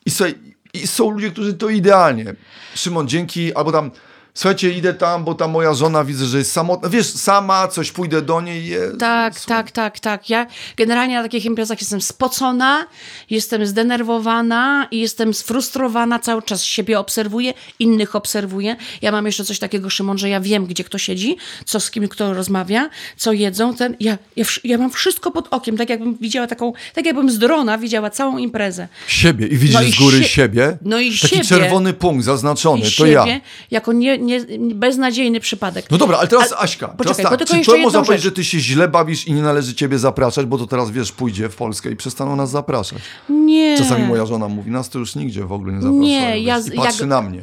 I, 0.06 0.10
słuchaj, 0.10 0.34
I 0.74 0.86
są 0.86 1.10
ludzie, 1.10 1.30
którzy 1.30 1.54
to 1.54 1.68
idealnie. 1.68 2.34
Szymon, 2.74 3.08
dzięki, 3.08 3.54
albo 3.54 3.72
tam, 3.72 3.90
słuchajcie, 4.36 4.70
idę 4.72 4.94
tam, 4.94 5.24
bo 5.24 5.34
ta 5.34 5.48
moja 5.48 5.74
żona 5.74 6.04
widzę, 6.04 6.26
że 6.26 6.38
jest 6.38 6.52
samotna. 6.52 6.88
Wiesz, 6.88 7.06
sama 7.06 7.68
coś 7.68 7.92
pójdę 7.92 8.22
do 8.22 8.40
niej. 8.40 8.66
Je, 8.66 8.80
Tak, 8.98 9.40
tak, 9.40 9.70
tak, 9.70 10.00
tak. 10.00 10.30
Ja 10.30 10.46
generalnie 10.76 11.14
na 11.16 11.22
takich 11.22 11.44
imprezach 11.44 11.80
jestem 11.80 12.00
spocona, 12.00 12.86
jestem 13.30 13.66
zdenerwowana 13.66 14.88
i 14.90 15.00
jestem 15.00 15.34
sfrustrowana, 15.34 16.18
cały 16.18 16.42
czas 16.42 16.64
siebie 16.64 16.98
obserwuję, 16.98 17.54
innych 17.78 18.16
obserwuję. 18.16 18.76
Ja 19.02 19.12
mam 19.12 19.26
jeszcze 19.26 19.44
coś 19.44 19.58
takiego, 19.58 19.90
Szymon, 19.90 20.18
że 20.18 20.28
ja 20.28 20.40
wiem, 20.40 20.66
gdzie 20.66 20.84
kto 20.84 20.98
siedzi, 20.98 21.36
co 21.64 21.80
z 21.80 21.90
kim 21.90 22.08
kto 22.08 22.34
rozmawia, 22.34 22.90
co 23.16 23.32
jedzą. 23.32 23.74
Ten, 23.74 23.96
ja, 24.00 24.18
ja, 24.36 24.44
ja 24.64 24.78
mam 24.78 24.90
wszystko 24.90 25.30
pod 25.30 25.48
okiem, 25.50 25.76
tak 25.76 25.90
jakbym 25.90 26.14
widziała 26.20 26.46
taką, 26.46 26.72
tak 26.94 27.06
jakbym 27.06 27.30
z 27.30 27.38
drona 27.38 27.78
widziała 27.78 28.10
całą 28.10 28.38
imprezę. 28.38 28.88
Siebie 29.06 29.46
i 29.46 29.56
widzisz 29.56 29.74
No 29.74 29.82
z 29.92 29.94
góry 29.98 30.18
sie- 30.18 30.28
siebie. 30.28 30.78
no 30.82 30.98
i 31.00 31.06
Taki 31.18 31.28
siebie. 31.28 31.44
czerwony 31.44 31.92
punkt 31.92 32.24
zaznaczony, 32.24 32.80
I 32.80 32.84
to 32.84 32.90
siebie 32.90 33.10
ja. 33.12 33.24
jako 33.70 33.92
nie, 33.92 34.18
nie, 34.26 34.40
beznadziejny 34.74 35.40
przypadek. 35.40 35.90
No 35.90 35.98
dobra, 35.98 36.18
ale 36.18 36.28
teraz 36.28 36.52
A- 36.52 36.58
Aśka, 36.58 36.88
poczekaj, 36.88 37.24
teraz 37.24 37.38
tak, 37.48 37.48
czy 37.64 37.70
to 37.70 37.78
można 37.78 38.02
powiedzieć, 38.02 38.24
że 38.24 38.32
ty 38.32 38.44
się 38.44 38.58
źle 38.60 38.88
bawisz 38.88 39.26
i 39.28 39.32
nie 39.32 39.42
należy 39.42 39.74
ciebie 39.74 39.98
zapraszać, 39.98 40.46
bo 40.46 40.58
to 40.58 40.66
teraz, 40.66 40.90
wiesz, 40.90 41.12
pójdzie 41.12 41.48
w 41.48 41.56
Polskę 41.56 41.90
i 41.90 41.96
przestaną 41.96 42.36
nas 42.36 42.50
zapraszać. 42.50 42.98
Nie. 43.28 43.78
Czasami 43.78 44.04
moja 44.06 44.26
żona 44.26 44.48
mówi, 44.48 44.70
nas 44.70 44.90
to 44.90 44.98
już 44.98 45.14
nigdzie 45.16 45.44
w 45.44 45.52
ogóle 45.52 45.72
nie 45.72 45.80
zapraszają. 45.80 46.02
Nie, 46.02 46.38
ja 46.40 46.58
I 46.58 46.70
patrzy 46.70 47.00
jak- 47.02 47.08
na 47.08 47.22
mnie. 47.22 47.42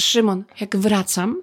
Szymon, 0.00 0.44
jak 0.60 0.76
wracam 0.76 1.36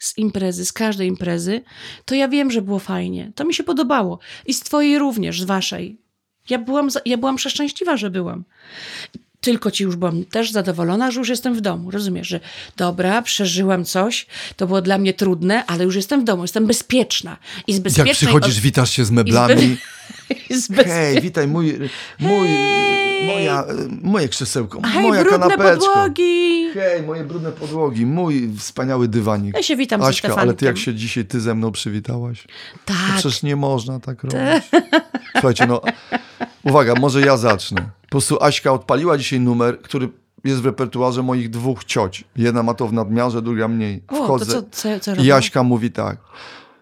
z 0.00 0.18
imprezy, 0.18 0.64
z 0.64 0.72
każdej 0.72 1.08
imprezy, 1.08 1.62
to 2.04 2.14
ja 2.14 2.28
wiem, 2.28 2.50
że 2.50 2.62
było 2.62 2.78
fajnie. 2.78 3.32
To 3.34 3.44
mi 3.44 3.54
się 3.54 3.64
podobało. 3.64 4.18
I 4.46 4.54
z 4.54 4.60
twojej 4.60 4.98
również, 4.98 5.40
z 5.40 5.44
waszej. 5.44 5.98
Ja 6.50 6.58
byłam, 6.58 6.88
ja 7.06 7.16
byłam 7.18 7.36
przeszczęśliwa, 7.36 7.96
że 7.96 8.10
byłam. 8.10 8.44
Tylko 9.46 9.70
ci 9.70 9.84
już 9.84 9.96
byłam 9.96 10.24
też 10.24 10.52
zadowolona, 10.52 11.10
że 11.10 11.20
już 11.20 11.28
jestem 11.28 11.54
w 11.54 11.60
domu. 11.60 11.90
Rozumiesz, 11.90 12.28
że 12.28 12.40
dobra, 12.76 13.22
przeżyłam 13.22 13.84
coś, 13.84 14.26
to 14.56 14.66
było 14.66 14.82
dla 14.82 14.98
mnie 14.98 15.14
trudne, 15.14 15.66
ale 15.66 15.84
już 15.84 15.96
jestem 15.96 16.20
w 16.20 16.24
domu, 16.24 16.42
jestem 16.42 16.66
bezpieczna. 16.66 17.36
I 17.66 17.74
z 17.74 17.78
bezpiecznej... 17.78 18.08
Jak 18.08 18.16
przychodzisz, 18.16 18.60
witasz 18.60 18.90
się 18.90 19.04
z 19.04 19.10
meblami. 19.10 19.76
bez... 20.70 20.86
Hej, 20.86 21.20
witaj, 21.20 21.48
mój, 21.48 21.78
mój, 22.18 22.48
moja, 23.26 23.64
moje 24.02 24.28
krzesełko, 24.28 24.80
Hej, 24.84 25.02
moja 25.02 25.24
brudne 25.24 25.56
podłogi! 25.56 26.70
Hej, 26.74 27.02
moje 27.02 27.24
brudne 27.24 27.52
podłogi, 27.52 28.06
mój 28.06 28.50
wspaniały 28.58 29.08
dywanik. 29.08 29.56
Ja 29.56 29.62
się 29.62 29.76
witam 29.76 30.00
ze 30.00 30.06
Aśka, 30.06 30.34
ale 30.36 30.54
ty 30.54 30.64
jak 30.64 30.78
się 30.78 30.94
dzisiaj 30.94 31.24
ty 31.24 31.40
ze 31.40 31.54
mną 31.54 31.72
przywitałaś? 31.72 32.44
No 32.74 32.78
Tak, 32.84 33.14
przecież 33.18 33.42
nie 33.42 33.56
można 33.56 34.00
tak 34.00 34.24
robić. 34.24 34.38
Słuchajcie, 35.32 35.66
no, 35.66 35.80
uwaga, 36.64 36.94
może 37.00 37.20
ja 37.20 37.36
zacznę. 37.36 37.90
Po 38.02 38.08
prostu 38.10 38.42
Aśka 38.42 38.72
odpaliła 38.72 39.18
dzisiaj 39.18 39.40
numer, 39.40 39.80
który 39.82 40.08
jest 40.44 40.60
w 40.60 40.66
repertuarze 40.66 41.22
moich 41.22 41.50
dwóch 41.50 41.84
cioć. 41.84 42.24
Jedna 42.36 42.62
ma 42.62 42.74
to 42.74 42.86
w 42.88 42.92
nadmiarze, 42.92 43.42
druga 43.42 43.68
mniej. 43.68 44.02
O, 44.08 44.16
to 44.16 44.24
Wchodzę 44.24 44.46
co- 44.52 44.62
co- 44.70 45.00
co 45.00 45.12
i 45.12 45.14
robią? 45.14 45.34
Aśka 45.34 45.62
mówi 45.62 45.90
tak. 45.90 46.16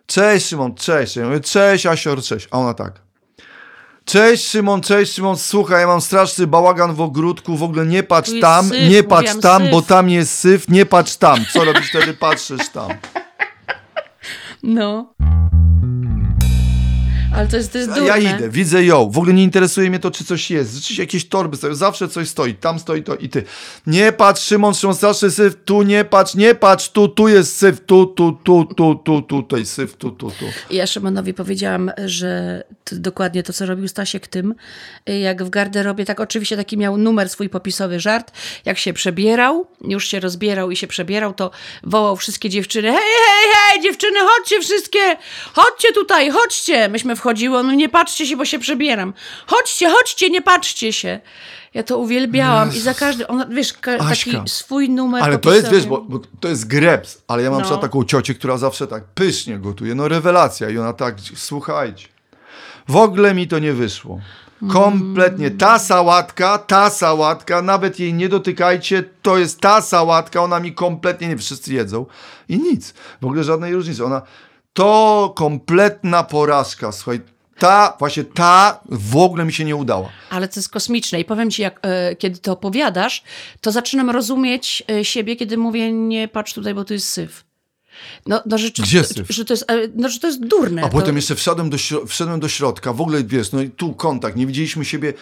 Cześć 0.06 0.46
Szymon, 0.46 0.74
cześć. 0.74 1.16
Ja 1.16 1.26
mówię, 1.26 1.40
cześć 1.40 1.86
Asior, 1.86 2.22
cześć. 2.22 2.48
A 2.50 2.58
ona 2.58 2.74
tak. 2.74 3.03
Cześć 4.04 4.48
Szymon, 4.48 4.80
cześć 4.80 5.12
Szymon, 5.12 5.36
słuchaj, 5.36 5.80
ja 5.80 5.86
mam 5.86 6.00
straszny 6.00 6.46
bałagan 6.46 6.94
w 6.94 7.00
ogródku, 7.00 7.56
w 7.56 7.62
ogóle 7.62 7.86
nie 7.86 8.02
patrz 8.02 8.30
tam, 8.40 8.68
syf, 8.68 8.90
nie 8.90 9.02
patrz 9.02 9.40
tam, 9.40 9.62
syf. 9.62 9.70
bo 9.70 9.82
tam 9.82 10.10
jest 10.10 10.38
syf, 10.38 10.68
nie 10.68 10.86
patrz 10.86 11.16
tam. 11.16 11.44
Co 11.52 11.64
robisz 11.64 11.88
wtedy? 11.88 12.14
Patrzysz 12.14 12.68
tam. 12.68 12.90
no. 14.62 15.13
Ale 17.34 17.46
to 17.46 17.56
jest, 17.56 17.72
to 17.72 17.78
jest 17.78 17.90
durne. 17.90 18.06
ja 18.06 18.16
idę, 18.16 18.48
widzę 18.48 18.84
ją. 18.84 19.10
W 19.10 19.18
ogóle 19.18 19.32
nie 19.32 19.42
interesuje 19.42 19.90
mnie 19.90 19.98
to, 19.98 20.10
czy 20.10 20.24
coś 20.24 20.50
jest. 20.50 20.74
Rzeczywiście 20.74 21.02
jakieś 21.02 21.28
torby 21.28 21.56
stoją, 21.56 21.74
zawsze 21.74 22.08
coś 22.08 22.28
stoi. 22.28 22.54
Tam 22.54 22.78
stoi 22.78 23.02
to 23.02 23.16
i 23.16 23.28
ty. 23.28 23.44
Nie 23.86 24.12
patrz, 24.12 24.42
Szymon, 24.42 24.74
Szymon, 24.74 24.96
straszny 24.96 25.30
syf, 25.30 25.56
tu 25.64 25.82
nie 25.82 26.04
patrz, 26.04 26.34
nie 26.34 26.54
patrz, 26.54 26.88
tu, 26.88 27.08
tu 27.08 27.28
jest 27.28 27.56
syf, 27.56 27.80
tu, 27.86 28.06
tu, 28.06 28.32
tu, 28.44 28.64
tu, 28.76 28.94
tu, 28.94 29.22
tutaj 29.22 29.66
syf, 29.66 29.96
tu, 29.96 30.10
tu, 30.10 30.30
tu. 30.30 30.44
Ja 30.70 30.86
Szymonowi 30.86 31.34
powiedziałam, 31.34 31.90
że 32.06 32.64
dokładnie 32.92 33.42
to, 33.42 33.52
co 33.52 33.66
robił 33.66 33.88
Stasiek 33.88 34.26
tym, 34.26 34.54
jak 35.06 35.44
w 35.44 35.50
garderobie, 35.50 36.04
tak 36.04 36.20
oczywiście 36.20 36.56
taki 36.56 36.76
miał 36.76 36.96
numer 36.96 37.28
swój 37.28 37.48
popisowy 37.48 38.00
żart, 38.00 38.32
jak 38.64 38.78
się 38.78 38.92
przebierał, 38.92 39.66
już 39.80 40.08
się 40.08 40.20
rozbierał 40.20 40.70
i 40.70 40.76
się 40.76 40.86
przebierał, 40.86 41.34
to 41.34 41.50
wołał 41.82 42.16
wszystkie 42.16 42.50
dziewczyny, 42.50 42.88
hej, 42.88 43.00
hej, 43.00 43.52
hej, 43.54 43.82
dziewczyny, 43.82 44.18
chodźcie 44.20 44.60
wszystkie, 44.60 45.16
chodźcie 45.52 45.92
tutaj, 45.92 46.30
chodźcie. 46.30 46.88
Myśmy 46.88 47.16
wchodziły, 47.24 47.58
on 47.58 47.76
nie 47.76 47.88
patrzcie 47.88 48.26
się, 48.26 48.36
bo 48.36 48.44
się 48.44 48.58
przebieram. 48.58 49.14
Chodźcie, 49.46 49.90
chodźcie, 49.90 50.30
nie 50.30 50.42
patrzcie 50.42 50.92
się. 50.92 51.20
Ja 51.74 51.82
to 51.82 51.98
uwielbiałam 51.98 52.68
i 52.74 52.78
za 52.80 52.94
każdy, 52.94 53.26
on, 53.26 53.44
wiesz, 53.54 53.72
ka- 53.72 53.98
taki 53.98 54.12
Aśka. 54.12 54.42
swój 54.46 54.90
numer 54.90 55.22
Ale 55.22 55.38
to 55.38 55.54
jest, 55.54 55.70
wiesz, 55.70 55.86
bo, 55.86 56.00
bo 56.02 56.20
to 56.40 56.48
jest 56.48 56.66
greps, 56.66 57.22
ale 57.28 57.42
ja 57.42 57.50
mam 57.50 57.62
No. 57.62 57.76
taką 57.76 58.04
ciocię, 58.04 58.34
która 58.34 58.56
zawsze 58.58 58.86
tak 58.86 59.04
pysznie 59.04 59.58
gotuje, 59.58 59.94
no 59.94 60.08
rewelacja 60.08 60.70
i 60.70 60.78
ona 60.78 60.92
tak, 60.92 61.14
słuchajcie, 61.36 62.08
w 62.88 62.96
ogóle 62.96 63.34
mi 63.34 63.48
to 63.48 63.58
nie 63.58 63.72
wyszło. 63.72 64.20
Kompletnie. 64.72 65.50
Ta 65.50 65.78
sałatka, 65.78 66.58
ta 66.58 66.90
sałatka, 66.90 67.62
nawet 67.62 68.00
jej 68.00 68.14
nie 68.14 68.28
dotykajcie, 68.28 69.04
to 69.22 69.38
jest 69.38 69.60
ta 69.60 69.80
sałatka, 69.82 70.42
ona 70.42 70.60
mi 70.60 70.72
kompletnie 70.72 71.28
nie, 71.28 71.36
wszyscy 71.36 71.74
jedzą 71.74 72.06
i 72.48 72.58
nic. 72.58 72.94
W 73.20 73.24
ogóle 73.24 73.44
żadnej 73.44 73.74
różnicy. 73.74 74.04
Ona, 74.04 74.22
to 74.74 75.32
kompletna 75.36 76.24
porażka, 76.24 76.92
słuchaj, 76.92 77.20
ta, 77.58 77.96
właśnie 77.98 78.24
ta 78.24 78.80
w 78.90 79.16
ogóle 79.16 79.44
mi 79.44 79.52
się 79.52 79.64
nie 79.64 79.76
udała. 79.76 80.08
Ale 80.30 80.48
to 80.48 80.60
jest 80.60 80.68
kosmiczne 80.68 81.20
i 81.20 81.24
powiem 81.24 81.50
ci, 81.50 81.62
jak, 81.62 81.80
e, 81.82 82.16
kiedy 82.16 82.38
to 82.38 82.52
opowiadasz, 82.52 83.22
to 83.60 83.72
zaczynam 83.72 84.10
rozumieć 84.10 84.82
e, 84.90 85.04
siebie, 85.04 85.36
kiedy 85.36 85.56
mówię, 85.56 85.92
nie 85.92 86.28
patrz 86.28 86.52
tutaj, 86.52 86.74
bo 86.74 86.84
to 86.84 86.94
jest 86.94 87.08
syf. 87.08 87.44
No, 88.26 88.42
no 88.46 88.58
że, 88.58 88.70
Gdzie 88.70 89.04
syf? 89.04 89.26
Że 89.28 89.44
to 89.44 89.52
jest, 89.52 89.70
e, 89.70 89.74
no, 89.94 90.08
że 90.08 90.20
to 90.20 90.26
jest 90.26 90.46
durne. 90.46 90.82
A 90.82 90.84
to, 90.84 90.90
potem 90.90 91.16
jeszcze 91.16 91.34
wszedłem 91.34 91.70
do, 91.70 91.76
wszedłem 92.06 92.40
do 92.40 92.48
środka, 92.48 92.92
w 92.92 93.00
ogóle 93.00 93.24
wiesz, 93.24 93.52
no 93.52 93.62
i 93.62 93.70
tu 93.70 93.92
kontakt, 93.92 94.36
nie 94.36 94.46
widzieliśmy 94.46 94.84
siebie 94.84 95.12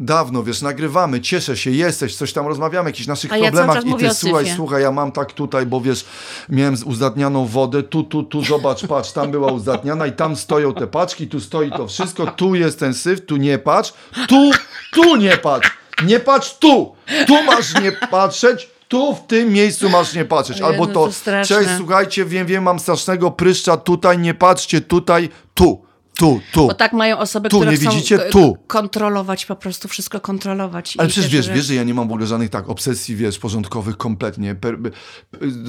dawno, 0.00 0.42
wiesz, 0.42 0.62
nagrywamy, 0.62 1.20
cieszę 1.20 1.56
się, 1.56 1.70
jesteś, 1.70 2.16
coś 2.16 2.32
tam 2.32 2.46
rozmawiamy, 2.46 2.88
jakichś 2.88 3.06
naszych 3.06 3.32
A 3.32 3.36
ja 3.36 3.50
problemach 3.50 3.76
czas 3.76 3.84
i 3.84 3.94
ty 3.94 4.14
słuchaj, 4.14 4.52
słuchaj, 4.56 4.82
ja 4.82 4.92
mam 4.92 5.12
tak 5.12 5.32
tutaj, 5.32 5.66
bo 5.66 5.80
wiesz, 5.80 6.04
miałem 6.48 6.76
uzdatnianą 6.84 7.46
wodę, 7.46 7.82
tu, 7.82 8.02
tu, 8.04 8.22
tu, 8.22 8.44
zobacz, 8.44 8.86
patrz, 8.88 9.12
tam 9.12 9.30
była 9.30 9.52
uzdatniana 9.52 10.06
i 10.06 10.12
tam 10.12 10.36
stoją 10.36 10.74
te 10.74 10.86
paczki, 10.86 11.28
tu 11.28 11.40
stoi 11.40 11.70
to 11.70 11.86
wszystko, 11.86 12.26
tu 12.26 12.54
jest 12.54 12.78
ten 12.78 12.94
syf, 12.94 13.26
tu 13.26 13.36
nie 13.36 13.58
patrz, 13.58 13.92
tu, 14.28 14.50
tu 14.92 15.16
nie 15.16 15.36
patrz, 15.36 15.70
nie 16.04 16.20
patrz 16.20 16.54
tu, 16.58 16.94
tu 17.26 17.42
masz 17.42 17.80
nie 17.80 17.92
patrzeć, 17.92 18.70
tu 18.88 19.14
w 19.14 19.26
tym 19.26 19.52
miejscu 19.52 19.88
masz 19.88 20.14
nie 20.14 20.24
patrzeć, 20.24 20.60
albo 20.60 20.86
to, 20.86 21.08
to 21.24 21.44
cześć, 21.44 21.70
słuchajcie, 21.76 22.24
wiem, 22.24 22.46
wiem, 22.46 22.62
mam 22.62 22.78
strasznego 22.78 23.30
pryszcza, 23.30 23.76
tutaj 23.76 24.18
nie 24.18 24.34
patrzcie, 24.34 24.80
tutaj, 24.80 25.28
tu, 25.54 25.82
tu, 26.16 26.40
tu. 26.52 26.66
Bo 26.66 26.74
tak 26.74 26.92
mają 26.92 27.18
osoby, 27.18 27.48
Tu, 27.48 27.56
które 27.56 27.70
nie 27.70 27.76
chcą 27.76 27.90
widzicie? 27.90 28.18
k- 28.18 28.24
Tu. 28.30 28.56
kontrolować, 28.66 29.46
po 29.46 29.56
prostu 29.56 29.88
wszystko 29.88 30.20
kontrolować. 30.20 30.94
Ale 30.98 31.08
przecież 31.08 31.30
wiesz, 31.30 31.46
że- 31.46 31.54
wiesz, 31.54 31.64
że 31.66 31.74
ja 31.74 31.82
nie 31.84 31.94
mam 31.94 32.08
w 32.08 32.12
ogóle 32.12 32.26
żadnych 32.26 32.50
tak 32.50 32.68
obsesji, 32.68 33.16
wiesz, 33.16 33.38
porządkowych 33.38 33.96
kompletnie, 33.96 34.54
per, 34.54 34.78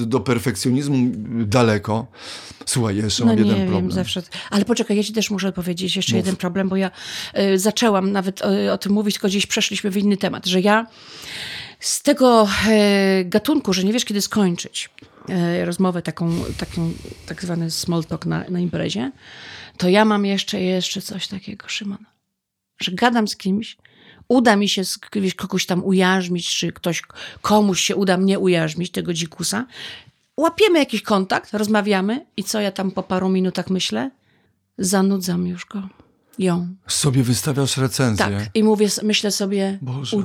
do 0.06 0.20
perfekcjonizmu 0.20 0.96
daleko. 1.44 2.06
Słuchaj, 2.66 2.96
jeszcze 2.96 3.22
No 3.24 3.26
mam 3.26 3.36
nie 3.36 3.42
jeden 3.42 3.58
wiem, 3.58 3.68
problem. 3.68 3.92
zawsze. 3.92 4.22
Ale 4.50 4.64
poczekaj, 4.64 4.96
ja 4.96 5.02
ci 5.02 5.12
też 5.12 5.30
muszę 5.30 5.52
powiedzieć 5.52 5.96
jeszcze 5.96 6.16
jeden 6.16 6.36
problem, 6.36 6.68
bo 6.68 6.76
ja 6.76 6.90
y, 7.38 7.58
zaczęłam 7.58 8.12
nawet 8.12 8.42
y, 8.66 8.72
o 8.72 8.78
tym 8.78 8.92
mówić, 8.92 9.14
tylko 9.14 9.28
gdzieś 9.28 9.46
przeszliśmy 9.46 9.90
w 9.90 9.96
inny 9.96 10.16
temat, 10.16 10.46
że 10.46 10.60
ja 10.60 10.86
z 11.80 12.02
tego 12.02 12.48
y, 13.20 13.24
gatunku, 13.24 13.72
że 13.72 13.84
nie 13.84 13.92
wiesz 13.92 14.04
kiedy 14.04 14.22
skończyć 14.22 14.90
rozmowę 15.64 16.02
taką, 16.02 16.30
taką 16.58 16.90
tak 17.26 17.42
zwany 17.42 17.70
small 17.70 18.04
talk 18.04 18.26
na, 18.26 18.44
na 18.48 18.60
imprezie, 18.60 19.12
to 19.76 19.88
ja 19.88 20.04
mam 20.04 20.26
jeszcze, 20.26 20.60
jeszcze 20.60 21.00
coś 21.00 21.28
takiego, 21.28 21.68
Szymon, 21.68 22.04
że 22.78 22.92
gadam 22.92 23.28
z 23.28 23.36
kimś, 23.36 23.76
uda 24.28 24.56
mi 24.56 24.68
się 24.68 24.82
wiesz, 25.12 25.34
kogoś 25.34 25.66
tam 25.66 25.84
ujarzmić, 25.84 26.56
czy 26.56 26.72
ktoś, 26.72 27.02
komuś 27.42 27.80
się 27.80 27.96
uda 27.96 28.16
mnie 28.16 28.38
ujarzmić, 28.38 28.90
tego 28.90 29.12
dzikusa, 29.12 29.66
łapiemy 30.36 30.78
jakiś 30.78 31.02
kontakt, 31.02 31.54
rozmawiamy 31.54 32.26
i 32.36 32.44
co 32.44 32.60
ja 32.60 32.72
tam 32.72 32.90
po 32.90 33.02
paru 33.02 33.28
minutach 33.28 33.70
myślę? 33.70 34.10
Zanudzam 34.78 35.46
już 35.46 35.66
go. 35.66 35.88
Ją. 36.38 36.74
Sobie 36.86 37.22
wystawiasz 37.22 37.76
recenzję. 37.76 38.26
Tak. 38.26 38.50
I 38.54 38.62
mówię, 38.62 38.88
myślę 39.02 39.30
sobie, 39.30 39.78
Boże. 39.82 40.16
u, 40.16 40.24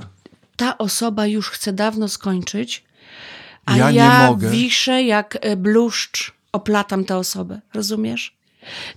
ta 0.56 0.78
osoba 0.78 1.28
już 1.28 1.50
chce 1.50 1.74
dawno 1.74 2.08
skończyć, 2.08 2.84
a 3.66 3.78
Ja 3.78 3.92
ja, 3.92 4.36
wiszę 4.40 5.04
jak 5.04 5.38
e, 5.42 5.56
bluszcz, 5.56 6.34
oplatam 6.52 7.06
tę 7.06 7.18
osobę. 7.18 7.62
Rozumiesz? 7.74 8.39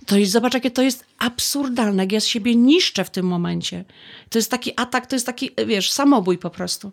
To 0.05 0.17
jest, 0.17 0.31
zobacz, 0.31 0.53
jakie 0.53 0.71
to 0.71 0.81
jest 0.81 1.05
absurdalne, 1.19 2.03
jak 2.03 2.11
ja 2.11 2.19
z 2.19 2.25
siebie 2.25 2.55
niszczę 2.55 3.03
w 3.03 3.09
tym 3.09 3.25
momencie. 3.25 3.85
To 4.29 4.37
jest 4.37 4.51
taki 4.51 4.71
atak, 4.75 5.07
to 5.07 5.15
jest 5.15 5.25
taki, 5.25 5.49
wiesz, 5.67 5.91
samobój 5.91 6.37
po 6.37 6.49
prostu. 6.49 6.91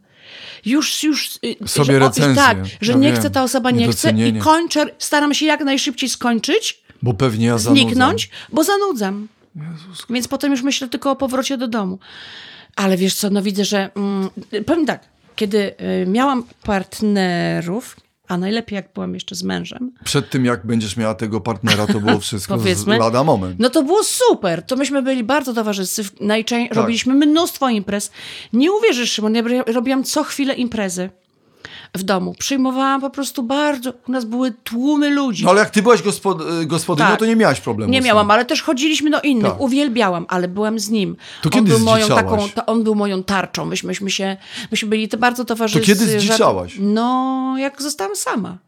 Już, 0.64 1.02
już... 1.02 1.38
y, 1.62 1.68
Sobie 1.68 1.84
że, 1.86 1.98
recenzję. 1.98 2.34
Tak, 2.34 2.58
że 2.80 2.92
Ja 2.92 2.98
nie 2.98 3.08
wiem. 3.12 3.20
chce 3.20 3.30
ta 3.30 3.42
osoba, 3.42 3.70
nie 3.70 3.88
chce 3.88 4.10
i 4.10 4.38
kończę, 4.38 4.84
staram 4.98 5.34
się 5.34 5.46
jak 5.46 5.60
najszybciej 5.64 6.08
skończyć, 6.08 6.82
Bo 7.02 7.14
pewnie 7.14 7.46
ja 7.46 7.58
zanudzam. 7.58 7.86
zniknąć, 7.86 8.30
bo 8.52 8.64
zanudzam. 8.64 9.28
Więc 10.10 10.28
potem 10.28 10.50
już 10.52 10.62
myślę 10.62 10.88
tylko 10.88 11.10
o 11.10 11.16
powrocie 11.16 11.56
do 11.58 11.68
domu. 11.68 11.98
Ale 12.76 12.96
wiesz 12.96 13.14
co, 13.14 13.30
no 13.30 13.42
widzę, 13.42 13.64
że 13.64 13.90
mm, 13.96 14.30
powiem 14.66 14.86
tak, 14.86 15.04
kiedy 15.36 15.74
y, 16.02 16.06
miałam 16.06 16.44
partnerów, 16.62 17.96
a 18.30 18.36
najlepiej 18.36 18.76
jak 18.76 18.92
byłam 18.94 19.14
jeszcze 19.14 19.34
z 19.34 19.42
mężem, 19.42 19.92
Przed 20.04 20.30
tym, 20.30 20.44
jak 20.44 20.66
będziesz 20.66 20.96
miała 20.96 21.14
tego 21.14 21.40
partnera, 21.40 21.86
to 21.86 22.00
było 22.00 22.18
wszystko 22.28 22.54
z 22.58 22.58
Powiedzmy. 22.62 22.98
lada 22.98 23.24
moment. 23.24 23.56
no 23.58 23.70
to 23.70 23.82
było 23.82 24.02
super. 24.04 24.62
To 24.62 24.76
myśmy 24.76 25.02
byli 25.02 25.24
bardzo 25.24 25.54
towarzyscy. 25.54 26.02
Najczę- 26.20 26.68
Tak. 26.68 26.74
Robiliśmy 26.76 27.14
mnóstwo 27.14 27.68
imprez. 27.68 28.10
Nie 28.52 28.72
uwierzysz, 28.72 29.12
Szymon, 29.12 29.34
ja 29.34 29.42
robiłam 29.66 30.04
co 30.04 30.24
chwilę 30.24 30.54
imprezy 30.54 31.10
w 31.94 32.02
domu. 32.02 32.34
Przyjmowałam 32.38 33.00
po 33.00 33.10
prostu 33.10 33.42
bardzo, 33.42 33.92
u 34.08 34.12
nas 34.12 34.24
były 34.24 34.52
tłumy 34.64 35.10
ludzi. 35.10 35.44
No 35.44 35.50
ale 35.50 35.60
jak 35.60 35.70
ty 35.70 35.82
byłaś 35.82 36.02
gospod 36.02 36.40
y, 36.62 36.66
gospodynią, 36.66 37.08
Tak. 37.10 37.18
to 37.18 37.26
nie 37.26 37.36
miałaś 37.36 37.60
problemu. 37.60 37.92
Nie 37.92 38.00
miałam, 38.00 38.30
ale 38.30 38.44
też 38.44 38.62
chodziliśmy 38.62 39.10
do 39.10 39.20
innych. 39.20 39.52
Tak. 39.52 39.60
Uwielbiałam, 39.60 40.26
ale 40.28 40.48
byłam 40.48 40.78
z 40.78 40.90
nim. 40.90 41.16
To 41.42 41.46
on 41.48 41.52
kiedy 41.52 41.70
był 41.70 41.78
moją 41.78 42.08
taką, 42.08 42.48
to 42.54 42.66
on 42.66 42.84
był 42.84 42.94
moją 42.94 43.22
tarczą. 43.22 43.64
Myśmy, 43.64 43.86
myśmy 43.86 44.10
się, 44.10 44.36
myśmy 44.70 44.88
byli 44.88 45.08
bardzo 45.18 45.44
towarzyscy. 45.44 45.80
To 45.80 45.86
kiedy 45.86 46.18
zdziczałaś? 46.20 46.76
No, 46.78 47.54
jak 47.58 47.82
zostałam 47.82 48.16
sama. 48.16 48.58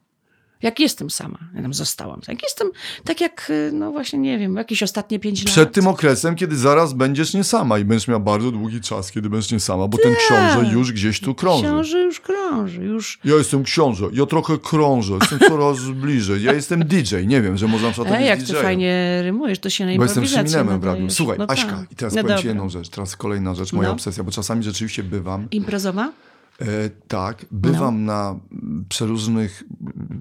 Jak 0.62 0.80
jestem 0.80 1.10
sama, 1.10 1.38
ja 1.54 1.62
tam 1.62 1.74
zostałam. 1.74 2.20
Jak 2.28 2.42
jestem, 2.42 2.68
tak 3.04 3.20
jak, 3.20 3.50
y, 3.50 3.70
no 3.72 3.92
właśnie, 3.92 4.18
nie 4.18 4.38
wiem, 4.38 4.56
jakieś 4.56 4.82
ostatnie 4.82 5.18
pięć 5.18 5.44
lat. 5.44 5.52
Przed 5.52 5.72
tym 5.72 5.86
okresem, 5.86 6.34
kiedy 6.36 6.56
zaraz 6.56 6.92
będziesz 6.92 7.34
nie 7.34 7.44
sama 7.44 7.78
i 7.78 7.84
będziesz 7.84 8.08
miała 8.08 8.20
bardzo 8.20 8.50
długi 8.50 8.80
czas, 8.80 9.10
kiedy 9.12 9.30
będziesz 9.30 9.52
nie 9.52 9.60
sama, 9.60 9.88
bo 9.88 9.98
ten 9.98 10.14
książę 10.14 10.70
już 10.72 10.92
gdzieś 10.92 11.20
tu 11.20 11.34
krąży. 11.34 11.62
Książę 11.64 11.98
już 12.00 12.20
krąży, 12.20 12.84
już... 12.84 13.18
Ja 13.24 13.34
jestem 13.34 13.62
książę, 13.62 14.06
ja 14.12 14.26
trochę 14.26 14.58
krążę, 14.58 15.14
jestem 15.20 15.38
coraz 15.38 15.80
bliżej. 16.02 16.42
Ja 16.42 16.52
jestem 16.52 16.84
DJ, 16.84 17.14
nie 17.26 17.42
wiem, 17.42 17.56
że 17.56 17.66
można 17.68 17.86
na 17.88 17.92
przykład 17.92 18.14
Ej, 18.14 18.26
jak 18.26 18.38
być 18.38 18.48
ty 18.48 18.52
DJ-em. 18.54 18.62
fajnie 18.62 19.20
rymujesz, 19.22 19.58
to 19.58 19.70
się 19.70 19.86
na 19.86 19.96
Bo 19.96 20.02
jestem 20.02 20.26
Szyminemem 20.26 20.80
w 20.80 20.84
radiu. 20.84 21.10
Słuchaj, 21.10 21.36
No 21.38 21.46
Aśka, 21.48 21.70
tak. 21.76 21.92
i 21.92 21.96
teraz 21.96 22.14
No 22.14 22.22
powiem 22.22 22.36
ci 22.38 22.42
dobra. 22.42 22.48
jedną 22.50 22.68
rzecz, 22.68 22.88
teraz 22.88 23.16
kolejna 23.16 23.54
rzecz, 23.54 23.72
moja 23.72 23.88
No. 23.88 23.94
obsesja, 23.94 24.24
bo 24.24 24.30
czasami 24.30 24.62
rzeczywiście 24.62 25.02
bywam, 25.02 25.48
Imprezowa? 25.50 26.12
E, 26.60 26.90
tak, 27.08 27.44
bywam 27.50 28.04
No. 28.04 28.12
na 28.12 28.40
przeróżnych 28.88 29.62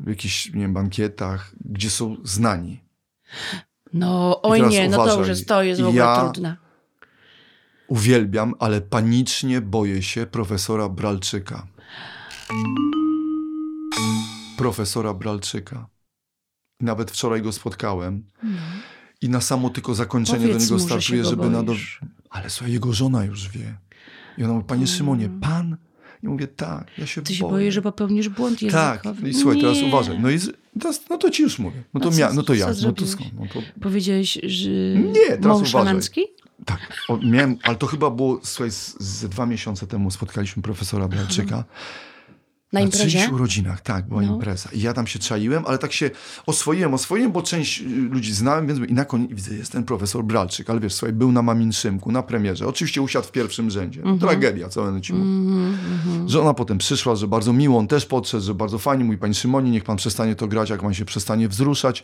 jakichś, 0.08 0.54
nie 0.54 0.62
wiem, 0.62 0.74
bankietach, 0.74 1.52
gdzie 1.66 1.90
są 1.90 2.16
znani. 2.24 2.84
No, 3.94 4.42
oj 4.42 4.68
nie, 4.68 4.90
no 4.90 4.98
to 4.98 5.04
uważaj. 5.04 5.20
już 5.20 5.28
jest, 5.28 5.48
to 5.48 5.64
jest 5.64 5.82
w 5.82 5.86
ogóle 5.88 6.04
Ja- 6.04 6.22
trudne. 6.32 6.58
Uwielbiam, 7.88 8.54
ale 8.60 8.82
panicznie 8.82 9.62
boję 9.62 10.02
się 10.04 10.26
profesora 10.26 10.90
Bralczyka. 10.90 11.68
Profesora 14.58 15.14
Bralczyka. 15.14 15.88
Nawet 16.80 17.12
wczoraj 17.12 17.42
go 17.42 17.52
spotkałem. 17.52 18.24
I 19.22 19.30
na 19.30 19.42
samo 19.42 19.70
tylko 19.70 19.96
zakończenie 19.96 20.48
Powiedz 20.48 20.68
do 20.70 20.76
niego 20.76 20.86
startuję, 20.88 21.26
żeby 21.26 21.50
na 21.50 21.64
do... 21.64 21.74
Ale 22.30 22.50
słuchaj, 22.50 22.74
jego 22.74 22.94
żona 22.94 23.26
już 23.26 23.50
wie. 23.50 23.78
I 24.38 24.44
ona 24.44 24.54
mówi, 24.54 24.66
panie 24.66 24.88
Szymonie, 24.88 25.30
pan? 25.42 25.78
I 26.24 26.28
mówię, 26.28 26.48
tak, 26.48 26.88
ja 26.98 27.06
się 27.06 27.22
Mm. 27.22 27.26
Ty 27.26 27.36
się 27.36 27.42
boję. 27.42 27.52
boisz, 27.54 27.74
że 27.76 27.82
popełnisz 27.82 28.30
błąd 28.30 28.60
Tak, 28.72 29.06
językowy? 29.06 29.30
i 29.30 29.34
słuchaj, 29.34 29.62
teraz 29.62 29.78
Nie. 29.78 29.86
uważaj. 29.88 30.20
No, 30.20 30.30
i 30.30 30.38
z... 30.38 30.50
teraz, 30.80 31.02
no 31.10 31.18
to 31.18 31.30
ci 31.30 31.44
już 31.44 31.60
mówię. 31.60 31.84
No 31.94 32.00
to, 32.00 32.12
co- 32.12 32.18
mia... 32.18 32.34
no 32.34 32.44
to 32.44 32.54
jak? 32.54 32.70
No 32.84 32.92
to 32.94 33.08
skąd? 33.08 33.30
No 33.40 33.46
to 33.54 33.60
Powiedziałeś, 33.82 34.40
że 34.44 34.70
Nie, 34.96 35.14
teraz 35.14 35.46
mąż 35.46 35.58
uważaj. 35.60 35.72
szalancki? 35.72 36.22
Tak, 36.66 36.80
o, 37.10 37.18
miałem, 37.18 37.58
ale 37.64 37.76
to 37.76 37.88
chyba 37.88 38.10
było, 38.10 38.40
słuchaj, 38.44 38.72
z, 38.72 38.96
z 39.00 39.30
dwa 39.30 39.46
miesiące 39.46 39.88
temu 39.88 40.12
spotkaliśmy 40.12 40.64
profesora 40.64 41.08
Bralczyka. 41.08 41.64
Na 42.74 42.80
Na 42.80 42.86
imprezie? 42.86 43.30
urodzinach, 43.34 43.82
tak, 43.82 44.08
była 44.08 44.22
No. 44.22 44.34
impreza. 44.34 44.70
I 44.74 44.82
ja 44.82 44.94
tam 44.94 45.08
się 45.08 45.20
czaiłem, 45.20 45.64
ale 45.68 45.78
tak 45.78 45.94
się 45.94 46.10
oswoiłem, 46.46 46.94
oswoiłem, 46.94 47.32
bo 47.32 47.42
część 47.42 47.82
y, 47.82 47.86
ludzi 47.86 48.34
znałem, 48.34 48.68
więc 48.68 48.90
i 48.90 48.94
na 48.94 49.06
koniec 49.06 49.30
widzę, 49.34 49.56
jest 49.56 49.72
ten 49.72 49.84
profesor 49.84 50.24
Bralczyk, 50.24 50.70
ale 50.70 50.80
wiesz, 50.80 50.94
słuchaj, 50.94 51.14
był 51.14 51.32
na 51.32 51.42
Mamin 51.42 51.72
Szymku, 51.74 52.12
na 52.12 52.24
premierze. 52.24 52.68
Oczywiście 52.68 53.02
usiadł 53.02 53.28
w 53.28 53.32
pierwszym 53.32 53.70
rzędzie. 53.70 54.00
Mhm. 54.00 54.20
Tragedia, 54.20 54.70
co 54.70 54.84
będę 54.84 55.02
ci 55.02 55.14
mówił. 55.14 55.72
Że 56.30 56.42
ona 56.42 56.54
potem 56.54 56.78
przyszła, 56.78 57.16
że 57.16 57.28
bardzo 57.28 57.54
miło, 57.54 57.80
on 57.80 57.88
też 57.88 58.06
podszedł, 58.06 58.44
że 58.44 58.54
bardzo 58.54 58.78
fajnie, 58.80 59.04
mówi 59.06 59.18
pani 59.18 59.34
Szymonie, 59.36 59.72
niech 59.72 59.84
pan 59.84 59.98
przestanie 59.98 60.36
to 60.36 60.48
grać, 60.48 60.70
jak 60.70 60.82
pan 60.82 60.94
się 60.94 61.06
przestanie 61.06 61.48
wzruszać. 61.48 62.04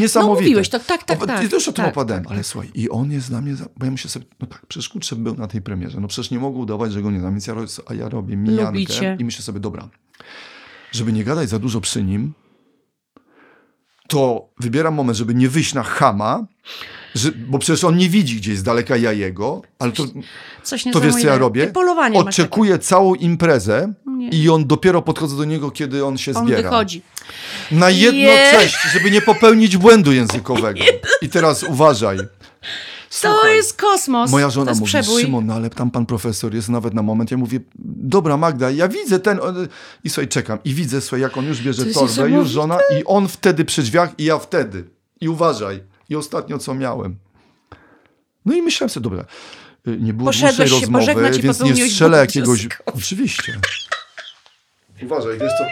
Niesamowite. 0.00 0.34
No, 0.34 0.40
mówiłeś 0.40 0.68
to, 0.68 0.78
tak, 0.80 1.04
tak, 1.04 1.22
O, 1.22 1.26
tak. 1.26 1.44
I 1.44 1.48
też 1.48 1.68
o 1.68 1.72
tym 1.72 1.84
Tak, 1.84 1.94
opadałem, 1.94 2.24
tak, 2.24 2.32
ale 2.32 2.44
słuchaj, 2.44 2.70
i 2.74 2.90
on 2.90 3.12
jest 3.12 3.28
dla 3.28 3.40
mnie, 3.40 3.54
bo 3.76 3.84
ja 3.84 3.90
myślę 3.92 4.10
sobie, 4.10 4.26
no 4.40 4.46
tak, 4.46 4.66
przecież 4.66 4.88
kurczę 4.88 5.16
był 5.16 5.34
na 5.34 5.46
tej 5.46 5.62
premierze, 5.62 6.00
no 6.00 6.08
przecież 6.08 6.30
nie 6.30 6.38
mogę 6.38 6.58
udawać, 6.58 6.92
że 6.92 7.02
go 7.02 7.10
nie 7.10 7.20
znam, 7.20 7.32
więc 7.32 7.46
ja, 7.46 7.54
a 7.86 7.94
ja 7.94 8.08
robię 8.08 8.36
mijankę 8.36 8.64
Lubicie. 8.72 9.16
i 9.20 9.24
myślę 9.24 9.42
sobie, 9.42 9.60
dobra, 9.60 9.77
żeby 10.92 11.12
nie 11.12 11.24
gadać 11.24 11.48
za 11.48 11.58
dużo 11.58 11.80
przy 11.80 12.02
nim, 12.02 12.32
to 14.08 14.48
wybieram 14.60 14.94
moment, 14.94 15.18
żeby 15.18 15.34
nie 15.34 15.48
wyjść 15.48 15.74
na 15.74 15.82
chama, 15.82 16.46
że, 17.14 17.32
bo 17.32 17.58
przecież 17.58 17.84
on 17.84 17.96
nie 17.96 18.08
widzi 18.08 18.36
gdzieś 18.36 18.58
z 18.58 18.62
daleka 18.62 18.96
ja 18.96 19.12
jego, 19.12 19.62
ale 19.78 19.92
to, 19.92 20.04
Coś 20.62 20.84
to 20.92 21.00
wiesz, 21.00 21.14
co 21.14 21.26
ja 21.26 21.38
robię? 21.38 21.72
Oczekuję 22.14 22.78
całą 22.78 23.14
imprezę 23.14 23.92
Nie. 24.06 24.28
i 24.28 24.48
on 24.48 24.66
dopiero 24.66 25.02
podchodzę 25.02 25.36
do 25.36 25.44
niego, 25.44 25.70
kiedy 25.70 26.04
on 26.04 26.18
się. 26.18 26.32
On 26.34 26.46
zbiera. 26.46 26.62
wychodzi. 26.62 27.02
Na 27.70 27.90
jedno 27.90 28.20
Je- 28.20 28.50
cześć, 28.52 28.76
żeby 28.92 29.10
nie 29.10 29.20
popełnić 29.22 29.76
błędu 29.76 30.12
językowego. 30.12 30.80
I 31.22 31.28
teraz 31.28 31.62
uważaj. 31.62 32.18
To 33.22 33.48
jest 33.48 33.76
kosmos. 33.76 34.30
Moja 34.30 34.50
żona 34.50 34.72
mówi, 34.72 34.84
przebój. 34.84 35.22
Szymon, 35.22 35.46
no 35.46 35.54
ale 35.54 35.70
tam 35.70 35.90
pan 35.90 36.06
profesor 36.06 36.54
jest 36.54 36.68
nawet 36.68 36.94
na 36.94 37.02
moment. 37.02 37.30
Ja 37.30 37.36
mówię, 37.36 37.60
dobra 37.96 38.36
Magda, 38.36 38.70
ja 38.70 38.88
widzę 38.88 39.18
ten... 39.18 39.40
I 40.04 40.10
słuchaj, 40.10 40.28
czekam. 40.28 40.58
I 40.64 40.74
widzę, 40.74 41.00
słuchaj, 41.00 41.20
jak 41.20 41.36
on 41.36 41.44
już 41.44 41.62
bierze 41.62 41.84
To 41.86 42.00
torbę, 42.00 42.30
już 42.30 42.48
żona 42.48 42.78
i 43.00 43.04
on 43.04 43.28
wtedy 43.28 43.64
przy 43.64 43.82
drzwiach 43.82 44.10
i 44.18 44.24
ja 44.24 44.38
wtedy. 44.38 44.84
I 45.20 45.28
uważaj. 45.28 45.82
I 46.08 46.16
ostatnio 46.16 46.58
co 46.58 46.74
miałem. 46.74 47.16
No 48.46 48.54
i 48.54 48.62
myślałem 48.62 48.90
sobie, 48.90 49.04
dobra, 49.04 49.24
y, 49.88 49.98
nie 50.00 50.14
było 50.14 50.28
Poszedłeś 50.28 50.70
dłuższej 50.70 50.90
się 50.90 50.96
rozmowy, 50.96 51.40
więc 51.42 51.60
nie 51.60 51.90
strzelę 51.90 52.18
jakiegoś... 52.18 52.68
Oczywiście. 52.86 53.60
Uważaj, 55.02 55.38
wiesz 55.38 55.52
co... 55.58 55.64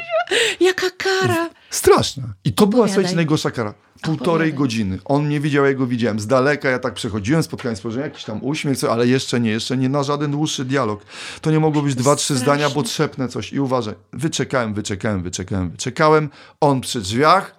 Jaka 0.64 0.90
kara. 0.90 1.50
Straszna. 1.76 2.34
I 2.44 2.52
to 2.52 2.66
była, 2.66 2.88
słuchajcie, 2.88 3.16
najgorsza 3.16 3.50
kara. 3.50 3.74
Półtorej 4.02 4.48
Opowiadaj. 4.48 4.52
godziny. 4.52 4.98
On 5.04 5.28
nie 5.28 5.40
widział, 5.40 5.64
ja 5.64 5.74
go 5.74 5.86
widziałem. 5.86 6.20
Z 6.20 6.26
daleka 6.26 6.70
ja 6.70 6.78
tak 6.78 6.94
przechodziłem, 6.94 7.42
spotkałem 7.42 7.76
spojrzenie, 7.76 8.04
jakiś 8.04 8.24
tam 8.24 8.44
uśmiech, 8.44 8.78
co, 8.78 8.92
ale 8.92 9.06
jeszcze 9.06 9.40
nie, 9.40 9.50
jeszcze 9.50 9.76
nie 9.76 9.88
na 9.88 10.02
żaden 10.02 10.30
dłuższy 10.30 10.64
dialog. 10.64 11.04
To 11.40 11.50
nie 11.50 11.60
mogło 11.60 11.82
być 11.82 11.94
dwa, 11.94 12.16
trzy 12.16 12.36
zdania, 12.36 12.70
bo 12.70 12.82
trzepnę 12.82 13.28
coś. 13.28 13.52
I 13.52 13.60
uważaj, 13.60 13.94
wyczekałem, 14.12 14.74
wyczekałem, 14.74 15.22
wyczekałem, 15.22 15.70
wyczekałem. 15.70 16.30
On 16.60 16.80
przy 16.80 17.00
drzwiach. 17.00 17.56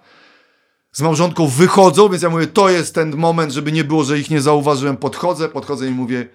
Z 0.92 1.02
małżonką 1.02 1.48
wychodzą, 1.48 2.10
więc 2.10 2.24
ja 2.24 2.30
mówię, 2.30 2.48
to 2.48 2.70
jest 2.70 2.96
ten 2.96 3.16
moment, 3.16 3.52
żeby 3.52 3.72
nie 3.72 3.84
było, 3.84 4.04
że 4.04 4.20
ich 4.20 4.30
nie 4.30 4.42
zauważyłem. 4.42 4.98
Podchodzę, 4.98 5.50
podchodzę 5.50 5.88
i 5.88 5.92
mówię, 5.92 6.28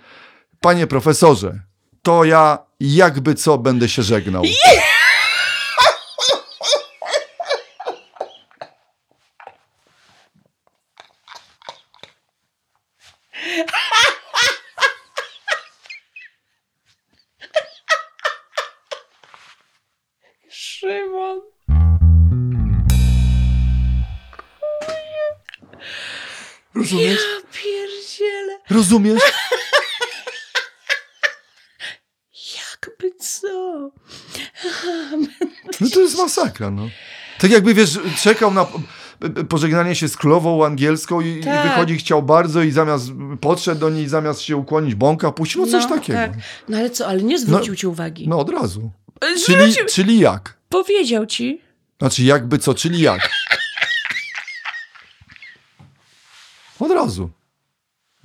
panie 0.61 0.87
profesorze, 0.87 1.61
to 2.03 2.25
ja 2.25 2.59
jakby 2.81 3.35
co 3.35 3.59
będę 3.59 3.89
się 3.89 4.03
żegnał. 4.03 4.43
Szymon. 4.45 4.92
Masakra, 36.43 36.71
no. 36.71 36.89
Tak 37.39 37.51
jakby, 37.51 37.75
wiesz, 37.75 37.99
czekał 38.23 38.55
na 38.55 38.67
pożegnanie 39.49 39.95
się 39.95 40.09
z 40.09 40.17
królową 40.17 40.65
angielską 40.65 41.21
i, 41.21 41.29
i 41.29 41.45
Tak. 41.45 41.63
wychodzi, 41.69 41.97
chciał 41.99 42.23
bardzo 42.23 42.63
i 42.63 42.71
zamiast, 42.71 43.11
podszedł 43.41 43.81
do 43.81 43.91
niej, 43.91 44.09
zamiast 44.09 44.41
się 44.41 44.57
ukłonić, 44.57 44.95
bąka 44.95 45.33
puścił, 45.33 45.67
no 45.67 45.73
coś 45.73 45.87
takiego. 45.89 46.19
Tak. 46.19 46.33
No 46.69 46.79
ale 46.79 46.91
co, 46.91 47.07
ale 47.07 47.23
nie 47.23 47.39
zwrócił 47.39 47.77
ci 47.77 47.87
uwagi. 47.87 48.29
No 48.29 48.39
od 48.39 48.51
razu. 48.51 48.91
E, 49.21 49.27
Czyli, 49.47 49.59
Zwrócił. 49.63 49.87
czyli 49.95 50.19
jak? 50.19 50.57
Powiedział 50.69 51.27
ci. 51.27 51.61
Znaczy 51.99 52.23
jakby 52.23 52.59
co, 52.59 52.75
czyli 52.75 53.01
jak? 53.01 53.31
Od 56.81 56.91
razu. 56.91 57.31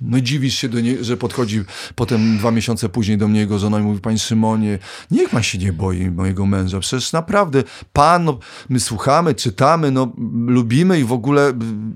No 0.00 0.20
dziwisz 0.20 0.54
się, 0.54 0.68
do 0.68 0.80
niej, 0.80 1.04
że 1.04 1.16
podchodzi 1.16 1.62
potem 1.94 2.38
dwa 2.38 2.50
miesiące 2.50 2.88
później 2.88 3.18
do 3.18 3.28
mnie 3.28 3.40
jego 3.40 3.58
żona 3.58 3.80
i 3.80 3.82
mówi, 3.82 4.00
panie 4.00 4.18
Szymonie, 4.18 4.78
niech 5.10 5.28
pan 5.30 5.42
się 5.42 5.58
nie 5.58 5.72
boi 5.72 6.10
mojego 6.10 6.46
męża, 6.46 6.80
przecież 6.80 7.12
naprawdę 7.12 7.64
pan, 7.92 8.24
no, 8.24 8.38
my 8.68 8.80
słuchamy, 8.80 9.34
czytamy, 9.34 9.90
no, 9.90 10.12
lubimy 10.46 11.00
i 11.00 11.04
w 11.04 11.12
ogóle 11.12 11.52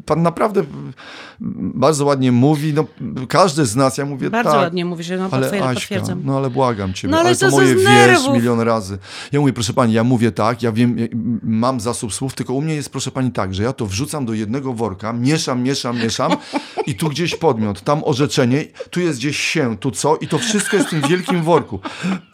pan 0.07 0.23
naprawdę 0.23 0.65
bardzo 1.75 2.05
ładnie 2.05 2.33
mówi, 2.33 2.73
no, 2.75 2.85
każdy 3.29 3.67
z 3.67 3.77
nas, 3.77 3.99
ja 3.99 4.05
mówię 4.07 4.31
Bardzo 4.31 4.51
tak, 4.51 4.61
ładnie 4.61 4.85
mówisz, 4.85 5.09
no 5.19 5.29
ale 5.31 5.51
potwier- 5.51 5.63
Aśka, 5.63 5.75
potwierdzam. 5.75 6.23
no 6.25 6.37
ale 6.37 6.51
błagam 6.51 6.95
ciebie, 6.95 7.11
No 7.13 7.19
ale 7.19 7.29
ale 7.29 7.37
to 7.39 7.51
za 7.51 7.57
moje 7.57 7.75
wiesz 7.77 8.29
milion 8.33 8.61
razy. 8.61 8.99
Ja 9.33 9.41
mówię, 9.41 9.53
proszę 9.53 9.73
pani, 9.73 9.93
ja 9.93 10.05
mówię 10.05 10.33
tak, 10.33 10.63
ja 10.63 10.73
wiem, 10.73 10.99
ja, 10.99 11.07
mam 11.43 11.81
zasób 11.81 12.15
słów, 12.15 12.35
tylko 12.35 12.55
u 12.55 12.63
mnie 12.63 12.75
jest, 12.75 12.91
proszę 12.91 13.11
pani, 13.11 13.33
tak, 13.33 13.55
że 13.55 13.63
ja 13.63 13.73
to 13.73 13.87
wrzucam 13.87 14.27
do 14.27 14.35
jednego 14.35 14.73
worka, 14.75 15.13
mieszam, 15.13 15.63
mieszam, 15.63 15.99
mieszam 15.99 16.33
i 16.87 16.95
tu 16.95 17.09
gdzieś 17.09 17.35
podmiot, 17.35 17.81
tam 17.81 17.92
orzeczenie, 18.05 18.65
tu 18.91 19.01
jest 19.01 19.19
gdzieś 19.19 19.41
się, 19.41 19.79
tu 19.79 19.91
co 19.91 20.17
i 20.17 20.29
to 20.29 20.39
wszystko 20.39 20.77
jest 20.77 20.89
w 20.89 20.91
tym 20.91 21.03
wielkim 21.09 21.43
worku. 21.43 21.81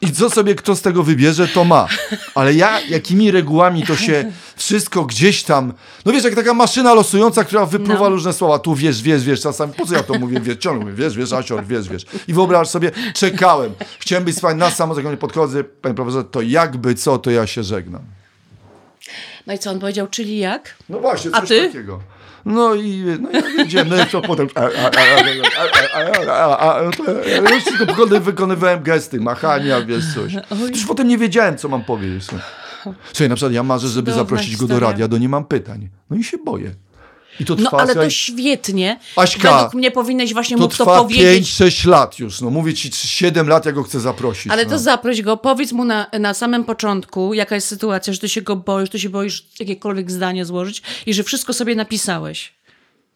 I 0.01 0.13
co 0.13 0.31
sobie 0.31 0.55
kto 0.55 0.77
z 0.77 0.83
tego 0.83 1.03
wybierze, 1.03 1.49
to 1.49 1.65
ma. 1.65 1.87
Ale 2.35 2.55
ja, 2.55 2.81
jakimi 2.81 3.31
regułami 3.31 3.83
to 3.87 3.97
się 3.97 4.33
wszystko 4.57 5.05
gdzieś 5.05 5.43
tam, 5.43 5.73
no 6.05 6.13
wiesz, 6.13 6.25
jak 6.25 6.35
taka 6.35 6.55
maszyna 6.55 6.95
losująca, 6.95 7.45
która 7.45 7.67
wypluwa 7.67 8.01
No. 8.01 8.09
różne 8.09 8.33
słowa, 8.33 8.59
tu 8.59 8.75
wiesz, 8.75 9.03
wiesz, 9.03 9.25
wiesz, 9.25 9.41
czasami, 9.41 9.73
po 9.73 9.87
co 9.87 9.95
ja 9.95 10.03
to 10.03 10.19
mówię, 10.19 10.41
wiesz, 10.41 10.57
ciągle 10.57 10.85
mówię, 10.85 10.97
wiesz, 11.05 11.17
wiesz, 11.17 11.33
Asior, 11.33 11.67
wiesz, 11.67 11.89
wiesz. 11.89 12.07
I 12.29 12.35
wyobraź 12.35 12.69
sobie, 12.69 12.91
czekałem, 13.15 13.73
chciałem 13.99 14.25
być 14.25 14.37
z 14.37 14.41
wami 14.41 14.59
na 14.59 14.71
samo, 14.71 15.01
jak 15.01 15.19
podchodzę, 15.19 15.65
panie 15.65 15.95
profesorze, 15.95 16.25
to 16.25 16.41
jakby 16.43 16.95
co, 16.95 17.19
to 17.19 17.31
ja 17.31 17.47
się 17.47 17.63
żegnam. 17.63 18.03
No 19.47 19.55
i 19.55 19.59
co 19.59 19.71
on 19.71 19.79
powiedział, 19.81 20.07
czyli 20.07 20.39
jak? 20.39 20.75
No 20.89 21.01
właśnie, 21.01 21.31
A 21.35 21.41
coś 21.41 21.49
ty? 21.49 21.67
takiego. 21.67 22.01
No 22.49 22.75
i 22.75 23.05
no 23.21 23.29
no 23.91 24.03
i 24.03 24.07
co 24.07 24.21
potem. 24.21 24.49
Już 27.55 27.65
tylko 27.65 27.85
wykony- 27.87 28.21
wykonywałem 28.21 28.83
gesty, 28.83 29.21
machania, 29.21 29.81
wiesz 29.81 30.05
coś. 30.15 30.33
Już 30.71 30.87
potem 30.87 31.09
nie 31.09 31.19
wiedziałem, 31.19 31.59
co 31.59 31.69
mam 31.69 31.85
powiedzieć. 31.85 32.33
no. 32.33 32.39
Słuchaj, 33.07 33.29
na 33.29 33.35
przykład 33.35 33.53
ja 33.53 33.63
marzę, 33.63 33.89
żeby 33.89 34.13
zaprosić 34.13 34.57
go 34.57 34.67
do 34.67 34.81
radia, 34.81 35.09
do 35.09 35.19
nie 35.19 35.29
mam 35.29 35.45
pytań. 35.45 35.89
No 36.11 36.17
i 36.17 36.25
się 36.25 36.39
boję. 36.39 36.71
I 37.41 37.45
to 37.45 37.55
No 37.55 37.65
trwa, 37.65 37.79
ale 37.79 37.95
to 37.95 38.11
świetnie. 38.11 38.99
Aśka, 39.17 39.55
Według 39.55 39.75
mnie 39.75 39.91
powinieneś 39.91 40.33
właśnie 40.33 40.57
to 40.57 40.63
to 40.63 40.69
trwa 40.69 41.03
powiedzieć. 41.03 41.49
5-6 41.49 41.89
lat 41.89 42.19
już. 42.19 42.41
No 42.41 42.51
mówię 42.51 42.75
ci, 42.75 42.91
7 42.93 43.49
lat 43.49 43.67
ja 43.67 43.73
go 43.73 43.83
chcę 43.83 44.01
zaprosić. 44.01 44.53
Ale 44.53 44.65
no. 44.65 44.71
to 44.71 44.79
zaproś 44.79 45.23
go, 45.23 45.37
powiedz 45.37 45.73
mu 45.73 45.85
na, 45.85 46.07
na 46.21 46.35
samym 46.35 46.65
początku, 46.65 47.35
jaka 47.35 47.55
jest 47.55 47.69
sytuacja, 47.69 48.13
że 48.13 48.19
ty 48.19 48.29
się 48.29 48.43
go 48.43 48.57
boisz, 48.57 48.91
ty 48.91 48.99
się 48.99 49.09
boisz 49.09 49.47
jakiekolwiek 49.61 50.11
zdanie 50.11 50.45
złożyć 50.45 50.83
i 51.07 51.15
że 51.15 51.23
wszystko 51.23 51.53
sobie 51.53 51.75
napisałeś. 51.75 52.58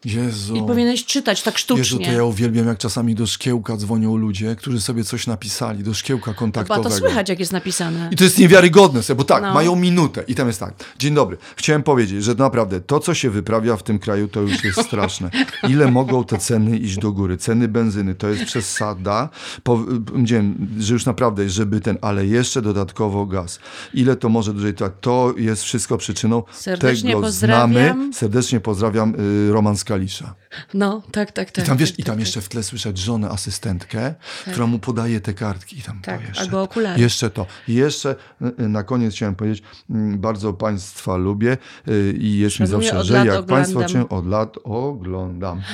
Jezu. 0.05 0.57
I 0.57 0.63
powinieneś 0.63 1.05
czytać 1.05 1.43
tak 1.43 1.55
Jezu, 1.55 1.63
sztucznie. 1.65 2.07
to 2.07 2.13
ja 2.13 2.25
uwielbiam, 2.25 2.67
jak 2.67 2.79
czasami 2.79 3.15
do 3.15 3.27
szkiełka 3.27 3.77
dzwonią 3.77 4.17
ludzie, 4.17 4.57
którzy 4.57 4.81
sobie 4.81 5.05
coś 5.05 5.27
napisali, 5.27 5.83
do 5.85 5.95
szkiełka 5.95 6.25
Chyba 6.25 6.39
kontaktowego. 6.39 6.89
to 6.91 6.97
słychać, 6.97 7.29
jak 7.29 7.41
jest 7.41 7.53
napisane. 7.53 8.09
I 8.13 8.17
to 8.17 8.25
jest 8.25 8.39
niewiarygodne, 8.39 9.03
sobie, 9.03 9.19
bo 9.19 9.25
tak, 9.25 9.43
No. 9.43 9.55
mają 9.55 9.77
minutę 9.77 10.25
i 10.29 10.35
tam 10.35 10.47
jest 10.47 10.61
tak. 10.61 10.75
Dzień 10.99 11.15
dobry. 11.15 11.37
Chciałem 11.57 11.83
powiedzieć, 11.83 12.25
że 12.25 12.35
naprawdę 12.35 12.81
to, 12.81 13.01
co 13.01 13.15
się 13.15 13.31
wyprawia 13.31 13.77
w 13.77 13.83
tym 13.83 13.99
kraju, 13.99 14.29
to 14.29 14.41
już 14.41 14.65
jest 14.65 14.83
straszne. 14.83 15.31
Ile 15.69 15.91
mogą 15.91 16.25
te 16.25 16.39
ceny 16.39 16.79
iść 16.79 16.99
do 16.99 17.13
góry? 17.13 17.37
Ceny 17.37 17.69
benzyny 17.69 18.15
to 18.15 18.29
jest 18.29 18.45
przesada. 18.45 19.29
Po, 19.63 19.85
powiedziałem, 20.07 20.69
że 20.79 20.93
już 20.95 21.07
naprawdę, 21.07 21.49
żeby 21.51 21.81
ten, 21.81 21.99
ale 22.01 22.27
jeszcze 22.27 22.63
dodatkowo 22.63 23.27
gaz. 23.27 23.59
Ile 23.95 24.17
to 24.17 24.29
może 24.29 24.53
dłużej 24.53 24.75
trwać? 24.75 24.93
To 25.01 25.35
jest 25.37 25.63
wszystko 25.63 25.99
przyczyną 25.99 26.43
Serdecznie 26.53 27.11
tego 27.11 27.21
pozdrawiam. 27.23 27.73
znamy. 27.73 28.13
Serdecznie 28.15 28.61
pozdrawiam 28.61 29.15
y, 29.49 29.53
Roman 29.53 29.77
Skalisza. 29.93 30.35
No, 30.75 31.03
tak, 31.11 31.33
tak, 31.33 31.51
tak. 31.51 31.65
I 31.65 31.69
tam 31.69 31.77
wiesz, 31.77 31.91
tak, 31.91 31.99
i 31.99 32.03
tam 32.03 32.15
tak, 32.15 32.21
jeszcze 32.21 32.41
w 32.41 32.49
tle 32.49 32.63
słyszeć 32.63 32.99
żonę 32.99 33.29
asystentkę, 33.29 34.15
która 34.51 34.67
mu 34.67 34.79
podaje 34.79 35.21
te 35.21 35.35
kartki 35.35 35.79
i 35.79 35.83
tam 35.83 36.01
Tak, 36.01 36.21
to 36.21 36.27
jeszcze. 36.29 36.43
albo 36.43 36.63
okulary. 36.63 37.01
Jeszcze 37.01 37.31
to. 37.31 37.47
I 37.69 37.75
jeszcze 37.75 38.17
y, 38.43 38.63
y, 38.63 38.69
na 38.69 38.83
koniec 38.83 39.15
chciałem 39.15 39.35
powiedzieć, 39.35 39.63
mm, 39.91 40.19
bardzo 40.19 40.53
Państwa 40.53 41.17
lubię 41.17 41.57
y, 41.89 42.15
i 42.19 42.39
jest 42.39 42.61
mi 42.61 42.67
zawsze, 42.67 43.05
że 43.05 43.27
jak 43.27 43.47
Państwo 43.47 43.79
oglądam. 43.79 44.03
cię 44.03 44.09
od 44.09 44.27
lat 44.27 44.57
oglądam. 44.65 45.63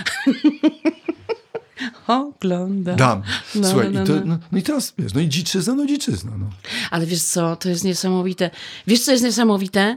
Oglądam. 2.06 2.96
Dam. 2.96 3.22
No, 3.54 3.68
Słuchaj, 3.68 3.90
no, 3.92 4.02
i, 4.02 4.06
to, 4.06 4.12
no. 4.12 4.20
no, 4.24 4.38
no 4.52 4.58
i 4.58 4.62
teraz 4.62 4.94
wiesz, 4.98 5.14
no 5.14 5.20
i 5.20 5.28
dziczyzna, 5.28 5.74
no 5.74 5.86
dziczyzna. 5.86 6.32
No. 6.38 6.46
Ale 6.90 7.06
wiesz 7.06 7.22
co, 7.22 7.56
to 7.56 7.68
jest 7.68 7.84
niesamowite. 7.84 8.50
Wiesz, 8.86 9.04
co 9.04 9.12
jest 9.12 9.24
niesamowite? 9.24 9.96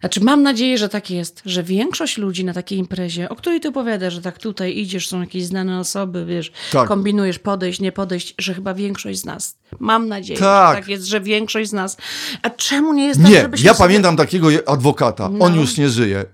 Znaczy, 0.00 0.24
mam 0.24 0.42
nadzieję, 0.42 0.78
że 0.78 0.88
tak 0.88 1.10
jest, 1.10 1.42
że 1.44 1.62
większość 1.62 2.18
ludzi 2.18 2.44
na 2.44 2.52
takiej 2.52 2.78
imprezie, 2.78 3.28
o 3.28 3.36
której 3.36 3.60
ty 3.60 3.68
opowiadasz, 3.68 4.14
że 4.14 4.22
tak 4.22 4.38
tutaj 4.38 4.78
idziesz, 4.78 5.08
są 5.08 5.20
jakieś 5.20 5.44
znane 5.44 5.78
osoby, 5.80 6.24
wiesz, 6.26 6.52
Tak. 6.72 6.88
kombinujesz 6.88 7.38
podejść, 7.38 7.80
nie 7.80 7.92
podejść, 7.92 8.34
że 8.38 8.54
chyba 8.54 8.74
większość 8.74 9.18
z 9.18 9.24
nas, 9.24 9.58
mam 9.78 10.08
nadzieję, 10.08 10.38
Tak. 10.40 10.76
że 10.76 10.80
tak 10.82 10.88
jest, 10.90 11.04
że 11.06 11.20
większość 11.20 11.70
z 11.70 11.72
nas. 11.72 11.96
A 12.42 12.50
czemu 12.50 12.92
nie 12.94 13.06
jest 13.06 13.20
tak, 13.22 13.30
Nie, 13.30 13.40
żebyśmy 13.40 13.66
ja 13.66 13.74
sobie... 13.74 13.88
pamiętam 13.88 14.16
takiego 14.16 14.48
adwokata. 14.66 15.28
No. 15.28 15.44
On 15.44 15.54
już 15.54 15.76
nie 15.76 15.88
żyje. 15.88 16.24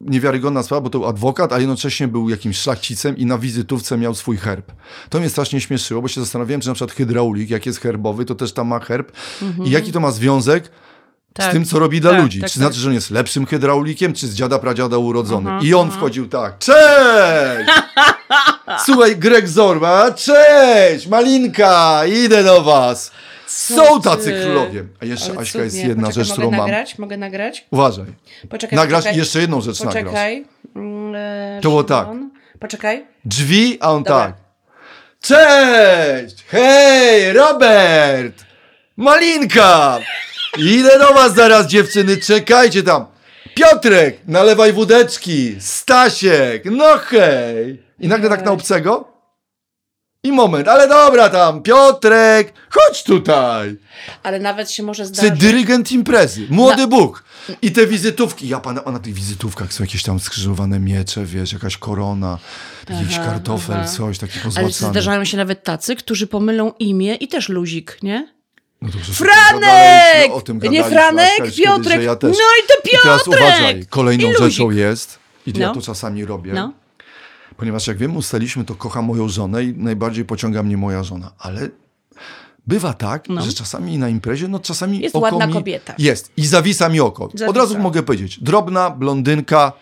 Niewiarygodna 0.00 0.62
sprawa, 0.62 0.80
bo 0.80 0.90
to 0.90 0.98
był 0.98 1.08
adwokat, 1.08 1.52
a 1.52 1.58
jednocześnie 1.58 2.08
był 2.08 2.28
jakimś 2.28 2.56
szlachcicem 2.58 3.16
i 3.16 3.26
na 3.26 3.38
wizytówce 3.38 3.98
miał 3.98 4.14
swój 4.14 4.36
herb. 4.36 4.72
To 5.08 5.20
mnie 5.20 5.28
strasznie 5.28 5.60
śmieszyło, 5.60 6.02
bo 6.02 6.08
się 6.08 6.20
zastanawiałem, 6.20 6.60
czy 6.60 6.68
na 6.68 6.74
przykład 6.74 6.96
hydraulik, 6.96 7.50
jak 7.50 7.66
jest 7.66 7.80
herbowy, 7.80 8.24
to 8.24 8.34
też 8.34 8.52
tam 8.52 8.68
ma 8.68 8.80
herb. 8.80 9.12
I 9.64 9.70
jaki 9.70 9.92
to 9.92 10.00
ma 10.00 10.10
związek 10.10 10.70
z 11.32 11.34
Tak. 11.34 11.52
tym, 11.52 11.64
co 11.64 11.78
robi 11.78 12.00
dla 12.00 12.10
Tak, 12.10 12.20
ludzi. 12.22 12.40
tak, 12.40 12.50
czy 12.50 12.54
tak. 12.58 12.62
znaczy, 12.66 12.80
że 12.80 12.88
on 12.88 12.94
jest 12.94 13.10
lepszym 13.10 13.46
hydraulikiem, 13.46 14.12
czy 14.14 14.26
z 14.28 14.34
dziada 14.34 14.58
pradziada 14.58 14.96
urodzony. 14.98 15.50
Aha, 15.50 15.60
I 15.62 15.74
on 15.74 15.88
aha. 15.88 15.96
wchodził 15.98 16.28
tak, 16.28 16.58
cześć! 16.58 17.70
Słuchaj, 18.86 19.16
Greg 19.16 19.48
Zorba, 19.48 20.12
cześć! 20.12 21.06
Malinka, 21.06 22.02
idę 22.06 22.44
do 22.44 22.62
was! 22.62 23.10
Są 23.46 24.00
tacy 24.00 24.40
królowie. 24.42 24.84
A 25.02 25.04
jeszcze, 25.04 25.30
Ale 25.30 25.40
Aśka, 25.40 25.58
jest 25.58 25.76
jedna 25.76 26.02
Poczekaj, 26.08 26.24
rzecz, 26.24 26.28
mogę 26.28 26.42
którą 26.42 26.50
mam. 26.50 26.60
nagrać? 26.60 26.98
Mogę 26.98 27.16
nagrać? 27.16 27.66
Uważaj. 27.70 28.04
Poczekaj, 28.50 28.76
Nagrasz 28.76 29.00
poczekaj. 29.00 29.18
jeszcze 29.18 29.40
jedną 29.40 29.60
rzecz 29.60 29.80
nagrasz. 29.80 30.04
Poczekaj. 30.04 30.44
Mm, 30.76 31.14
e, 31.14 31.60
To 31.62 31.68
było 31.68 31.84
tak. 31.84 32.06
Szymon. 32.06 32.30
Poczekaj. 32.60 33.06
Drzwi, 33.24 33.78
a 33.80 33.92
on 33.92 34.02
Dobra. 34.02 34.20
tak. 34.24 34.34
Cześć! 35.20 36.44
Hej, 36.48 37.32
Robert! 37.32 38.44
Malinka! 38.96 39.98
Idę 40.58 40.98
do 40.98 41.14
was 41.14 41.34
zaraz, 41.34 41.66
dziewczyny, 41.66 42.16
czekajcie 42.16 42.82
tam. 42.82 43.06
Piotrek, 43.54 44.18
nalewaj 44.26 44.72
wódeczki. 44.72 45.56
Stasiek, 45.60 46.64
no 46.64 46.98
hej. 46.98 47.82
I 48.00 48.08
nagle 48.08 48.28
tak 48.30 48.44
na 48.44 48.50
obcego. 48.52 49.12
I 50.24 50.32
moment, 50.32 50.68
ale 50.68 50.88
dobra 50.88 51.28
tam, 51.28 51.62
Piotrek, 51.62 52.52
chodź 52.70 53.02
tutaj. 53.04 53.76
Ale 54.22 54.40
nawet 54.40 54.70
się 54.70 54.82
może 54.82 55.02
Ty 55.02 55.08
zdarzyć. 55.08 55.38
dyrygent 55.40 55.92
imprezy, 55.92 56.46
młody 56.50 56.82
Na- 56.82 56.86
Bóg. 56.88 57.24
I 57.62 57.72
te 57.72 57.86
wizytówki. 57.86 58.48
Ja 58.48 58.60
pana, 58.60 58.84
a 58.84 58.92
na 58.92 58.98
tych 58.98 59.14
wizytówkach 59.14 59.72
są 59.72 59.84
jakieś 59.84 60.02
tam 60.02 60.20
skrzyżowane 60.20 60.80
miecze, 60.80 61.24
wiesz, 61.24 61.52
jakaś 61.52 61.76
korona, 61.76 62.38
jakiś 62.88 63.16
Aha, 63.18 63.24
kartofel, 63.24 63.76
aha. 63.80 63.88
coś 63.88 64.18
taki 64.18 64.32
Ale 64.34 64.42
pozłacany. 64.44 64.90
zdarzają 64.92 65.24
się 65.24 65.36
nawet 65.36 65.64
tacy, 65.64 65.96
którzy 65.96 66.26
pomylą 66.26 66.72
imię 66.78 67.14
i 67.14 67.28
też 67.28 67.48
luzik, 67.48 67.98
nie? 68.02 68.28
No 68.82 68.88
dobrze, 68.88 69.12
Franek! 69.12 69.60
gadaliśmy, 69.60 70.34
O 70.34 70.40
tym 70.40 70.58
Nie 70.70 70.84
Franek, 70.84 71.36
kiedyś, 71.36 71.56
Piotrek. 71.56 71.96
że 72.00 72.04
ja 72.04 72.16
też. 72.16 72.36
No 72.38 72.44
i 72.64 72.68
to 72.68 72.74
I 72.88 73.02
teraz 73.02 73.24
Piotrek! 73.24 73.42
uważaj, 73.44 73.86
kolejną 73.90 74.28
I 74.30 74.34
rzeczą 74.36 74.70
jest, 74.70 75.18
i 75.46 75.58
ja 75.58 75.66
No. 75.68 75.74
to 75.74 75.82
czasami 75.82 76.24
robię, 76.24 76.52
No. 76.52 76.72
ponieważ 77.56 77.86
jak 77.86 77.96
wiem, 77.98 78.16
ustaliśmy, 78.16 78.64
to 78.64 78.74
kocham 78.74 79.04
moją 79.04 79.28
żonę 79.28 79.64
i 79.64 79.74
najbardziej 79.76 80.24
pociąga 80.24 80.62
mnie 80.62 80.76
moja 80.76 81.02
żona, 81.02 81.32
ale 81.38 81.68
bywa 82.66 82.92
tak, 82.92 83.28
No. 83.28 83.42
że 83.42 83.52
czasami 83.52 83.98
na 83.98 84.08
imprezie, 84.08 84.48
no 84.48 84.58
czasami 84.58 85.00
Jest 85.00 85.14
ładna 85.14 85.48
kobieta. 85.48 85.94
Jest 85.98 86.32
i 86.36 86.46
zawisa 86.46 86.88
mi 86.88 87.00
oko. 87.00 87.24
Od 87.24 87.38
Zawisa. 87.38 87.58
razu 87.58 87.78
mogę 87.78 88.02
powiedzieć, 88.02 88.40
drobna, 88.42 88.90
blondynka, 88.90 89.72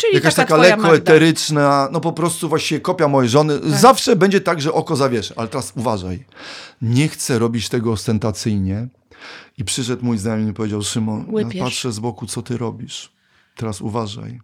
Czyli 0.00 0.14
jakaś 0.14 0.34
taka, 0.34 0.48
taka 0.48 0.62
lekko 0.62 0.82
Magda. 0.82 0.96
eteryczna, 0.96 1.88
no 1.92 2.00
po 2.00 2.12
prostu 2.12 2.48
właściwie 2.48 2.80
kopia 2.80 3.08
mojej 3.08 3.30
żony. 3.30 3.58
Zawsze 3.64 4.16
będzie 4.16 4.40
tak, 4.40 4.60
że 4.60 4.72
oko 4.72 4.96
zawieszę, 4.96 5.34
ale 5.36 5.48
teraz 5.48 5.72
uważaj. 5.76 6.24
Nie 6.82 7.08
chcę 7.08 7.38
robić 7.38 7.68
tego 7.68 7.92
ostentacyjnie. 7.92 8.88
I 9.58 9.64
przyszedł 9.64 10.04
mój 10.04 10.18
znajomy 10.18 10.50
i 10.50 10.54
powiedział, 10.54 10.82
Szymon, 10.82 11.26
ja 11.52 11.64
patrzę 11.64 11.92
z 11.92 11.98
boku, 11.98 12.26
co 12.26 12.42
ty 12.42 12.56
robisz. 12.56 13.12
Teraz 13.56 13.80
uważaj. 13.80 14.40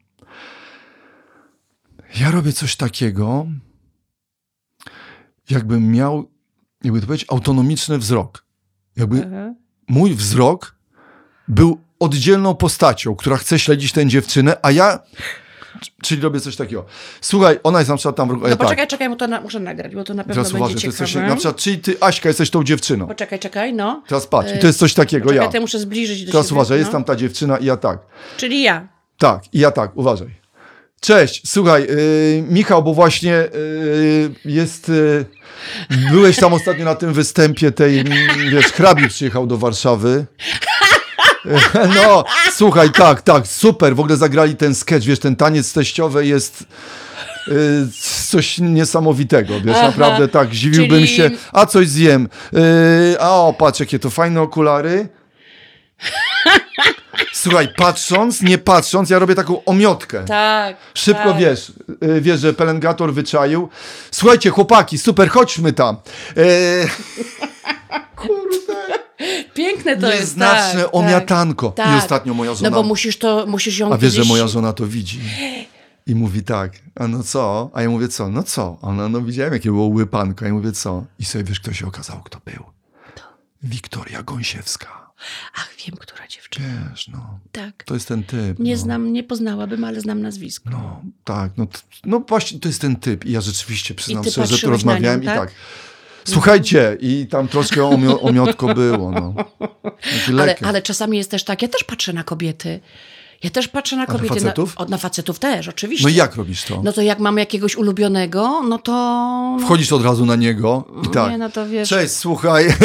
Ja 2.20 2.30
robię 2.30 2.52
coś 2.52 2.76
takiego, 2.76 3.46
jakbym 5.50 5.92
miał, 5.92 6.30
jakby 6.84 7.00
to 7.00 7.06
powiedzieć, 7.06 7.26
autonomiczny 7.30 7.98
wzrok. 7.98 8.44
Jakby 8.96 9.26
Aha. 9.26 9.54
mój 9.88 10.14
wzrok 10.14 10.76
był 11.48 11.80
oddzielną 11.98 12.54
postacią, 12.54 13.16
która 13.16 13.36
chce 13.36 13.58
śledzić 13.58 13.92
tę 13.92 14.06
dziewczynę, 14.06 14.56
a 14.62 14.70
ja. 14.70 14.98
Czyli 16.02 16.22
robię 16.22 16.40
coś 16.40 16.56
takiego. 16.56 16.84
Słuchaj, 17.20 17.58
ona 17.62 17.78
jest 17.78 17.88
na 17.90 17.96
przykład 17.96 18.16
tam 18.16 18.28
w 18.28 18.30
rogu. 18.30 18.44
a 18.44 18.48
ja 18.48 18.54
No 18.54 18.56
tak. 18.56 18.66
poczekaj, 18.66 18.86
czekaj, 18.86 19.08
bo 19.08 19.16
to 19.16 19.26
na, 19.26 19.40
muszę 19.40 19.60
nagrać, 19.60 19.94
bo 19.94 20.04
to 20.04 20.14
na 20.14 20.22
pewno 20.24 20.34
Teraz 20.34 20.52
będzie 20.52 20.64
uważaj, 20.64 20.74
jest 20.74 20.98
ciekawe. 20.98 21.12
coś, 21.12 21.28
na 21.30 21.36
przykład, 21.36 21.56
czyli 21.56 21.78
ty, 21.78 21.96
Aśka, 22.00 22.28
jesteś 22.28 22.50
tą 22.50 22.64
dziewczyną. 22.64 23.06
Poczekaj, 23.06 23.38
czekaj, 23.38 23.72
no. 23.74 24.02
Teraz 24.08 24.26
patrz, 24.26 24.52
i 24.52 24.54
Y, 24.54 24.58
to 24.58 24.66
jest 24.66 24.78
coś 24.78 24.94
takiego, 24.94 25.28
Czekaj, 25.30 25.44
ja. 25.46 25.50
ja 25.54 25.60
muszę 25.60 25.78
zbliżyć 25.78 26.24
do 26.24 26.32
Teraz 26.32 26.46
siebie. 26.46 26.54
uważaj, 26.60 26.78
jest 26.78 26.88
no. 26.88 26.92
tam 26.92 27.04
ta 27.04 27.16
dziewczyna 27.16 27.58
i 27.58 27.64
ja 27.64 27.76
tak. 27.76 27.98
Czyli 28.36 28.62
ja. 28.62 28.88
Tak, 29.18 29.42
i 29.52 29.58
ja 29.58 29.70
tak, 29.70 29.96
uważaj. 29.96 30.28
Cześć, 31.00 31.42
słuchaj, 31.46 31.82
yy, 31.82 32.44
Michał, 32.48 32.82
bo 32.82 32.94
właśnie 32.94 33.30
yy, 34.44 34.52
jest. 34.52 34.88
Yy, 34.88 35.24
byłeś 36.10 36.36
tam 36.36 36.52
ostatnio 36.54 36.84
na 36.84 36.94
tym 36.94 37.12
występie 37.12 37.72
tej, 37.72 38.04
wiesz, 38.50 38.66
hrabi 38.66 39.08
przyjechał 39.08 39.46
do 39.46 39.56
Warszawy. 39.58 40.26
No, 41.96 42.24
słuchaj, 42.52 42.90
tak, 42.90 43.22
tak, 43.22 43.46
super. 43.46 43.96
W 43.96 44.00
ogóle 44.00 44.16
zagrali 44.16 44.56
ten 44.56 44.74
sketch, 44.74 45.06
wiesz, 45.06 45.18
ten 45.18 45.36
taniec 45.36 45.72
teściowy 45.72 46.26
jest 46.26 46.64
yy, 47.46 47.54
coś 48.28 48.58
niesamowitego, 48.58 49.60
wiesz, 49.60 49.76
Aha, 49.76 49.86
naprawdę 49.86 50.28
tak, 50.28 50.48
zdziwiłbym 50.48 50.98
czyli- 50.98 51.08
się. 51.16 51.30
A 51.52 51.66
coś 51.66 51.88
zjem. 51.88 52.28
Yy, 52.52 52.60
a 53.20 53.30
o, 53.30 53.52
patrz, 53.52 53.80
jakie 53.80 53.98
to 53.98 54.10
fajne 54.10 54.42
okulary. 54.42 55.08
Słuchaj, 57.32 57.68
patrząc, 57.76 58.42
nie 58.42 58.58
patrząc, 58.58 59.10
ja 59.10 59.18
robię 59.18 59.34
taką 59.34 59.64
omiotkę. 59.64 60.24
Tak. 60.24 60.76
Szybko 60.94 61.30
tak. 61.30 61.38
wiesz, 61.38 61.72
y, 62.04 62.20
wiesz, 62.20 62.40
że 62.40 62.52
pelengator 62.52 63.14
wyczaił. 63.14 63.68
Słuchajcie, 64.10 64.50
chłopaki, 64.50 64.98
super, 64.98 65.28
chodźmy 65.28 65.72
tam. 65.72 65.96
Kurde. 68.16 68.56
Piękne 69.54 69.96
to 69.96 70.06
jest, 70.06 70.20
Nieznaczne 70.20 70.82
tak, 70.82 70.94
omiatanko. 70.94 71.70
tak. 71.70 71.94
I 71.94 72.04
ostatnio 72.04 72.34
moja 72.34 72.54
żona... 72.54 72.70
No 72.70 72.76
bo 72.76 72.82
musisz 72.82 73.18
to, 73.18 73.46
musisz 73.46 73.78
ją 73.78 73.92
A 73.92 73.98
wiesz, 73.98 74.12
że 74.12 74.16
kiedyś- 74.16 74.28
moja 74.28 74.48
żona 74.48 74.72
to 74.72 74.86
widzi. 74.86 75.20
I 76.06 76.14
mówi 76.14 76.42
tak, 76.42 76.72
a 76.94 77.08
no 77.08 77.22
co? 77.22 77.70
A 77.74 77.82
ja 77.82 77.88
mówię, 77.90 78.08
co? 78.08 78.28
No 78.30 78.42
co? 78.42 78.78
Ona, 78.82 79.08
no 79.08 79.20
widziałem, 79.20 79.52
jakie 79.52 79.70
było 79.70 79.86
łypanko. 79.86 80.44
A 80.44 80.48
ja 80.48 80.54
mówię, 80.54 80.72
co? 80.72 81.04
I 81.18 81.24
sobie 81.24 81.44
wiesz, 81.44 81.60
kto 81.60 81.72
się 81.72 81.86
okazał, 81.86 82.22
kto 82.24 82.40
był? 82.44 82.64
Wiktoria 83.62 84.22
Gąsiewska. 84.22 85.06
Ach, 85.54 85.70
wiem, 85.86 85.96
która 85.96 86.28
dziewczyna. 86.28 86.66
Wiesz, 86.90 87.08
no. 87.08 87.38
Tak. 87.52 87.84
To 87.84 87.94
jest 87.94 88.08
ten 88.08 88.24
typ. 88.24 88.58
Nie 88.58 88.72
no. 88.74 88.80
znam, 88.80 89.12
nie 89.12 89.24
poznałabym, 89.24 89.84
ale 89.84 90.00
znam 90.00 90.22
nazwisko. 90.22 90.70
No, 90.70 91.02
tak, 91.24 91.52
no, 91.56 91.66
no 92.04 92.20
właśnie 92.28 92.60
to 92.60 92.68
jest 92.68 92.80
ten 92.80 92.96
typ. 92.96 93.24
I 93.24 93.32
ja 93.32 93.40
rzeczywiście 93.40 93.94
przyznam 93.94 94.24
ty 94.24 94.30
szczerze, 94.30 94.56
że 94.56 94.62
tu 94.62 94.70
rozmawiałem 94.70 95.20
nią, 95.20 95.32
i 95.32 95.36
tak? 95.36 95.50
Słuchajcie, 96.26 96.96
i 97.00 97.26
tam 97.30 97.48
troszkę 97.48 97.84
omio, 97.86 98.20
omiotko 98.20 98.74
było, 98.74 99.10
no. 99.12 99.34
Ale, 100.40 100.56
ale 100.62 100.82
czasami 100.82 101.18
jest 101.18 101.30
też 101.30 101.44
tak, 101.44 101.62
ja 101.62 101.68
też 101.68 101.84
patrzę 101.84 102.12
na 102.12 102.24
kobiety. 102.24 102.80
Ja 103.42 103.50
też 103.50 103.68
patrzę 103.68 103.96
na 103.96 104.02
na 104.02 104.06
kobiety. 104.06 104.34
facetów? 104.34 104.78
Na, 104.78 104.84
na 104.84 104.98
facetów 104.98 105.38
też, 105.38 105.68
oczywiście. 105.68 106.04
No 106.04 106.08
i 106.08 106.14
jak 106.14 106.36
robisz 106.36 106.64
to? 106.64 106.80
No 106.84 106.92
to 106.92 107.02
jak 107.02 107.18
mam 107.18 107.38
jakiegoś 107.38 107.76
ulubionego, 107.76 108.62
no 108.68 108.78
to... 108.78 108.92
No, 108.92 109.66
Wchodzisz 109.66 109.92
od 109.92 110.04
razu 110.04 110.26
na 110.26 110.36
niego 110.36 110.84
i 111.04 111.08
tak. 111.08 111.30
Nie, 111.30 111.38
no 111.38 111.50
to 111.50 111.68
wiesz. 111.68 111.88
Cześć, 111.88 112.14
słuchaj. 112.14 112.66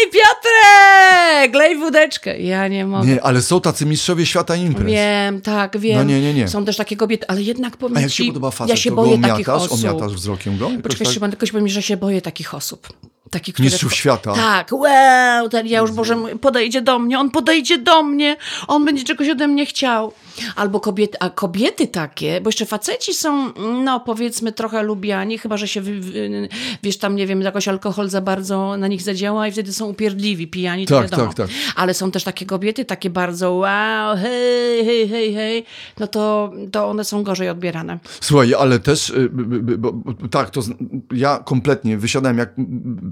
Ej, 0.00 0.10
Piotrek! 0.10 1.54
Lej 1.54 1.76
wódeczkę. 1.78 2.40
Ja 2.40 2.68
nie 2.68 2.86
mogę. 2.86 3.08
Nie, 3.08 3.22
ale 3.22 3.42
są 3.42 3.60
tacy 3.60 3.86
mistrzowie 3.86 4.26
świata 4.26 4.56
imprez. 4.56 4.86
Wiem, 4.86 5.40
tak, 5.40 5.78
wiem. 5.78 5.96
No 5.96 6.04
nie, 6.04 6.20
nie, 6.20 6.34
nie. 6.34 6.48
Są 6.48 6.64
też 6.64 6.76
takie 6.76 6.96
kobiety, 6.96 7.26
ale 7.28 7.42
jednak 7.42 7.76
powiem 7.76 7.96
A 7.96 8.00
jak 8.00 8.10
ci, 8.10 8.16
ci 8.16 8.26
podoba 8.28 8.50
facet, 8.50 8.70
ja 8.70 8.76
się 8.76 8.90
to 8.90 8.96
boję 8.96 9.18
go 9.18 9.28
takich 9.28 9.48
omiatasz, 9.48 9.72
osób. 9.72 9.84
omiatasz 9.84 10.12
wzrokiem 10.12 10.58
go? 10.58 10.70
Poczekaj, 10.82 11.06
tak? 11.06 11.14
Szymon, 11.14 11.30
tylko 11.30 11.46
powiem, 11.46 11.68
że 11.68 11.82
się 11.82 11.96
boję 11.96 12.22
takich 12.22 12.54
osób. 12.54 12.88
Takich, 13.30 13.54
które 13.54 13.66
Mistrzów 13.66 13.94
świata. 13.94 14.32
Tak, 14.32 14.72
wow, 14.72 15.48
ten 15.48 15.66
ja 15.66 15.80
już 15.80 15.92
Boże, 15.92 16.16
podejdzie 16.40 16.82
do 16.82 16.98
mnie, 16.98 17.18
on 17.18 17.30
podejdzie 17.30 17.78
do 17.78 18.02
mnie, 18.02 18.36
on 18.68 18.84
będzie 18.84 19.04
czegoś 19.04 19.28
ode 19.28 19.48
mnie 19.48 19.66
chciał. 19.66 20.12
Albo 20.56 20.80
kobiety, 20.80 21.18
a 21.20 21.30
kobiety 21.30 21.86
takie, 21.86 22.40
bo 22.40 22.48
jeszcze 22.48 22.66
faceci 22.66 23.14
są, 23.14 23.52
no 23.84 24.00
powiedzmy 24.00 24.52
trochę 24.52 24.82
lubiani, 24.82 25.38
chyba, 25.38 25.56
że 25.56 25.68
się, 25.68 25.82
wiesz, 26.82 26.98
tam 26.98 27.16
nie 27.16 27.26
wiem, 27.26 27.40
jakoś 27.40 27.68
alkohol 27.68 28.08
za 28.08 28.20
bardzo 28.20 28.76
na 28.76 28.86
nich 28.88 29.02
zadziała 29.02 29.48
i 29.48 29.52
wtedy 29.52 29.72
są 29.72 29.86
upierdliwi, 29.86 30.48
pijani, 30.48 30.86
to 30.86 31.00
Tak, 31.00 31.10
wiadomo. 31.10 31.32
tak, 31.32 31.48
tak. 31.48 31.56
Ale 31.76 31.94
są 31.94 32.10
też 32.10 32.24
takie 32.24 32.46
kobiety, 32.46 32.84
takie 32.84 33.10
bardzo 33.10 33.52
wow, 33.52 34.16
hej, 34.16 34.84
hej, 34.84 35.08
hej, 35.08 35.34
hej, 35.34 35.64
no 35.98 36.06
to, 36.06 36.52
to 36.72 36.88
one 36.88 37.04
są 37.04 37.22
gorzej 37.22 37.48
odbierane. 37.48 37.98
Słuchaj, 38.20 38.54
ale 38.54 38.78
też, 38.78 39.10
y, 39.10 39.28
bo, 39.78 39.92
bo, 39.92 40.28
tak, 40.28 40.50
to 40.50 40.60
ja 41.12 41.38
kompletnie 41.44 41.98
wysiadałem, 41.98 42.38
jak 42.38 42.52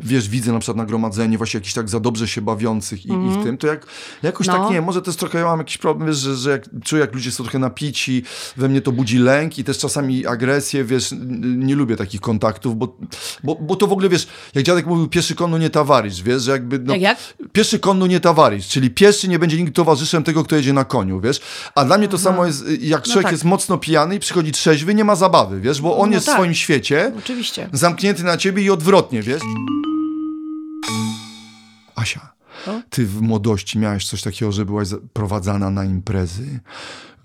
wiesz, 0.00 0.28
widzę 0.28 0.52
na 0.52 0.58
przykład 0.58 0.76
nagromadzenie 0.76 1.38
właśnie 1.38 1.58
jakichś 1.58 1.74
tak 1.74 1.88
za 1.88 2.00
dobrze 2.00 2.28
się 2.28 2.40
bawiących 2.42 3.06
i, 3.06 3.08
i 3.08 3.40
w 3.40 3.44
tym, 3.44 3.58
to 3.58 3.66
jak, 3.66 3.86
jakoś 4.22 4.48
Mhm. 4.48 4.62
No. 4.62 4.68
tak, 4.68 4.74
nie, 4.74 4.82
może 4.82 5.02
też 5.02 5.16
trochę 5.16 5.38
ja 5.38 5.44
mam 5.44 5.58
jakiś 5.58 5.78
problem, 5.78 6.08
wiesz, 6.08 6.16
że, 6.16 6.36
że 6.36 6.50
jak 6.50 6.64
czuję, 6.84 7.00
jak 7.00 7.10
ludzie 7.18 7.32
są 7.32 7.44
trochę 7.44 7.58
napici, 7.58 8.22
we 8.56 8.68
mnie 8.68 8.80
to 8.80 8.92
budzi 8.92 9.18
lęk 9.18 9.58
i 9.58 9.64
też 9.64 9.78
czasami 9.78 10.26
agresję, 10.26 10.84
wiesz, 10.84 11.14
nie 11.42 11.74
lubię 11.74 11.96
takich 11.96 12.20
kontaktów, 12.20 12.76
bo, 12.76 12.96
bo, 13.44 13.54
bo 13.54 13.76
to 13.76 13.86
w 13.86 13.92
ogóle, 13.92 14.08
wiesz, 14.08 14.26
jak 14.54 14.64
dziadek 14.64 14.86
mówił, 14.86 15.08
pieszy 15.08 15.34
konno 15.34 15.58
nie 15.58 15.70
tawarysz, 15.70 16.22
wiesz, 16.22 16.42
że 16.42 16.50
jakby... 16.52 16.78
No, 16.78 16.92
Jak, 16.92 17.02
jak? 17.02 17.18
Pieszy 17.52 17.78
konno 17.78 18.06
nie 18.06 18.20
tawarysz, 18.20 18.68
czyli 18.68 18.90
pieszy 18.90 19.28
nie 19.28 19.38
będzie 19.38 19.56
nigdy 19.56 19.72
towarzyszem 19.72 20.24
tego, 20.24 20.44
kto 20.44 20.56
jedzie 20.56 20.72
na 20.72 20.84
koniu, 20.84 21.20
wiesz? 21.20 21.40
A 21.74 21.84
dla 21.84 21.98
mnie 21.98 22.08
to 22.08 22.18
samo 22.18 22.46
jest, 22.46 22.68
y, 22.68 22.76
jak 22.80 23.02
człowiek 23.02 23.22
tak. 23.22 23.32
jest 23.32 23.44
mocno 23.44 23.78
pijany 23.78 24.14
i 24.14 24.18
przychodzi 24.18 24.52
trzeźwy, 24.52 24.94
nie 24.94 25.04
ma 25.04 25.16
zabawy, 25.16 25.60
wiesz? 25.60 25.80
Bo 25.80 25.98
on 25.98 26.10
No 26.10 26.14
jest 26.16 26.26
tak. 26.26 26.34
w 26.34 26.38
swoim 26.38 26.54
świecie, 26.54 27.12
Oczywiście. 27.18 27.68
zamknięty 27.72 28.22
na 28.24 28.36
ciebie 28.36 28.62
i 28.62 28.70
odwrotnie, 28.70 29.22
wiesz? 29.22 29.42
Asia? 31.96 32.37
Ty 32.90 33.06
w 33.06 33.20
młodości 33.20 33.78
miałeś 33.78 34.06
coś 34.08 34.22
takiego, 34.22 34.52
że 34.52 34.64
byłaś 34.64 34.88
prowadzana 35.12 35.70
na 35.70 35.84
imprezy, 35.84 36.60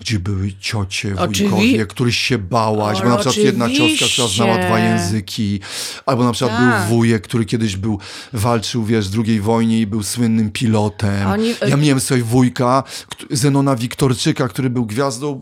gdzie 0.03 0.19
były 0.19 0.53
ciocie, 0.59 1.15
wujkowie, 1.15 1.85
któryś 1.85 2.17
się 2.17 2.37
bałaś, 2.37 2.97
bo 2.97 3.01
Ale 3.03 3.09
na 3.09 3.17
przykład 3.17 3.37
jedna 3.37 3.69
ciotka, 3.69 4.05
która 4.13 4.27
znała 4.27 4.51
oczywiście. 4.51 4.67
dwa 4.67 4.79
języki, 4.79 5.59
albo 6.05 6.23
na 6.23 6.31
przykład 6.31 6.57
Tak. 6.57 6.87
był 6.87 6.97
wujek, 6.97 7.23
który 7.23 7.45
kiedyś 7.45 7.75
był, 7.75 7.99
walczył, 8.33 8.83
wiesz, 8.85 9.09
w 9.09 9.23
II 9.27 9.41
wojnie 9.41 9.81
i 9.81 9.87
był 9.87 10.03
słynnym 10.03 10.51
pilotem. 10.51 11.27
Oni- 11.27 11.53
Ja 11.67 11.77
miałem 11.77 11.99
sobie 11.99 12.23
wujka, 12.23 12.83
Zenona 13.31 13.75
Wiktorczyka, 13.75 14.47
który 14.47 14.69
był 14.69 14.85
gwiazdą 14.85 15.41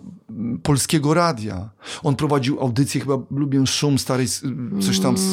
polskiego 0.64 1.14
radia. 1.14 1.70
On 2.04 2.16
prowadził 2.16 2.60
audycję, 2.60 3.02
chyba 3.02 3.18
lubię 3.32 3.68
szum 3.68 4.00
starej, 4.00 4.28
coś 4.82 5.00
tam 5.00 5.18
z, 5.18 5.24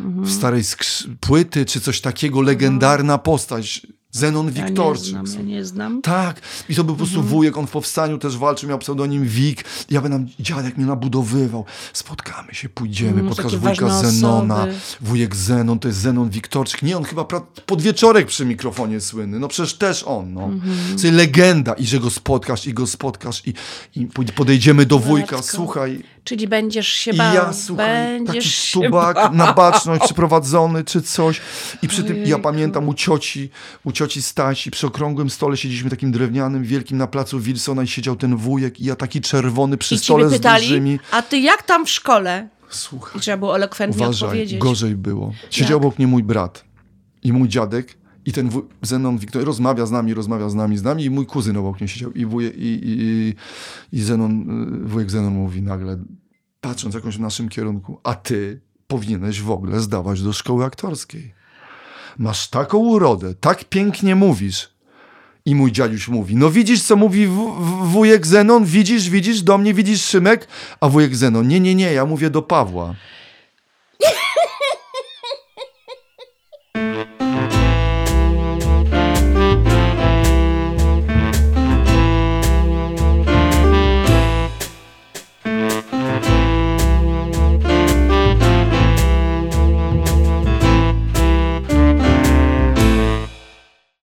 Mm, 0.00 0.24
w 0.24 0.32
starej 0.32 0.62
skrz- 0.62 1.08
płyty, 1.20 1.64
czy 1.64 1.80
coś 1.80 2.00
takiego, 2.00 2.40
legendarna 2.42 3.18
postać. 3.18 3.86
Zenon 4.14 4.46
Ja 4.46 4.52
nie 4.62 4.66
Wiktorczyk. 4.68 5.04
znam, 5.06 5.26
ja 5.36 5.42
nie 5.42 5.64
znam. 5.64 6.02
Tak, 6.02 6.40
i 6.68 6.74
to 6.74 6.84
był 6.84 6.94
po 6.94 6.98
prostu 6.98 7.16
Mhm. 7.16 7.30
wujek, 7.34 7.56
on 7.56 7.66
w 7.66 7.70
powstaniu 7.70 8.18
też 8.18 8.36
walczył, 8.38 8.68
miał 8.68 8.78
pseudonim 8.78 9.24
Wik. 9.24 9.64
Ja 9.90 10.00
bym 10.00 10.12
nam, 10.12 10.26
dziadek 10.40 10.76
mnie 10.76 10.86
nabudowywał. 10.86 11.64
Spotkamy 11.92 12.54
się, 12.54 12.68
pójdziemy, 12.68 13.20
Mm, 13.20 13.28
pokaż 13.28 13.44
takie 13.44 13.58
wujka 13.58 14.02
Zenona. 14.02 14.54
osoby. 14.56 14.74
Wujek 15.00 15.36
Zenon, 15.36 15.78
to 15.78 15.88
jest 15.88 16.00
Zenon 16.00 16.30
Wiktorczyk. 16.30 16.82
Nie, 16.82 16.96
on 16.96 17.04
chyba 17.04 17.24
podwieczorek 17.66 18.26
przy 18.26 18.44
mikrofonie 18.46 19.00
słynny. 19.00 19.38
No 19.38 19.48
przecież 19.48 19.74
też 19.74 20.02
on, 20.02 20.32
no. 20.34 20.44
Mhm. 20.44 20.98
Czyli 20.98 21.12
legenda 21.16 21.72
i 21.72 21.86
że 21.86 22.00
go 22.00 22.10
spotkasz, 22.10 22.66
i 22.66 22.74
go 22.74 22.86
spotkasz 22.86 23.42
i, 23.46 23.54
i 23.96 24.06
podejdziemy 24.36 24.86
do 24.86 24.98
wujka, 24.98 25.42
słuchaj. 25.42 26.02
Czyli 26.24 26.48
będziesz 26.48 26.88
się 26.88 27.14
bał. 27.14 27.34
ja, 27.34 27.52
słuchaj, 27.52 27.86
taki 27.86 28.24
będziesz 28.24 28.54
się 28.54 28.68
stubak 28.80 29.32
na 29.32 29.52
baczność 29.52 30.04
przyprowadzony, 30.04 30.84
czy 30.84 31.02
coś. 31.02 31.40
I 31.82 31.88
przy 31.88 32.04
tym, 32.04 32.16
ja 32.16 32.22
Ojejku. 32.22 32.40
pamiętam 32.42 32.88
u 32.88 32.94
cioci, 32.94 33.50
u 33.84 33.92
cioci 33.92 34.22
Stasi, 34.22 34.70
przy 34.70 34.86
okrągłym 34.86 35.30
stole 35.30 35.56
siedzieliśmy 35.56 35.90
takim 35.90 36.12
drewnianym, 36.12 36.64
wielkim 36.64 36.98
na 36.98 37.06
placu 37.06 37.40
Wilsona 37.40 37.82
i 37.82 37.86
siedział 37.86 38.16
ten 38.16 38.36
wujek 38.36 38.80
i 38.80 38.84
ja 38.84 38.96
taki 38.96 39.20
czerwony 39.20 39.76
przy 39.76 39.94
I 39.94 39.98
stole 39.98 40.28
z 40.30 40.40
dużymi. 40.40 40.98
a 41.10 41.22
ty 41.22 41.38
jak 41.38 41.62
tam 41.62 41.86
w 41.86 41.90
szkole? 41.90 42.48
Słuchaj, 42.68 43.18
I 43.18 43.20
trzeba 43.20 43.36
było 43.36 43.56
elokwentnie 43.56 44.02
uważaj, 44.04 44.28
odpowiedzieć. 44.28 44.58
gorzej 44.58 44.96
było. 44.96 45.32
Siedział 45.50 45.76
obok 45.78 45.98
mnie 45.98 46.06
mój 46.06 46.22
brat 46.22 46.64
i 47.22 47.32
mój 47.32 47.48
dziadek 47.48 47.96
i 48.26 48.32
ten 48.32 48.48
wuj, 48.48 48.62
Zenon 48.82 49.18
Wiktor 49.18 49.44
rozmawia 49.44 49.86
z 49.86 49.90
nami, 49.90 50.14
rozmawia 50.14 50.48
z 50.48 50.54
nami, 50.54 50.78
z 50.78 50.82
nami 50.82 51.04
i 51.04 51.10
mój 51.10 51.26
kuzyn 51.26 51.56
obok 51.56 51.80
mnie 51.80 51.88
siedział 51.88 52.12
i, 52.12 52.26
wuje, 52.26 52.48
i, 52.48 52.80
i, 52.84 53.34
i, 53.98 54.02
Zenon, 54.02 54.50
y, 54.84 54.88
wujek 54.88 55.10
Zenon 55.10 55.34
mówi 55.34 55.62
nagle, 55.62 55.98
patrząc 56.60 56.94
jakąś 56.94 57.16
w 57.16 57.20
naszym 57.20 57.48
kierunku, 57.48 58.00
a 58.02 58.14
ty 58.14 58.60
powinieneś 58.86 59.40
w 59.40 59.50
ogóle 59.50 59.80
zdawać 59.80 60.22
do 60.22 60.32
szkoły 60.32 60.64
aktorskiej. 60.64 61.34
Masz 62.18 62.50
taką 62.50 62.78
urodę, 62.78 63.34
tak 63.34 63.64
pięknie 63.64 64.16
mówisz. 64.16 64.74
I 65.46 65.54
mój 65.54 65.72
dziaduś 65.72 66.08
mówi, 66.08 66.36
no 66.36 66.50
widzisz, 66.50 66.82
co 66.82 66.96
mówi 66.96 67.28
wujek 67.82 68.26
Zenon? 68.26 68.64
Widzisz, 68.64 69.10
widzisz, 69.10 69.42
do 69.42 69.58
mnie 69.58 69.74
widzisz 69.74 70.02
Szymek? 70.02 70.48
A 70.80 70.88
wujek 70.88 71.16
Zenon, 71.16 71.48
nie, 71.48 71.60
nie, 71.60 71.74
nie, 71.74 71.92
ja 71.92 72.06
mówię 72.06 72.30
do 72.30 72.42
Pawła. 72.42 72.94